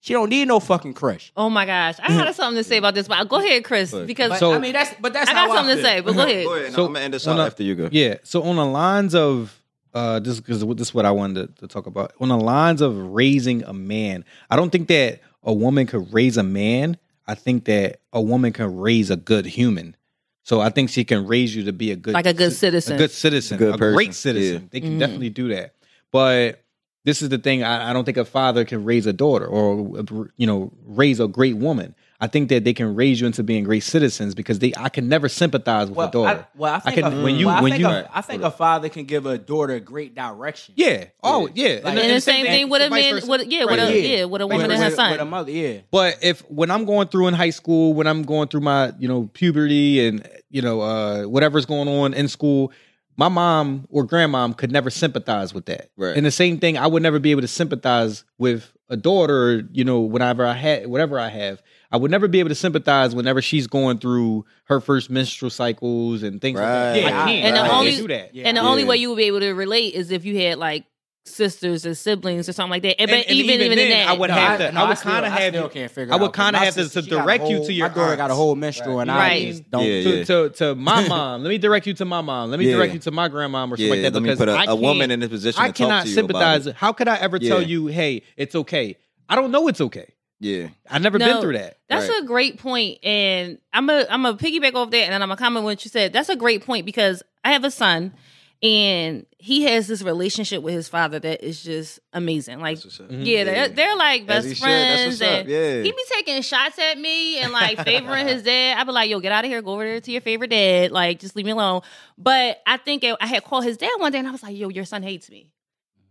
she 0.00 0.12
don't 0.12 0.28
need 0.28 0.46
no 0.48 0.60
fucking 0.60 0.94
crush. 0.94 1.32
Oh 1.36 1.48
my 1.50 1.64
gosh, 1.66 1.96
I 2.00 2.12
had 2.12 2.34
something 2.34 2.62
to 2.62 2.68
say 2.68 2.76
about 2.76 2.94
this, 2.94 3.08
but 3.08 3.26
go 3.28 3.36
ahead, 3.36 3.64
Chris, 3.64 3.92
because 3.92 4.30
But, 4.30 4.38
So- 4.40 4.52
I 4.52 4.58
mean, 4.58 4.72
that's 4.72 4.94
but 5.00 5.12
that's 5.12 5.30
I 5.30 5.34
got 5.34 5.48
how 5.48 5.54
something 5.56 5.76
to 5.76 5.82
say. 5.82 6.00
But 6.00 6.14
go 6.16 6.22
ahead. 6.22 6.44
Go 6.46 6.54
ahead. 6.54 6.72
So, 6.72 6.86
I'm 6.86 6.92
gonna 6.92 7.04
end 7.04 7.14
this 7.14 7.26
on 7.26 7.38
out 7.38 7.42
a- 7.42 7.46
after 7.46 7.62
you 7.62 7.74
go. 7.74 7.88
Yeah. 7.90 8.16
So 8.22 8.42
on 8.42 8.56
the 8.56 8.64
lines 8.66 9.14
of 9.14 9.59
uh 9.94 10.20
this 10.20 10.38
because 10.40 10.64
this 10.64 10.88
is 10.88 10.94
what 10.94 11.06
I 11.06 11.10
wanted 11.10 11.56
to, 11.56 11.60
to 11.62 11.68
talk 11.68 11.86
about. 11.86 12.12
On 12.20 12.28
the 12.28 12.36
lines 12.36 12.80
of 12.80 12.96
raising 12.96 13.62
a 13.64 13.72
man, 13.72 14.24
I 14.50 14.56
don't 14.56 14.70
think 14.70 14.88
that 14.88 15.20
a 15.42 15.52
woman 15.52 15.86
could 15.86 16.12
raise 16.12 16.36
a 16.36 16.42
man. 16.42 16.96
I 17.26 17.34
think 17.34 17.64
that 17.66 18.00
a 18.12 18.20
woman 18.20 18.52
can 18.52 18.76
raise 18.78 19.10
a 19.10 19.16
good 19.16 19.46
human. 19.46 19.96
So 20.42 20.60
I 20.60 20.70
think 20.70 20.90
she 20.90 21.04
can 21.04 21.26
raise 21.26 21.54
you 21.54 21.64
to 21.64 21.72
be 21.72 21.90
a 21.92 21.96
good 21.96 22.14
Like 22.14 22.26
a 22.26 22.34
good 22.34 22.52
citizen. 22.52 22.94
A 22.94 22.98
good 22.98 23.10
citizen. 23.10 23.56
A 23.56 23.58
good 23.58 23.74
a 23.74 23.78
person. 23.78 23.94
great 23.94 24.14
citizen. 24.14 24.62
Yeah. 24.62 24.68
They 24.70 24.80
can 24.80 24.96
Mhm. 24.96 24.98
definitely 24.98 25.30
do 25.30 25.48
that. 25.48 25.74
But 26.10 26.64
this 27.04 27.22
is 27.22 27.28
the 27.28 27.38
thing. 27.38 27.62
I, 27.62 27.90
I 27.90 27.92
don't 27.92 28.04
think 28.04 28.16
a 28.16 28.24
father 28.24 28.64
can 28.64 28.84
raise 28.84 29.06
a 29.06 29.12
daughter 29.12 29.46
or 29.46 30.28
you 30.36 30.46
know 30.46 30.72
raise 30.84 31.20
a 31.20 31.28
great 31.28 31.56
woman. 31.56 31.94
I 32.22 32.26
think 32.26 32.50
that 32.50 32.64
they 32.64 32.74
can 32.74 32.94
raise 32.94 33.18
you 33.20 33.26
into 33.26 33.42
being 33.42 33.64
great 33.64 33.82
citizens 33.82 34.34
because 34.34 34.58
they. 34.58 34.72
I 34.76 34.90
can 34.90 35.08
never 35.08 35.28
sympathize 35.28 35.88
with 35.88 35.96
Well, 35.96 36.08
a 36.08 36.12
daughter. 36.12 36.46
I, 36.54 36.58
well, 36.58 36.74
I 36.74 36.78
think 36.80 36.94
can- 36.96 37.12
a, 37.18 37.22
when 37.22 37.36
you- 37.36 37.46
well, 37.46 37.56
I 37.56 37.62
when 37.62 37.72
think 37.72 37.80
you- 37.82 37.88
a, 37.88 38.10
I 38.12 38.20
think 38.20 38.42
a 38.42 38.50
father 38.50 38.88
can 38.90 39.04
give 39.04 39.24
a 39.24 39.38
daughter 39.38 39.80
great 39.80 40.14
direction. 40.14 40.74
yeah. 40.76 41.04
Oh 41.22 41.48
yeah. 41.54 41.68
Like- 41.68 41.78
And, 41.84 41.86
and, 41.86 41.98
and 42.00 42.16
the 42.16 42.20
same 42.20 42.44
thing 42.44 42.68
with 42.68 42.82
a 42.82 42.90
vice 42.90 43.26
man, 43.26 43.28
with 43.28 43.46
yeah, 43.48 43.64
with 43.64 43.80
a 43.80 43.98
Yeah. 43.98 44.16
yeah, 44.18 44.24
with 44.24 44.42
a 44.42 44.46
With- 44.46 44.60
and 44.60 44.72
her 44.72 44.90
son. 44.90 45.12
With 45.12 45.20
a 45.20 45.24
mother, 45.24 45.50
yeah. 45.50 45.78
But 45.90 46.18
if 46.22 46.40
when 46.50 46.70
I'm 46.70 46.84
going 46.84 47.08
through 47.08 47.28
in 47.28 47.34
high 47.34 47.50
school, 47.50 47.94
when 47.94 48.06
I'm 48.06 48.22
going 48.24 48.48
through 48.48 48.60
my 48.60 48.92
you 48.98 49.08
know 49.08 49.30
puberty 49.32 50.06
and 50.06 50.28
you 50.50 50.60
know 50.60 50.82
uh, 50.82 51.22
whatever's 51.22 51.64
going 51.64 51.88
on 51.88 52.12
in 52.12 52.28
school, 52.28 52.70
my 53.16 53.28
mom 53.28 53.86
or 53.88 54.06
grandmom 54.06 54.56
could 54.58 54.70
never 54.70 54.90
sympathize 54.90 55.54
with 55.54 55.64
that. 55.66 55.88
Right. 55.96 56.14
And 56.16 56.26
the 56.26 56.30
same 56.30 56.58
thing, 56.58 56.76
I 56.76 56.86
would 56.86 57.02
never 57.02 57.18
be 57.18 57.30
able 57.30 57.40
to 57.42 57.48
sympathize 57.48 58.24
with 58.36 58.70
a 58.90 58.96
daughter. 58.98 59.62
You 59.72 59.84
know, 59.84 60.00
whenever 60.00 60.44
I 60.44 60.52
had 60.54 60.86
whatever 60.86 61.18
I 61.18 61.28
have, 61.28 61.62
I 61.92 61.96
would 61.96 62.10
never 62.10 62.28
be 62.28 62.38
able 62.40 62.50
to 62.50 62.54
sympathize 62.54 63.14
whenever 63.14 63.42
she's 63.42 63.66
going 63.66 63.98
through 63.98 64.44
her 64.64 64.80
first 64.80 65.10
menstrual 65.10 65.50
cycles 65.50 66.22
and 66.22 66.40
things 66.40 66.58
like 66.58 66.66
that. 66.68 66.92
Right. 66.92 67.04
I 67.06 67.10
can't. 67.10 67.44
And 67.46 67.56
the 67.56 67.60
I 67.60 67.68
can't 67.68 67.78
only- 67.78 67.96
do 67.96 68.08
that. 68.08 68.34
Yeah. 68.34 68.44
and 68.48 68.56
the 68.56 68.60
only 68.62 68.82
Yeah. 68.82 68.88
way 68.88 68.96
you 68.98 69.08
would 69.10 69.16
be 69.16 69.24
able 69.24 69.40
to 69.40 69.50
relate 69.52 69.94
is 69.94 70.10
if 70.12 70.24
you 70.24 70.38
had 70.38 70.58
like 70.58 70.84
sisters 71.26 71.84
or 71.84 71.94
siblings 71.94 72.48
or 72.48 72.52
something 72.52 72.70
like 72.70 72.82
that. 72.82 73.00
And, 73.00 73.10
And- 73.10 73.20
but 73.20 73.28
and 73.28 73.36
even 73.36 73.54
even, 73.60 73.72
in 73.72 73.76
then, 73.78 73.90
that, 73.90 74.08
I 74.08 74.12
would 74.14 74.30
No, 74.30 74.34
have 74.34 74.60
I- 74.60 74.66
to. 74.66 74.72
no, 74.72 74.84
I 74.84 74.88
would 74.88 74.98
still- 74.98 75.10
kind 75.12 75.26
of 75.26 75.32
I 75.32 75.36
have 75.40 75.52
still 75.52 75.68
to. 75.68 75.74
can't 75.74 75.90
figure 75.90 76.14
I 76.14 76.16
would 76.16 76.32
kinda 76.32 76.58
have 76.58 76.74
to- 76.74 76.82
sister, 76.84 77.00
to 77.00 77.04
she 77.04 77.10
got 77.10 77.20
a 77.20 77.22
direct 77.22 77.48
you 77.48 77.64
to 77.66 77.72
your 77.72 77.88
My 77.88 77.94
daughter 77.94 78.16
got 78.16 78.30
a 78.30 78.34
whole 78.34 78.54
menstrual, 78.56 79.00
and 79.00 79.10
I 79.10 79.16
Right. 79.18 79.48
just 79.48 79.70
don't. 79.70 79.84
Yeah. 79.84 80.02
to, 80.02 80.24
to 80.24 80.48
to 80.50 80.74
my 80.76 81.06
mom. 81.08 81.42
Let 81.42 81.50
me 81.50 81.58
direct 81.58 81.86
you 81.86 81.94
to 81.94 82.04
my 82.04 82.20
mom. 82.22 82.50
Let 82.50 82.58
me 82.58 82.68
Yeah. 82.68 82.76
direct 82.76 82.94
you 82.94 83.00
to 83.00 83.10
my 83.10 83.28
grandma 83.28 83.64
or 83.64 83.68
something 83.70 83.84
Yeah, 83.86 83.90
like 83.92 84.02
that. 84.02 84.14
let 84.14 84.22
me 84.22 84.28
because 84.28 84.38
put 84.38 84.48
I 84.48 84.64
a, 84.64 84.70
a 84.70 84.74
woman 84.76 85.10
in 85.10 85.20
this 85.20 85.28
position 85.28 85.60
I 85.62 85.72
cannot 85.72 86.06
sympathize. 86.06 86.66
How 86.76 86.92
could 86.92 87.08
I 87.08 87.16
ever 87.16 87.38
tell 87.38 87.60
you, 87.60 87.88
hey, 87.88 88.22
it's 88.36 88.54
okay? 88.54 88.96
I 89.28 89.34
don't 89.36 89.50
know 89.50 89.68
it's 89.68 89.80
okay. 89.80 90.06
Yeah. 90.40 90.68
I've 90.88 91.02
never 91.02 91.18
No. 91.18 91.26
been 91.26 91.40
through 91.42 91.52
that. 91.58 91.78
That's 91.88 92.08
Right. 92.08 92.22
a 92.22 92.24
great 92.24 92.58
point, 92.58 92.98
and 93.04 93.58
I'm 93.72 93.88
a 93.90 94.06
I'm 94.08 94.24
a 94.24 94.34
piggyback 94.34 94.74
off 94.74 94.90
that, 94.90 94.98
and 95.04 95.12
then 95.12 95.22
I'm 95.22 95.30
a 95.30 95.36
comment 95.36 95.64
what 95.64 95.84
you 95.84 95.90
said. 95.90 96.12
That's 96.12 96.28
a 96.30 96.36
great 96.36 96.64
point 96.64 96.86
because 96.86 97.22
I 97.44 97.52
have 97.52 97.62
a 97.64 97.70
son, 97.70 98.14
and 98.62 99.26
he 99.38 99.62
has 99.64 99.86
this 99.86 100.02
relationship 100.02 100.62
with 100.62 100.74
his 100.74 100.88
father 100.88 101.18
that 101.18 101.42
is 101.46 101.62
just 101.62 101.98
amazing. 102.12 102.60
Like, 102.60 102.76
That's 102.76 102.98
what's 102.98 103.00
up. 103.00 103.06
Yeah, 103.10 103.44
they're, 103.44 103.68
they're 103.68 103.96
like 103.96 104.26
best 104.26 104.48
should. 104.48 104.58
Friends, 104.58 105.20
and 105.22 105.48
Yeah. 105.48 105.82
he 105.82 105.90
be 105.92 106.04
taking 106.10 106.40
shots 106.42 106.78
at 106.78 106.98
me 106.98 107.38
and 107.38 107.52
like 107.52 107.78
favoring 107.84 108.26
his 108.28 108.42
dad. 108.42 108.78
I'd 108.78 108.84
be 108.84 108.92
like, 108.92 109.10
yo, 109.10 109.20
get 109.20 109.32
out 109.32 109.44
of 109.44 109.50
here, 109.50 109.60
go 109.62 109.72
over 109.72 109.84
there 109.84 110.00
to 110.00 110.10
your 110.12 110.20
favorite 110.22 110.50
dad, 110.50 110.90
like 110.90 111.20
just 111.20 111.36
leave 111.36 111.46
me 111.46 111.52
alone. 111.52 111.82
But 112.18 112.62
I 112.66 112.76
think 112.78 113.04
I 113.04 113.26
had 113.26 113.44
called 113.44 113.64
his 113.64 113.76
dad 113.76 113.90
one 113.98 114.12
day, 114.12 114.18
and 114.18 114.28
I 114.28 114.30
was 114.30 114.42
like, 114.42 114.56
yo, 114.56 114.68
your 114.68 114.84
son 114.86 115.02
hates 115.02 115.30
me, 115.30 115.50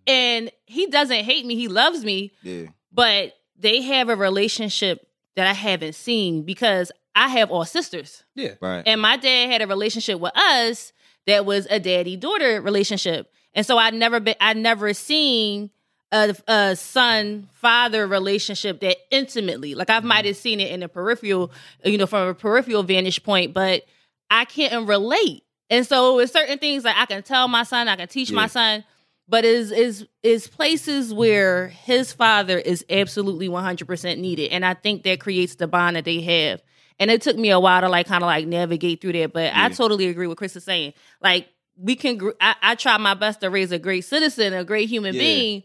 and 0.07 0.51
he 0.65 0.85
doesn't 0.87 1.23
hate 1.25 1.45
me, 1.47 1.55
he 1.55 1.67
loves 1.67 2.03
me 2.03 2.31
Yeah. 2.43 2.67
but 2.91 3.33
they 3.59 3.81
have 3.81 4.09
a 4.09 4.15
relationship 4.15 5.07
that 5.35 5.47
I 5.47 5.53
haven't 5.53 5.95
seen 5.95 6.43
because 6.43 6.91
I 7.15 7.27
have 7.29 7.51
all 7.51 7.65
sisters. 7.65 8.23
Yeah. 8.35 8.53
Right. 8.61 8.83
And 8.85 9.01
my 9.01 9.17
dad 9.17 9.51
had 9.51 9.61
a 9.61 9.67
relationship 9.67 10.19
with 10.19 10.35
us 10.35 10.93
that 11.27 11.45
was 11.45 11.67
a 11.69 11.79
daddy 11.79 12.15
daughter 12.15 12.61
relationship. 12.61 13.31
And 13.53 13.65
so 13.65 13.77
I 13.77 13.89
never 13.91 14.19
been 14.19 14.35
I 14.39 14.53
never 14.53 14.93
seen 14.93 15.69
a, 16.11 16.35
a 16.47 16.75
son 16.75 17.49
father 17.53 18.07
relationship 18.07 18.79
that 18.81 18.97
intimately. 19.11 19.75
Like 19.75 19.89
I 19.89 19.99
mm-hmm. 19.99 20.07
might 20.07 20.25
have 20.25 20.37
seen 20.37 20.59
it 20.59 20.71
in 20.71 20.83
a 20.83 20.89
peripheral, 20.89 21.51
you 21.83 21.97
know, 21.97 22.07
from 22.07 22.29
a 22.29 22.33
peripheral 22.33 22.83
vantage 22.83 23.23
point, 23.23 23.53
but 23.53 23.83
I 24.31 24.45
can't 24.45 24.87
relate. 24.87 25.43
And 25.69 25.85
so 25.85 26.15
with 26.15 26.31
certain 26.31 26.57
things 26.57 26.83
like 26.83 26.95
I 26.97 27.05
can 27.05 27.21
tell 27.21 27.47
my 27.47 27.63
son, 27.63 27.87
I 27.87 27.95
can 27.95 28.07
teach 28.07 28.31
my 28.31 28.47
son, 28.47 28.83
but 29.29 29.45
is 29.45 29.71
is 29.71 30.07
is 30.23 30.47
places 30.47 31.13
where 31.13 31.67
his 31.69 32.11
father 32.11 32.57
is 32.57 32.83
absolutely 32.89 33.47
100% 33.47 34.17
needed 34.17 34.49
and 34.51 34.65
I 34.65 34.73
think 34.73 35.03
that 35.03 35.19
creates 35.21 35.55
the 35.55 35.67
bond 35.67 35.95
that 35.95 36.03
they 36.05 36.19
have. 36.21 36.61
And 37.01 37.09
it 37.09 37.21
took 37.21 37.37
me 37.37 37.49
a 37.51 37.59
while 37.59 37.79
to 37.79 37.87
like 37.87 38.07
kind 38.07 38.23
of 38.23 38.27
like 38.27 38.45
navigate 38.47 38.99
through 38.99 39.13
that, 39.13 39.31
but 39.31 39.53
I 39.55 39.69
totally 39.69 40.07
agree 40.07 40.27
with 40.27 40.37
Chris 40.37 40.55
is 40.57 40.65
saying. 40.65 40.93
Like 41.21 41.47
we 41.77 41.95
can 41.95 42.17
gr- 42.17 42.31
I, 42.41 42.55
I 42.61 42.75
try 42.75 42.97
my 42.97 43.13
best 43.13 43.39
to 43.41 43.49
raise 43.49 43.71
a 43.71 43.79
great 43.79 44.01
citizen, 44.03 44.51
a 44.53 44.65
great 44.65 44.89
human 44.89 45.13
Yeah. 45.15 45.21
being, 45.21 45.63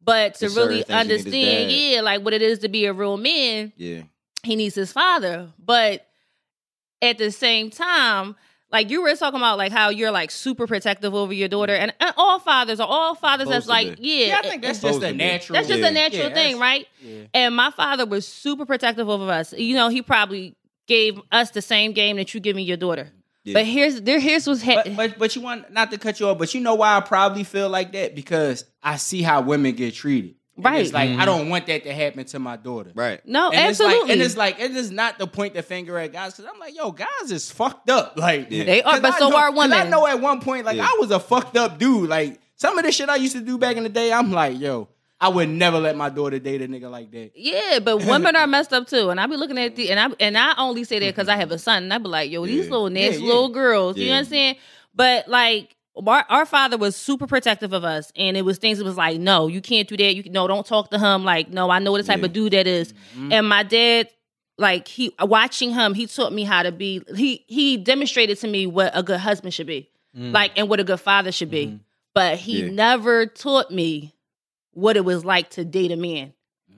but 0.00 0.36
to 0.36 0.48
really 0.48 0.82
things 0.82 0.88
you 0.88 0.94
need 0.94 1.10
his 1.10 1.24
understand, 1.26 1.70
yeah, 1.72 2.00
like 2.00 2.24
what 2.24 2.32
it 2.32 2.40
is 2.40 2.60
to 2.60 2.68
be 2.68 2.86
a 2.86 2.92
real 2.94 3.18
man, 3.18 3.72
Yeah. 3.76 4.02
he 4.42 4.56
needs 4.56 4.74
his 4.74 4.90
father. 4.92 5.50
But 5.58 6.06
at 7.02 7.18
the 7.18 7.30
same 7.30 7.68
time, 7.70 8.36
like 8.72 8.90
you 8.90 9.02
were 9.02 9.14
talking 9.16 9.38
about, 9.40 9.58
like 9.58 9.72
how 9.72 9.88
you're 9.90 10.10
like 10.10 10.30
super 10.30 10.66
protective 10.66 11.14
over 11.14 11.32
your 11.32 11.48
daughter, 11.48 11.74
and, 11.74 11.92
and 12.00 12.14
all 12.16 12.38
fathers 12.38 12.80
are 12.80 12.86
all 12.88 13.14
fathers 13.14 13.48
that's 13.48 13.66
like, 13.66 14.00
be. 14.00 14.20
yeah, 14.20 14.26
Yeah, 14.26 14.38
I 14.38 14.48
think 14.48 14.62
that's 14.62 14.78
Supposed 14.80 15.00
just 15.00 15.12
a 15.12 15.16
natural. 15.16 15.54
that's 15.56 15.68
just 15.68 15.80
Yeah. 15.80 15.88
a 15.88 15.90
natural 15.92 16.28
Yeah, 16.28 16.34
thing, 16.34 16.58
right? 16.58 16.86
Yeah. 17.02 17.22
And 17.34 17.56
my 17.56 17.70
father 17.70 18.06
was 18.06 18.26
super 18.26 18.64
protective 18.66 19.08
over 19.08 19.30
us. 19.30 19.52
You 19.52 19.74
know, 19.74 19.88
he 19.88 20.02
probably 20.02 20.54
gave 20.86 21.20
us 21.32 21.50
the 21.50 21.62
same 21.62 21.92
game 21.92 22.16
that 22.16 22.32
you 22.34 22.40
giving 22.40 22.64
your 22.64 22.76
daughter. 22.76 23.10
Yeah. 23.42 23.54
But 23.54 23.64
here's 23.64 24.02
there 24.02 24.20
here's 24.20 24.46
what's 24.46 24.60
But, 24.64 24.74
happening. 24.76 24.96
but 24.96 25.18
but 25.18 25.34
you 25.34 25.40
want 25.42 25.72
not 25.72 25.90
to 25.92 25.98
cut 25.98 26.20
you 26.20 26.28
off, 26.28 26.38
but 26.38 26.52
you 26.54 26.60
know 26.60 26.74
why 26.74 26.96
I 26.96 27.00
probably 27.00 27.42
feel 27.44 27.68
like 27.70 27.92
that 27.92 28.14
because 28.14 28.64
I 28.82 28.96
see 28.96 29.22
how 29.22 29.40
women 29.40 29.74
get 29.74 29.94
treated. 29.94 30.34
And 30.64 30.74
Right. 30.74 30.80
It's 30.84 30.92
like 30.92 31.10
Mhm. 31.10 31.18
I 31.18 31.24
don't 31.24 31.48
want 31.48 31.66
that 31.66 31.84
to 31.84 31.92
happen 31.92 32.24
to 32.24 32.38
my 32.38 32.56
daughter. 32.56 32.92
Right. 32.94 33.20
no, 33.26 33.50
And 33.50 33.70
it's 33.70 33.80
absolutely. 33.80 34.00
like, 34.00 34.10
and 34.10 34.22
it's 34.22 34.36
like 34.36 34.60
it 34.60 34.70
is 34.72 34.90
not 34.90 35.18
to 35.18 35.26
point 35.26 35.54
the 35.54 35.62
finger 35.62 35.98
at 35.98 36.12
guys 36.12 36.34
because 36.34 36.50
I'm 36.52 36.58
like, 36.60 36.76
yo, 36.76 36.90
guys 36.92 37.30
is 37.30 37.50
fucked 37.50 37.90
up. 37.90 38.14
Like 38.18 38.48
Yeah. 38.50 38.64
They 38.64 38.82
are, 38.82 38.92
'cause 38.92 39.00
but 39.00 39.14
I 39.14 39.18
so 39.18 39.28
know- 39.30 39.36
are 39.36 39.48
'cause 39.50 39.58
women. 39.58 39.78
I 39.78 39.88
know 39.88 40.06
at 40.06 40.20
one 40.20 40.40
point, 40.40 40.64
like 40.66 40.76
Yeah. 40.76 40.84
I 40.84 40.96
was 41.00 41.10
a 41.10 41.20
fucked 41.20 41.56
up 41.56 41.78
dude. 41.78 42.08
Like 42.08 42.38
some 42.56 42.76
of 42.78 42.84
the 42.84 42.92
shit 42.92 43.08
I 43.08 43.16
used 43.16 43.34
to 43.34 43.40
do 43.40 43.58
back 43.58 43.76
in 43.76 43.82
the 43.84 43.88
day, 43.88 44.12
I'm 44.12 44.30
like, 44.32 44.58
yo, 44.60 44.88
I 45.22 45.28
would 45.28 45.48
never 45.50 45.78
let 45.78 45.96
my 45.96 46.08
daughter 46.08 46.38
date 46.38 46.62
a 46.62 46.68
nigga 46.68 46.90
like 46.90 47.10
that. 47.10 47.32
Yeah, 47.34 47.78
but 47.80 47.98
women 48.04 48.36
are 48.36 48.46
messed 48.46 48.72
up 48.72 48.86
too. 48.86 49.10
And 49.10 49.20
I 49.20 49.26
be 49.26 49.36
looking 49.36 49.58
at 49.58 49.76
the 49.76 49.90
and 49.90 50.00
I 50.00 50.08
and 50.20 50.36
I 50.38 50.54
only 50.58 50.84
say 50.84 50.98
that 50.98 51.06
because 51.06 51.28
I 51.28 51.36
have 51.36 51.50
a 51.50 51.58
son, 51.58 51.82
and 51.84 51.92
I 51.94 51.98
be 51.98 52.08
like, 52.08 52.30
yo, 52.30 52.46
these 52.46 52.64
Yeah. 52.66 52.70
little 52.72 52.88
nasty 52.90 53.16
Yeah, 53.20 53.26
yeah. 53.26 53.26
little 53.34 53.48
girls. 53.50 53.96
You 53.98 54.06
know 54.06 54.12
what 54.12 54.18
I'm 54.18 54.24
saying? 54.26 54.56
But 54.94 55.28
like. 55.28 55.76
Our, 55.96 56.24
our 56.28 56.46
father 56.46 56.78
was 56.78 56.96
super 56.96 57.26
protective 57.26 57.72
of 57.72 57.84
us, 57.84 58.12
and 58.16 58.36
it 58.36 58.42
was 58.42 58.58
things 58.58 58.78
that 58.78 58.84
was 58.84 58.96
like, 58.96 59.18
no, 59.20 59.48
you 59.48 59.60
can't 59.60 59.88
do 59.88 59.96
that. 59.96 60.14
You 60.14 60.22
no, 60.30 60.46
don't 60.46 60.64
talk 60.66 60.90
to 60.90 60.98
him. 60.98 61.24
Like, 61.24 61.50
no, 61.50 61.68
I 61.70 61.78
know 61.78 61.92
what 61.92 61.98
the 61.98 62.06
type 62.06 62.20
Yeah. 62.20 62.26
of 62.26 62.32
dude 62.32 62.52
that 62.52 62.66
is. 62.66 62.94
Mhm. 63.16 63.32
And 63.32 63.48
my 63.48 63.62
dad, 63.64 64.08
like 64.56 64.86
he 64.88 65.14
watching 65.20 65.72
him, 65.74 65.94
he 65.94 66.06
taught 66.06 66.32
me 66.32 66.44
how 66.44 66.62
to 66.62 66.72
be. 66.72 67.02
He 67.16 67.44
he 67.48 67.76
demonstrated 67.76 68.38
to 68.40 68.48
me 68.48 68.66
what 68.66 68.92
a 68.96 69.02
good 69.02 69.20
husband 69.20 69.52
should 69.52 69.66
be, 69.66 69.88
Mm. 70.16 70.32
like, 70.32 70.52
and 70.56 70.68
what 70.68 70.80
a 70.80 70.84
good 70.84 71.00
father 71.00 71.32
should 71.32 71.50
be. 71.50 71.66
Mhm. 71.66 71.80
But 72.14 72.38
he 72.38 72.62
Yeah. 72.62 72.70
never 72.70 73.26
taught 73.26 73.70
me 73.70 74.14
what 74.72 74.96
it 74.96 75.04
was 75.04 75.24
like 75.24 75.50
to 75.50 75.64
date 75.64 75.90
a 75.92 75.96
man. 75.96 76.32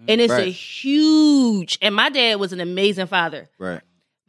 And 0.08 0.20
it's 0.20 0.32
a 0.32 0.50
huge, 0.50 1.78
and 1.80 1.94
my 1.94 2.08
dad 2.10 2.40
was 2.40 2.52
an 2.52 2.60
amazing 2.60 3.06
father. 3.06 3.48
Right. 3.58 3.80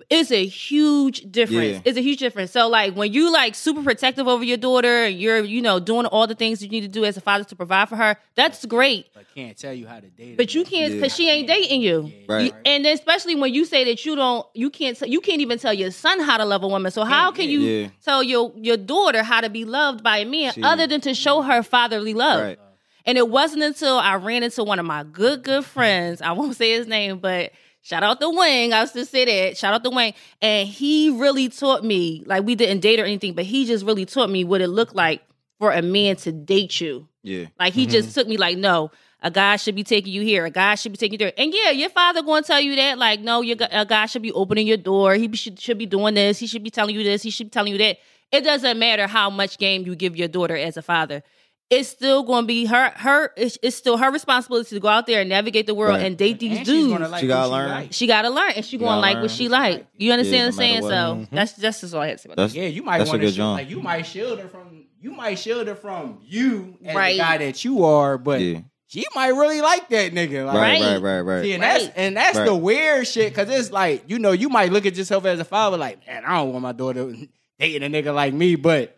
It's 0.10 0.32
a 0.32 0.46
huge 0.46 1.32
difference. 1.32 1.76
Yeah. 1.76 1.82
It's 1.86 1.98
a 1.98 2.02
huge 2.02 2.20
difference. 2.20 2.52
So, 2.52 2.68
like, 2.68 2.96
when 2.96 3.14
you 3.14 3.32
like 3.32 3.56
super 3.56 3.82
protective 3.84 4.28
over 4.28 4.44
your 4.44 4.58
daughter, 4.58 5.08
you're, 5.08 5.40
you 5.44 5.62
know, 5.62 5.80
doing 5.80 6.06
all 6.08 6.28
the 6.28 6.36
things 6.36 6.62
you 6.62 6.70
need 6.70 6.82
to 6.82 6.88
do 6.88 7.06
as 7.06 7.16
a 7.16 7.22
father 7.22 7.44
to 7.46 7.56
provide 7.56 7.90
for 7.90 7.96
her, 7.96 8.18
that's 8.36 8.66
great. 8.66 9.08
I 9.16 9.22
can't 9.36 9.58
tell 9.58 9.72
you 9.74 9.88
how 9.88 10.00
to 10.00 10.08
date. 10.10 10.36
But 10.36 10.52
her. 10.52 10.60
you 10.60 10.66
can't 10.66 10.92
Yeah. 10.94 11.00
because 11.00 11.16
she 11.16 11.30
ain't 11.30 11.48
dating 11.48 11.82
you. 11.82 12.12
Yeah, 12.12 12.26
Right. 12.28 12.46
You- 12.46 12.52
and 12.66 12.86
especially 12.86 13.36
when 13.36 13.54
you 13.54 13.66
say 13.66 13.84
that 13.86 14.04
you 14.06 14.16
don't, 14.16 14.46
you 14.54 14.70
can't, 14.70 15.00
you 15.02 15.22
can't 15.22 15.42
even 15.42 15.58
tell 15.60 15.74
your 15.74 15.92
son 15.92 16.20
how 16.20 16.38
to 16.38 16.46
love 16.46 16.64
a 16.64 16.68
woman. 16.68 16.92
So 16.92 17.04
how 17.06 17.32
can 17.32 17.48
you 17.50 17.60
Yeah. 17.60 17.88
tell 18.04 18.22
your 18.24 18.52
your 18.56 18.78
daughter 18.78 19.24
how 19.24 19.42
to 19.42 19.50
be 19.50 19.64
loved 19.64 20.04
by 20.04 20.18
a 20.18 20.26
man 20.26 20.54
See. 20.54 20.64
other 20.64 20.86
than 20.88 21.02
to 21.02 21.14
show 21.14 21.44
her 21.44 21.64
fatherly 21.64 22.14
love? 22.14 22.42
Right. 22.42 22.60
And 23.06 23.18
it 23.18 23.30
wasn't 23.30 23.64
until 23.64 23.98
I 23.98 24.16
ran 24.16 24.44
into 24.44 24.64
one 24.64 24.80
of 24.80 24.86
my 24.86 25.04
good, 25.04 25.44
good 25.44 25.66
friends. 25.66 26.22
I 26.22 26.32
won't 26.32 26.56
say 26.56 26.72
his 26.72 26.88
name, 26.88 27.20
but 27.20 27.52
shout 27.84 28.02
out 28.02 28.20
the 28.20 28.30
Wing. 28.30 28.74
I 28.74 28.82
was 28.82 28.92
to 28.94 29.06
say 29.06 29.26
that. 29.26 29.58
Shout 29.58 29.76
out 29.76 29.84
the 29.84 29.92
Wing. 29.92 30.16
And 30.42 30.68
he 30.68 31.12
really 31.12 31.50
taught 31.50 31.84
me, 31.84 32.24
like 32.26 32.44
we 32.44 32.56
didn't 32.56 32.80
date 32.80 33.00
or 33.00 33.06
anything, 33.06 33.36
but 33.36 33.46
he 33.46 33.66
just 33.66 33.86
really 33.86 34.06
taught 34.06 34.32
me 34.32 34.44
what 34.44 34.62
it 34.62 34.70
looked 34.70 34.96
like 34.96 35.22
for 35.60 35.72
a 35.72 35.84
man 35.84 36.16
to 36.18 36.32
date 36.32 36.82
you. 36.82 37.08
Yeah. 37.22 37.46
Like 37.60 37.74
he 37.74 37.86
just 37.86 38.10
mm-hmm. 38.10 38.20
took 38.20 38.28
me 38.28 38.38
like, 38.38 38.58
no, 38.58 38.90
a 39.22 39.32
guy 39.32 39.56
should 39.56 39.76
be 39.76 39.84
taking 39.84 40.12
you 40.12 40.22
here. 40.22 40.46
A 40.46 40.50
guy 40.50 40.76
should 40.76 40.92
be 40.92 40.98
taking 40.98 41.14
you 41.14 41.18
there. 41.20 41.34
And 41.38 41.54
yeah, 41.54 41.70
your 41.70 41.90
father 41.90 42.22
going 42.22 42.44
to 42.44 42.48
tell 42.48 42.60
you 42.60 42.76
that. 42.76 42.98
Like, 42.98 43.22
no, 43.22 43.42
your, 43.42 43.56
gu- 43.56 43.68
a 43.72 43.86
guy 43.86 44.06
should 44.08 44.22
be 44.22 44.34
opening 44.34 44.68
your 44.68 44.78
door. 44.78 45.14
He 45.14 45.34
should, 45.36 45.60
should 45.60 45.78
be 45.78 45.86
doing 45.86 46.16
this. 46.16 46.40
He 46.40 46.48
should 46.48 46.64
be 46.64 46.70
telling 46.70 46.96
you 46.96 47.04
this. 47.04 47.22
He 47.22 47.30
should 47.30 47.48
be 47.48 47.52
telling 47.52 47.72
you 47.72 47.78
that. 47.78 48.00
It 48.34 48.44
doesn't 48.44 48.80
matter 48.80 49.08
how 49.08 49.30
much 49.30 49.58
game 49.60 49.86
you 49.86 49.96
give 49.96 50.18
your 50.18 50.28
daughter 50.28 50.58
as 50.58 50.76
a 50.76 50.82
father. 50.82 51.24
It's 51.70 51.90
still 51.90 52.22
going 52.24 52.44
to 52.44 52.48
be 52.48 52.66
her. 52.66 52.92
Her. 52.96 53.32
It's, 53.36 53.58
it's 53.64 53.76
still 53.76 53.98
her 53.98 54.12
responsibility 54.12 54.76
to 54.76 54.80
go 54.80 54.90
out 54.90 55.08
there 55.08 55.22
and 55.22 55.30
navigate 55.30 55.66
the 55.66 55.74
world 55.74 55.96
Right. 55.96 56.06
and 56.06 56.16
date 56.18 56.40
these 56.40 56.58
And 56.58 56.66
dudes. 56.66 56.92
gonna 56.94 57.08
like 57.08 57.22
She 57.22 57.28
gotta 57.28 57.48
learn. 57.52 57.70
like. 57.70 57.94
she 57.94 58.06
got 58.06 58.22
to 58.24 58.30
learn, 58.30 58.52
and 58.56 58.64
she 58.64 58.78
going 58.78 58.92
to 58.94 59.00
like 59.00 59.18
what 59.22 59.32
she 59.32 59.48
like. 59.50 59.74
like. 59.78 59.88
You 59.98 60.12
understand 60.12 60.36
Yeah, 60.38 60.44
what 60.44 60.50
I'm 60.50 60.56
no 60.56 60.58
saying? 60.60 60.74
matter 60.84 60.96
So 60.96 61.16
what. 61.22 61.32
that's 61.32 61.54
that's 61.54 61.82
just 61.82 61.94
all 61.96 62.02
I 62.02 62.08
had 62.08 62.18
to 62.20 62.22
say 62.24 62.30
about 62.32 62.50
that. 62.50 62.56
Yeah, 62.56 62.68
you 62.68 62.84
might 62.84 63.00
want 63.00 63.12
to 63.12 63.18
good 63.18 63.26
shield, 63.34 63.36
joint. 63.36 63.54
like 63.64 63.70
you 63.70 63.82
might 63.82 64.02
shield 64.06 64.40
her 64.40 64.48
from 64.50 64.86
you 65.02 65.12
might 65.12 65.36
shield 65.40 65.68
her 65.68 65.76
from 65.76 66.20
you 66.24 66.78
as 66.86 66.96
Right. 66.96 67.14
the 67.14 67.18
guy 67.24 67.38
that 67.40 67.66
you 67.66 67.84
are, 67.86 68.18
but 68.20 68.40
Yeah. 68.42 68.60
she 68.88 69.04
might 69.16 69.30
really 69.30 69.62
like 69.62 69.90
that 69.90 70.14
nigga. 70.14 70.46
Like, 70.46 70.56
Right. 70.56 70.82
Right. 70.82 70.92
Right. 70.92 70.98
Right. 71.02 71.22
Right. 71.22 71.44
See, 71.44 71.54
and 71.54 71.64
that's 71.64 71.88
and 71.96 72.16
that's 72.18 72.38
Right. 72.38 72.46
the 72.46 72.56
weird 72.56 73.08
shit 73.08 73.34
because 73.34 73.50
it's 73.50 73.72
like 73.72 74.04
you 74.08 74.20
know 74.20 74.32
you 74.32 74.50
might 74.50 74.72
look 74.72 74.86
at 74.86 74.96
yourself 74.96 75.26
as 75.26 75.40
a 75.40 75.46
father 75.46 75.78
like 75.78 76.06
man 76.06 76.24
I 76.24 76.36
don't 76.38 76.52
want 76.52 76.62
my 76.62 76.72
daughter 76.74 77.14
dating 77.60 77.84
a 77.84 77.88
nigga 78.04 78.14
like 78.14 78.34
me, 78.34 78.56
but 78.56 78.96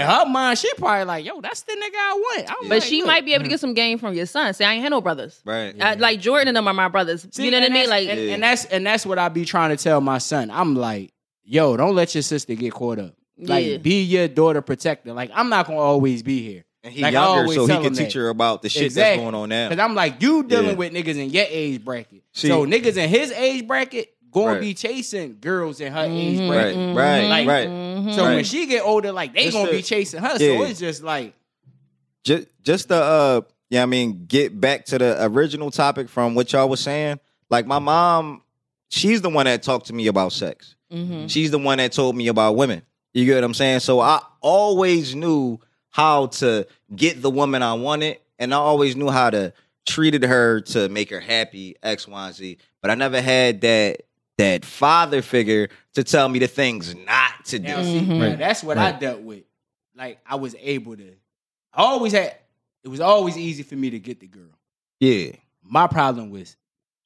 in 0.00 0.06
her 0.06 0.26
mind 0.26 0.58
she 0.58 0.72
probably 0.74 1.04
like 1.04 1.24
yo 1.24 1.40
that's 1.40 1.62
the 1.62 1.72
nigga 1.72 1.94
I 1.96 2.14
want. 2.14 2.50
I'm 2.50 2.68
But 2.68 2.76
like, 2.76 2.82
she 2.82 2.98
look. 2.98 3.06
might 3.08 3.24
be 3.24 3.34
able 3.34 3.44
to 3.44 3.48
get 3.48 3.56
mm-hmm. 3.56 3.60
some 3.60 3.74
game 3.74 3.98
from 3.98 4.14
your 4.14 4.26
son. 4.26 4.52
Say, 4.54 4.64
I 4.64 4.72
ain't 4.74 4.82
had 4.82 4.90
no 4.90 5.00
brothers. 5.00 5.40
Right. 5.44 5.74
I, 5.80 5.94
like 5.94 6.20
Jordan 6.20 6.48
and 6.48 6.56
them 6.56 6.68
are 6.68 6.74
my 6.74 6.88
brothers. 6.88 7.26
See, 7.30 7.44
you 7.44 7.50
know 7.50 7.60
what 7.60 7.70
I 7.70 7.72
mean? 7.74 7.88
Like, 7.90 8.08
and, 8.08 8.20
Yeah. 8.20 8.34
and 8.34 8.42
that's 8.42 8.64
and 8.66 8.86
that's 8.86 9.04
what 9.06 9.18
I 9.18 9.28
be 9.28 9.44
trying 9.44 9.76
to 9.76 9.82
tell 9.82 10.00
my 10.00 10.18
son. 10.18 10.50
I'm 10.50 10.74
like, 10.74 11.12
yo, 11.44 11.76
don't 11.76 11.94
let 11.94 12.14
your 12.14 12.22
sister 12.22 12.54
get 12.54 12.72
caught 12.72 12.98
up. 12.98 13.14
Like, 13.38 13.64
Yeah. 13.66 13.76
be 13.78 14.02
your 14.02 14.28
daughter 14.28 14.62
protector. 14.62 15.12
Like, 15.12 15.30
I'm 15.34 15.48
not 15.48 15.66
gonna 15.66 15.78
always 15.78 16.22
be 16.22 16.42
here. 16.42 16.64
And 16.84 16.92
he 16.94 17.02
Like, 17.02 17.14
I 17.14 17.24
younger, 17.36 17.52
so 17.52 17.66
he 17.66 17.72
can 17.82 17.92
teach 17.92 18.14
that. 18.14 18.20
her 18.20 18.28
about 18.28 18.62
the 18.62 18.68
shit 18.68 18.84
Exactly. 18.84 19.16
that's 19.16 19.22
going 19.22 19.34
on 19.34 19.48
now. 19.48 19.68
Cause 19.68 19.78
I'm 19.78 19.94
like, 19.94 20.22
you 20.22 20.42
dealing 20.44 20.66
Yeah. 20.70 20.72
with 20.74 20.92
niggas 20.92 21.16
in 21.18 21.30
your 21.30 21.46
age 21.48 21.84
bracket. 21.84 22.22
See- 22.32 22.48
so 22.48 22.64
niggas 22.66 22.96
in 22.96 23.08
his 23.08 23.32
age 23.32 23.66
bracket 23.66 24.12
gonna 24.30 24.52
Right. 24.52 24.60
be 24.60 24.74
chasing 24.74 25.38
girls 25.40 25.80
in 25.80 25.92
her 25.92 26.04
age 26.04 26.38
Mhm, 26.38 26.48
bracket. 26.48 26.76
Right. 26.76 26.94
Right. 26.96 27.20
Mm-hmm, 27.22 27.30
like- 27.30 27.48
right. 27.48 27.68
Mhm. 28.06 28.14
So 28.14 28.24
when 28.24 28.44
she 28.44 28.66
get 28.66 28.82
older, 28.84 29.12
like 29.12 29.34
they 29.34 29.44
Just 29.44 29.56
gonna 29.56 29.70
the- 29.70 29.76
be 29.78 29.82
chasing 29.82 30.20
her. 30.22 30.38
So 30.38 30.62
it's 30.62 30.78
just 30.80 31.02
like, 31.02 31.34
just 32.24 32.46
just 32.62 32.88
to 32.88 32.96
uh 32.96 33.40
yeah, 33.70 33.82
I 33.82 33.86
mean, 33.86 34.24
get 34.26 34.58
back 34.58 34.86
to 34.86 34.98
the 34.98 35.24
original 35.26 35.70
topic 35.70 36.08
from 36.08 36.34
what 36.34 36.52
y'all 36.52 36.68
was 36.68 36.80
saying. 36.80 37.20
Like 37.50 37.66
my 37.66 37.78
mom, 37.78 38.42
she's 38.90 39.20
the 39.20 39.28
one 39.30 39.44
that 39.46 39.62
talked 39.62 39.86
to 39.86 39.92
me 39.92 40.06
about 40.06 40.32
sex. 40.32 40.74
Mhm. 40.92 41.28
She's 41.30 41.50
the 41.50 41.58
one 41.58 41.78
that 41.78 41.92
told 41.92 42.16
me 42.16 42.28
about 42.28 42.56
women. 42.56 42.82
You 43.12 43.24
get 43.26 43.34
what 43.36 43.44
I'm 43.44 43.54
saying? 43.54 43.80
So 43.80 44.00
I 44.00 44.20
always 44.40 45.14
knew 45.14 45.58
how 45.90 46.26
to 46.26 46.66
get 46.94 47.20
the 47.20 47.30
woman 47.30 47.62
I 47.62 47.74
wanted, 47.74 48.18
and 48.38 48.54
I 48.54 48.58
always 48.58 48.96
knew 48.96 49.08
how 49.10 49.30
to 49.30 49.52
treated 49.86 50.22
her 50.22 50.60
to 50.60 50.88
make 50.90 51.08
her 51.10 51.20
happy, 51.20 51.74
X, 51.82 52.06
Y, 52.06 52.26
and 52.26 52.34
Z. 52.34 52.58
But 52.82 52.90
I 52.90 52.94
never 52.94 53.20
had 53.22 53.62
that 53.62 54.02
that 54.38 54.64
father 54.64 55.20
figure 55.20 55.68
to 55.94 56.04
tell 56.04 56.28
me 56.28 56.38
the 56.38 56.46
things 56.46 56.94
not 56.94 57.44
to 57.46 57.58
do. 57.58 57.68
now 57.68 57.82
see, 57.82 58.00
Mhm. 58.00 58.18
now, 58.18 58.36
that's 58.36 58.62
what 58.62 58.78
I 58.78 58.92
dealt 58.92 59.20
with. 59.20 59.42
Like 59.96 60.20
I 60.26 60.36
was 60.36 60.54
able 60.60 60.96
to. 60.96 61.12
I 61.74 61.82
always 61.82 62.12
had. 62.12 62.36
It 62.84 62.88
was 62.88 63.00
always 63.00 63.36
easy 63.36 63.62
for 63.64 63.74
me 63.76 63.90
to 63.90 63.98
get 63.98 64.20
the 64.20 64.26
girl. 64.28 64.56
Yeah. 65.00 65.32
My 65.62 65.86
problem 65.88 66.30
was 66.30 66.56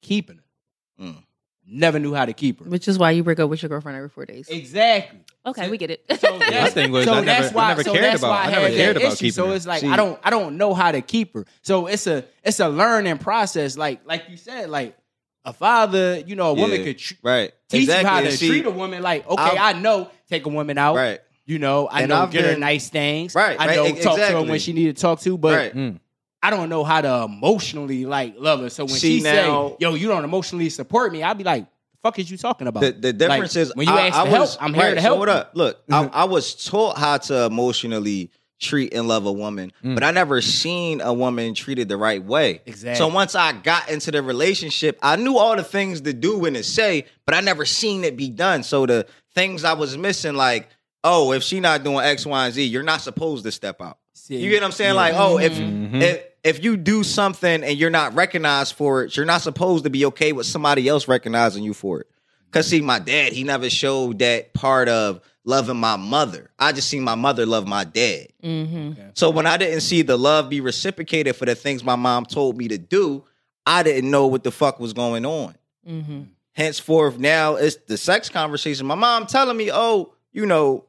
keeping 0.01 0.37
her. 0.37 1.03
Mm. 1.05 1.23
Never 1.65 1.97
knew 1.97 2.13
how 2.13 2.25
to 2.25 2.33
keep 2.33 2.59
her. 2.63 2.69
Which 2.69 2.87
is 2.87 2.99
why 2.99 3.11
you 3.11 3.23
break 3.23 3.39
up 3.39 3.49
with 3.49 3.61
your 3.63 3.69
girlfriend 3.69 3.95
every 3.97 4.09
four 4.09 4.25
days. 4.25 4.47
Exactly. 4.49 5.19
Okay, 5.45 5.69
we 5.69 5.77
get 5.77 5.89
it. 5.91 6.05
So 6.19 6.31
my 6.39 6.49
that's, 6.49 6.73
thing 6.73 6.91
was 6.91 7.05
so 7.05 7.13
I 7.13 7.21
never- 7.21 7.25
that's 7.41 7.53
why, 7.53 7.63
I 7.65 7.67
never 7.69 7.83
so 7.83 7.91
cared 7.93 8.03
that's 8.05 8.21
about- 8.21 8.29
why 8.29 8.37
I 8.43 8.45
I, 8.45 8.51
never 8.51 8.67
cared 8.69 8.97
about 8.97 9.07
issue. 9.13 9.17
keeping 9.17 9.31
So 9.33 9.47
her. 9.47 9.55
it's 9.55 9.65
like 9.65 9.81
See- 9.81 9.87
I 9.89 9.95
don't 9.95 10.19
I 10.23 10.29
don't 10.29 10.57
know 10.57 10.73
how 10.73 10.91
to 10.91 11.01
keep 11.01 11.33
her. 11.33 11.45
So 11.63 11.87
it's 11.87 12.05
a 12.05 12.25
it's 12.43 12.59
a 12.59 12.69
learning 12.69 13.17
process. 13.17 13.75
Like 13.75 14.01
like 14.05 14.29
you 14.29 14.37
said, 14.37 14.69
like 14.69 14.95
a 15.45 15.53
father, 15.53 16.23
you 16.25 16.35
know, 16.35 16.51
a 16.51 16.53
woman 16.53 16.79
Yeah. 16.79 16.85
could 16.85 16.97
tr- 16.99 17.13
Right. 17.21 17.51
teach 17.69 17.81
exactly. 17.83 18.09
you 18.09 18.15
how 18.15 18.21
to 18.21 18.37
see- 18.37 18.47
treat 18.47 18.65
a 18.65 18.71
woman. 18.71 19.01
Like 19.03 19.27
okay, 19.29 19.41
I've- 19.43 19.57
I 19.57 19.73
know 19.73 20.09
take 20.29 20.45
a 20.45 20.49
woman 20.49 20.77
out. 20.77 20.95
Right. 20.95 21.19
You 21.45 21.59
know, 21.59 21.87
I 21.87 22.01
And 22.01 22.09
know 22.09 22.21
I've 22.21 22.31
get 22.31 22.45
her 22.45 22.57
nice 22.57 22.87
things. 22.89 23.35
Right, 23.35 23.59
I 23.59 23.65
right, 23.67 23.75
know 23.75 23.85
e- 23.87 24.01
talk 24.01 24.15
to 24.17 24.25
her 24.25 24.41
when 24.43 24.59
she 24.59 24.71
need 24.71 24.95
to 24.95 25.01
talk 25.01 25.19
to, 25.21 25.37
but 25.37 25.57
right. 25.57 25.75
Mm. 25.75 25.99
I 26.41 26.49
don't 26.49 26.69
know 26.69 26.83
how 26.85 27.01
to 27.01 27.23
emotionally 27.23 28.05
like 28.05 28.35
love 28.37 28.61
her. 28.61 28.69
So 28.69 28.85
when 28.85 28.93
See, 28.95 29.17
she 29.17 29.23
now- 29.23 29.69
say, 29.71 29.75
"Yo, 29.79 29.95
you 29.95 30.07
don't 30.07 30.23
emotionally 30.23 30.69
support 30.69 31.11
me," 31.11 31.21
I'll 31.23 31.35
be 31.35 31.43
like, 31.43 31.63
"The 31.65 31.97
fuck 32.01 32.17
is 32.19 32.31
you 32.31 32.37
talking 32.37 32.67
about?" 32.67 32.81
The, 32.81 32.91
the 32.93 33.11
difference 33.13 33.55
Like, 33.55 33.61
is 33.61 33.75
when 33.75 33.87
you 33.87 33.93
I, 33.93 34.07
ask 34.07 34.17
I 34.17 34.23
for 34.23 34.29
help, 34.29 34.39
was- 34.41 34.57
I'm 34.61 34.73
here 34.73 34.83
right, 34.83 34.89
to 34.95 34.95
so 34.97 35.01
help. 35.01 35.19
what 35.19 35.29
up? 35.29 35.51
Look, 35.53 35.79
I, 35.91 36.05
I 36.13 36.23
was 36.25 36.53
taught 36.65 36.97
how 36.97 37.17
to 37.17 37.43
emotionally 37.45 38.29
treat 38.63 38.93
and 38.93 39.07
love 39.07 39.25
a 39.27 39.31
woman, 39.31 39.71
Mm. 39.83 39.93
but 39.93 40.03
I 40.03 40.11
never 40.11 40.41
seen 40.41 41.01
a 41.01 41.13
woman 41.13 41.53
treated 41.53 41.89
the 41.89 41.97
right 41.97 42.23
way. 42.23 42.61
Exactly. 42.65 42.97
So 42.97 43.07
once 43.13 43.35
I 43.35 43.51
got 43.51 43.89
into 43.89 44.09
the 44.11 44.23
relationship, 44.23 44.97
I 45.01 45.15
knew 45.17 45.37
all 45.37 45.55
the 45.55 45.63
things 45.63 46.01
to 46.01 46.13
do 46.13 46.45
and 46.45 46.55
to 46.55 46.63
say, 46.63 47.05
but 47.25 47.35
I 47.35 47.41
never 47.41 47.65
seen 47.65 48.03
it 48.03 48.17
be 48.17 48.29
done. 48.29 48.63
So 48.63 48.85
the 48.85 49.05
things 49.35 49.63
I 49.63 49.73
was 49.73 49.97
missing, 49.97 50.35
like, 50.35 50.69
oh, 51.03 51.33
if 51.33 51.43
she 51.43 51.59
not 51.59 51.83
doing 51.83 51.99
X, 52.05 52.25
Y, 52.25 52.45
and 52.45 52.53
Z, 52.53 52.63
you're 52.63 52.81
not 52.83 53.01
supposed 53.01 53.43
to 53.43 53.51
step 53.51 53.81
out. 53.81 53.97
See, 54.15 54.37
You 54.37 54.49
get 54.49 54.61
what 54.61 54.67
I'm 54.67 54.71
saying? 54.71 54.91
yeah. 54.95 55.01
Like, 55.01 55.13
oh, 55.15 55.37
if 55.37 55.53
Mhm. 55.53 56.01
if 56.01 56.23
if 56.43 56.61
you 56.63 56.75
do 56.75 57.03
something 57.03 57.63
and 57.63 57.77
you're 57.77 57.89
not 57.89 58.13
recognized 58.15 58.73
for 58.75 59.03
it, 59.03 59.15
you're 59.15 59.25
not 59.25 59.41
supposed 59.41 59.85
to 59.85 59.89
be 59.89 60.03
okay 60.05 60.33
with 60.33 60.45
somebody 60.45 60.89
else 60.89 61.07
recognizing 61.07 61.63
you 61.63 61.73
for 61.73 62.01
it. 62.01 62.07
Cause 62.53 62.67
see, 62.67 62.81
my 62.81 62.99
dad, 62.99 63.33
he 63.33 63.43
never 63.43 63.69
showed 63.69 64.19
that 64.19 64.53
part 64.53 64.87
of 64.87 65.21
loving 65.43 65.77
my 65.77 65.97
mother. 65.97 66.51
I 66.57 66.71
just 66.71 66.87
seen 66.87 67.03
my 67.03 67.15
mother 67.15 67.45
love 67.45 67.67
my 67.67 67.83
dad. 67.83 68.27
mm-hmm. 68.41 68.93
So 69.15 69.29
when 69.29 69.45
I 69.45 69.57
didn't 69.57 69.81
see 69.81 70.03
the 70.03 70.17
love 70.17 70.49
be 70.49 70.61
reciprocated 70.61 71.35
for 71.35 71.45
the 71.45 71.55
things 71.55 71.83
my 71.83 71.95
mom 71.95 72.25
told 72.25 72.57
me 72.57 72.67
to 72.69 72.77
do, 72.77 73.25
I 73.65 73.83
didn't 73.83 74.09
know 74.09 74.27
what 74.27 74.43
the 74.43 74.51
fuck 74.51 74.79
was 74.79 74.93
going 74.93 75.25
on. 75.25 75.55
Mm-hmm. 75.87 76.21
Henceforth, 76.53 77.17
now 77.17 77.55
it's 77.55 77.77
the 77.87 77.97
sex 77.97 78.29
conversation. 78.29 78.85
My 78.85 78.95
mom 78.95 79.25
telling 79.25 79.57
me, 79.57 79.71
oh, 79.73 80.13
you 80.31 80.45
know, 80.45 80.85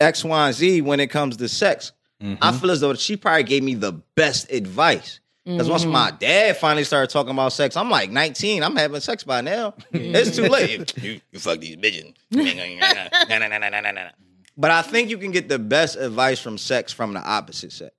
X, 0.00 0.24
Y, 0.24 0.46
and 0.46 0.54
Z 0.54 0.80
when 0.80 0.98
it 0.98 1.08
comes 1.08 1.36
to 1.36 1.48
sex. 1.48 1.92
Mhm. 2.22 2.38
I 2.40 2.52
feel 2.52 2.70
as 2.70 2.80
though 2.80 2.94
she 2.94 3.16
probably 3.16 3.42
gave 3.44 3.62
me 3.62 3.74
the 3.74 3.92
best 3.92 4.50
advice. 4.50 5.20
Because 5.44 5.68
once 5.68 5.82
Mm-hmm. 5.82 5.92
my 5.92 6.10
dad 6.12 6.56
finally 6.56 6.84
started 6.84 7.10
talking 7.10 7.32
about 7.32 7.52
sex, 7.52 7.76
I'm 7.76 7.90
like 7.90 8.10
19. 8.10 8.62
I'm 8.62 8.76
having 8.76 9.00
sex 9.00 9.24
by 9.24 9.40
now. 9.40 9.74
It's 9.92 10.36
too 10.36 10.48
late. 10.48 10.96
you, 11.02 11.20
you 11.32 11.38
fuck 11.40 11.58
these 11.58 11.76
bitches. 11.76 12.14
but 14.56 14.70
I 14.70 14.82
think 14.82 15.10
you 15.10 15.18
can 15.18 15.32
get 15.32 15.48
the 15.48 15.58
best 15.58 15.96
advice 15.96 16.40
from 16.40 16.58
sex 16.58 16.92
from 16.92 17.14
the 17.14 17.20
opposite 17.20 17.72
sex. 17.72 17.94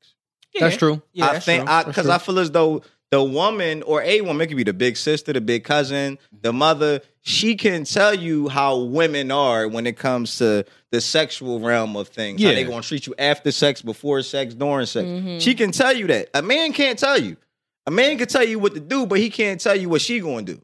That's 0.58 0.78
true. 0.78 1.02
Yeah, 1.12 1.30
I 1.30 1.34
that's 1.34 1.46
think 1.46 1.68
true. 1.68 1.84
because 1.86 2.08
I, 2.08 2.18
feel 2.18 2.40
as 2.40 2.52
though 2.52 2.84
the 3.14 3.24
woman 3.24 3.84
or 3.84 4.02
a 4.02 4.22
woman 4.22 4.42
it 4.42 4.48
could 4.48 4.58
be 4.58 4.64
the 4.64 4.74
big 4.74 4.98
sister, 4.98 5.32
the 5.34 5.40
big 5.42 5.64
cousin, 5.64 6.18
the 6.42 6.52
mother. 6.52 7.00
she 7.22 7.56
can 7.56 7.84
tell 7.84 8.14
you 8.14 8.50
how 8.50 8.78
women 8.80 9.30
are 9.30 9.68
when 9.68 9.86
it 9.86 9.96
comes 9.96 10.40
to 10.40 10.66
the 10.90 11.00
sexual 11.00 11.60
realm 11.60 11.96
of 11.96 12.08
things. 12.08 12.42
How 12.42 12.50
Yeah. 12.50 12.56
they 12.56 12.64
gonna 12.64 12.82
treat 12.82 13.06
you 13.06 13.14
after 13.20 13.52
sex, 13.52 13.84
before 13.84 14.22
sex, 14.24 14.56
during 14.56 14.88
sex. 14.88 15.06
Mhm. 15.08 15.40
She 15.40 15.54
can 15.54 15.72
tell 15.72 15.96
you 15.96 16.08
that. 16.08 16.30
A 16.34 16.42
man 16.42 16.74
can't 16.74 16.98
tell 16.98 17.18
you. 17.22 17.38
A 17.86 17.92
man 17.92 18.18
can 18.18 18.28
tell 18.28 18.44
you 18.44 18.58
what 18.58 18.74
to 18.74 18.80
do, 18.80 19.06
but 19.06 19.20
he 19.20 19.30
can't 19.30 19.62
tell 19.62 19.76
you 19.76 19.90
what 19.90 20.02
she 20.02 20.20
gonna 20.20 20.42
do. 20.42 20.60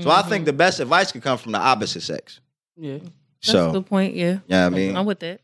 So 0.00 0.10
I 0.10 0.22
think 0.22 0.44
the 0.44 0.52
best 0.52 0.80
advice 0.80 1.12
could 1.12 1.22
come 1.22 1.38
from 1.38 1.52
the 1.52 1.58
opposite 1.60 2.02
sex. 2.02 2.40
Yeah. 2.76 2.98
That's 2.98 3.48
a 3.48 3.50
So 3.52 3.72
good 3.72 3.86
point. 3.86 4.14
Yeah, 4.16 4.38
yeah, 4.48 4.66
I 4.66 4.70
mean, 4.70 4.96
I'm 4.96 5.06
with 5.06 5.20
that. 5.20 5.40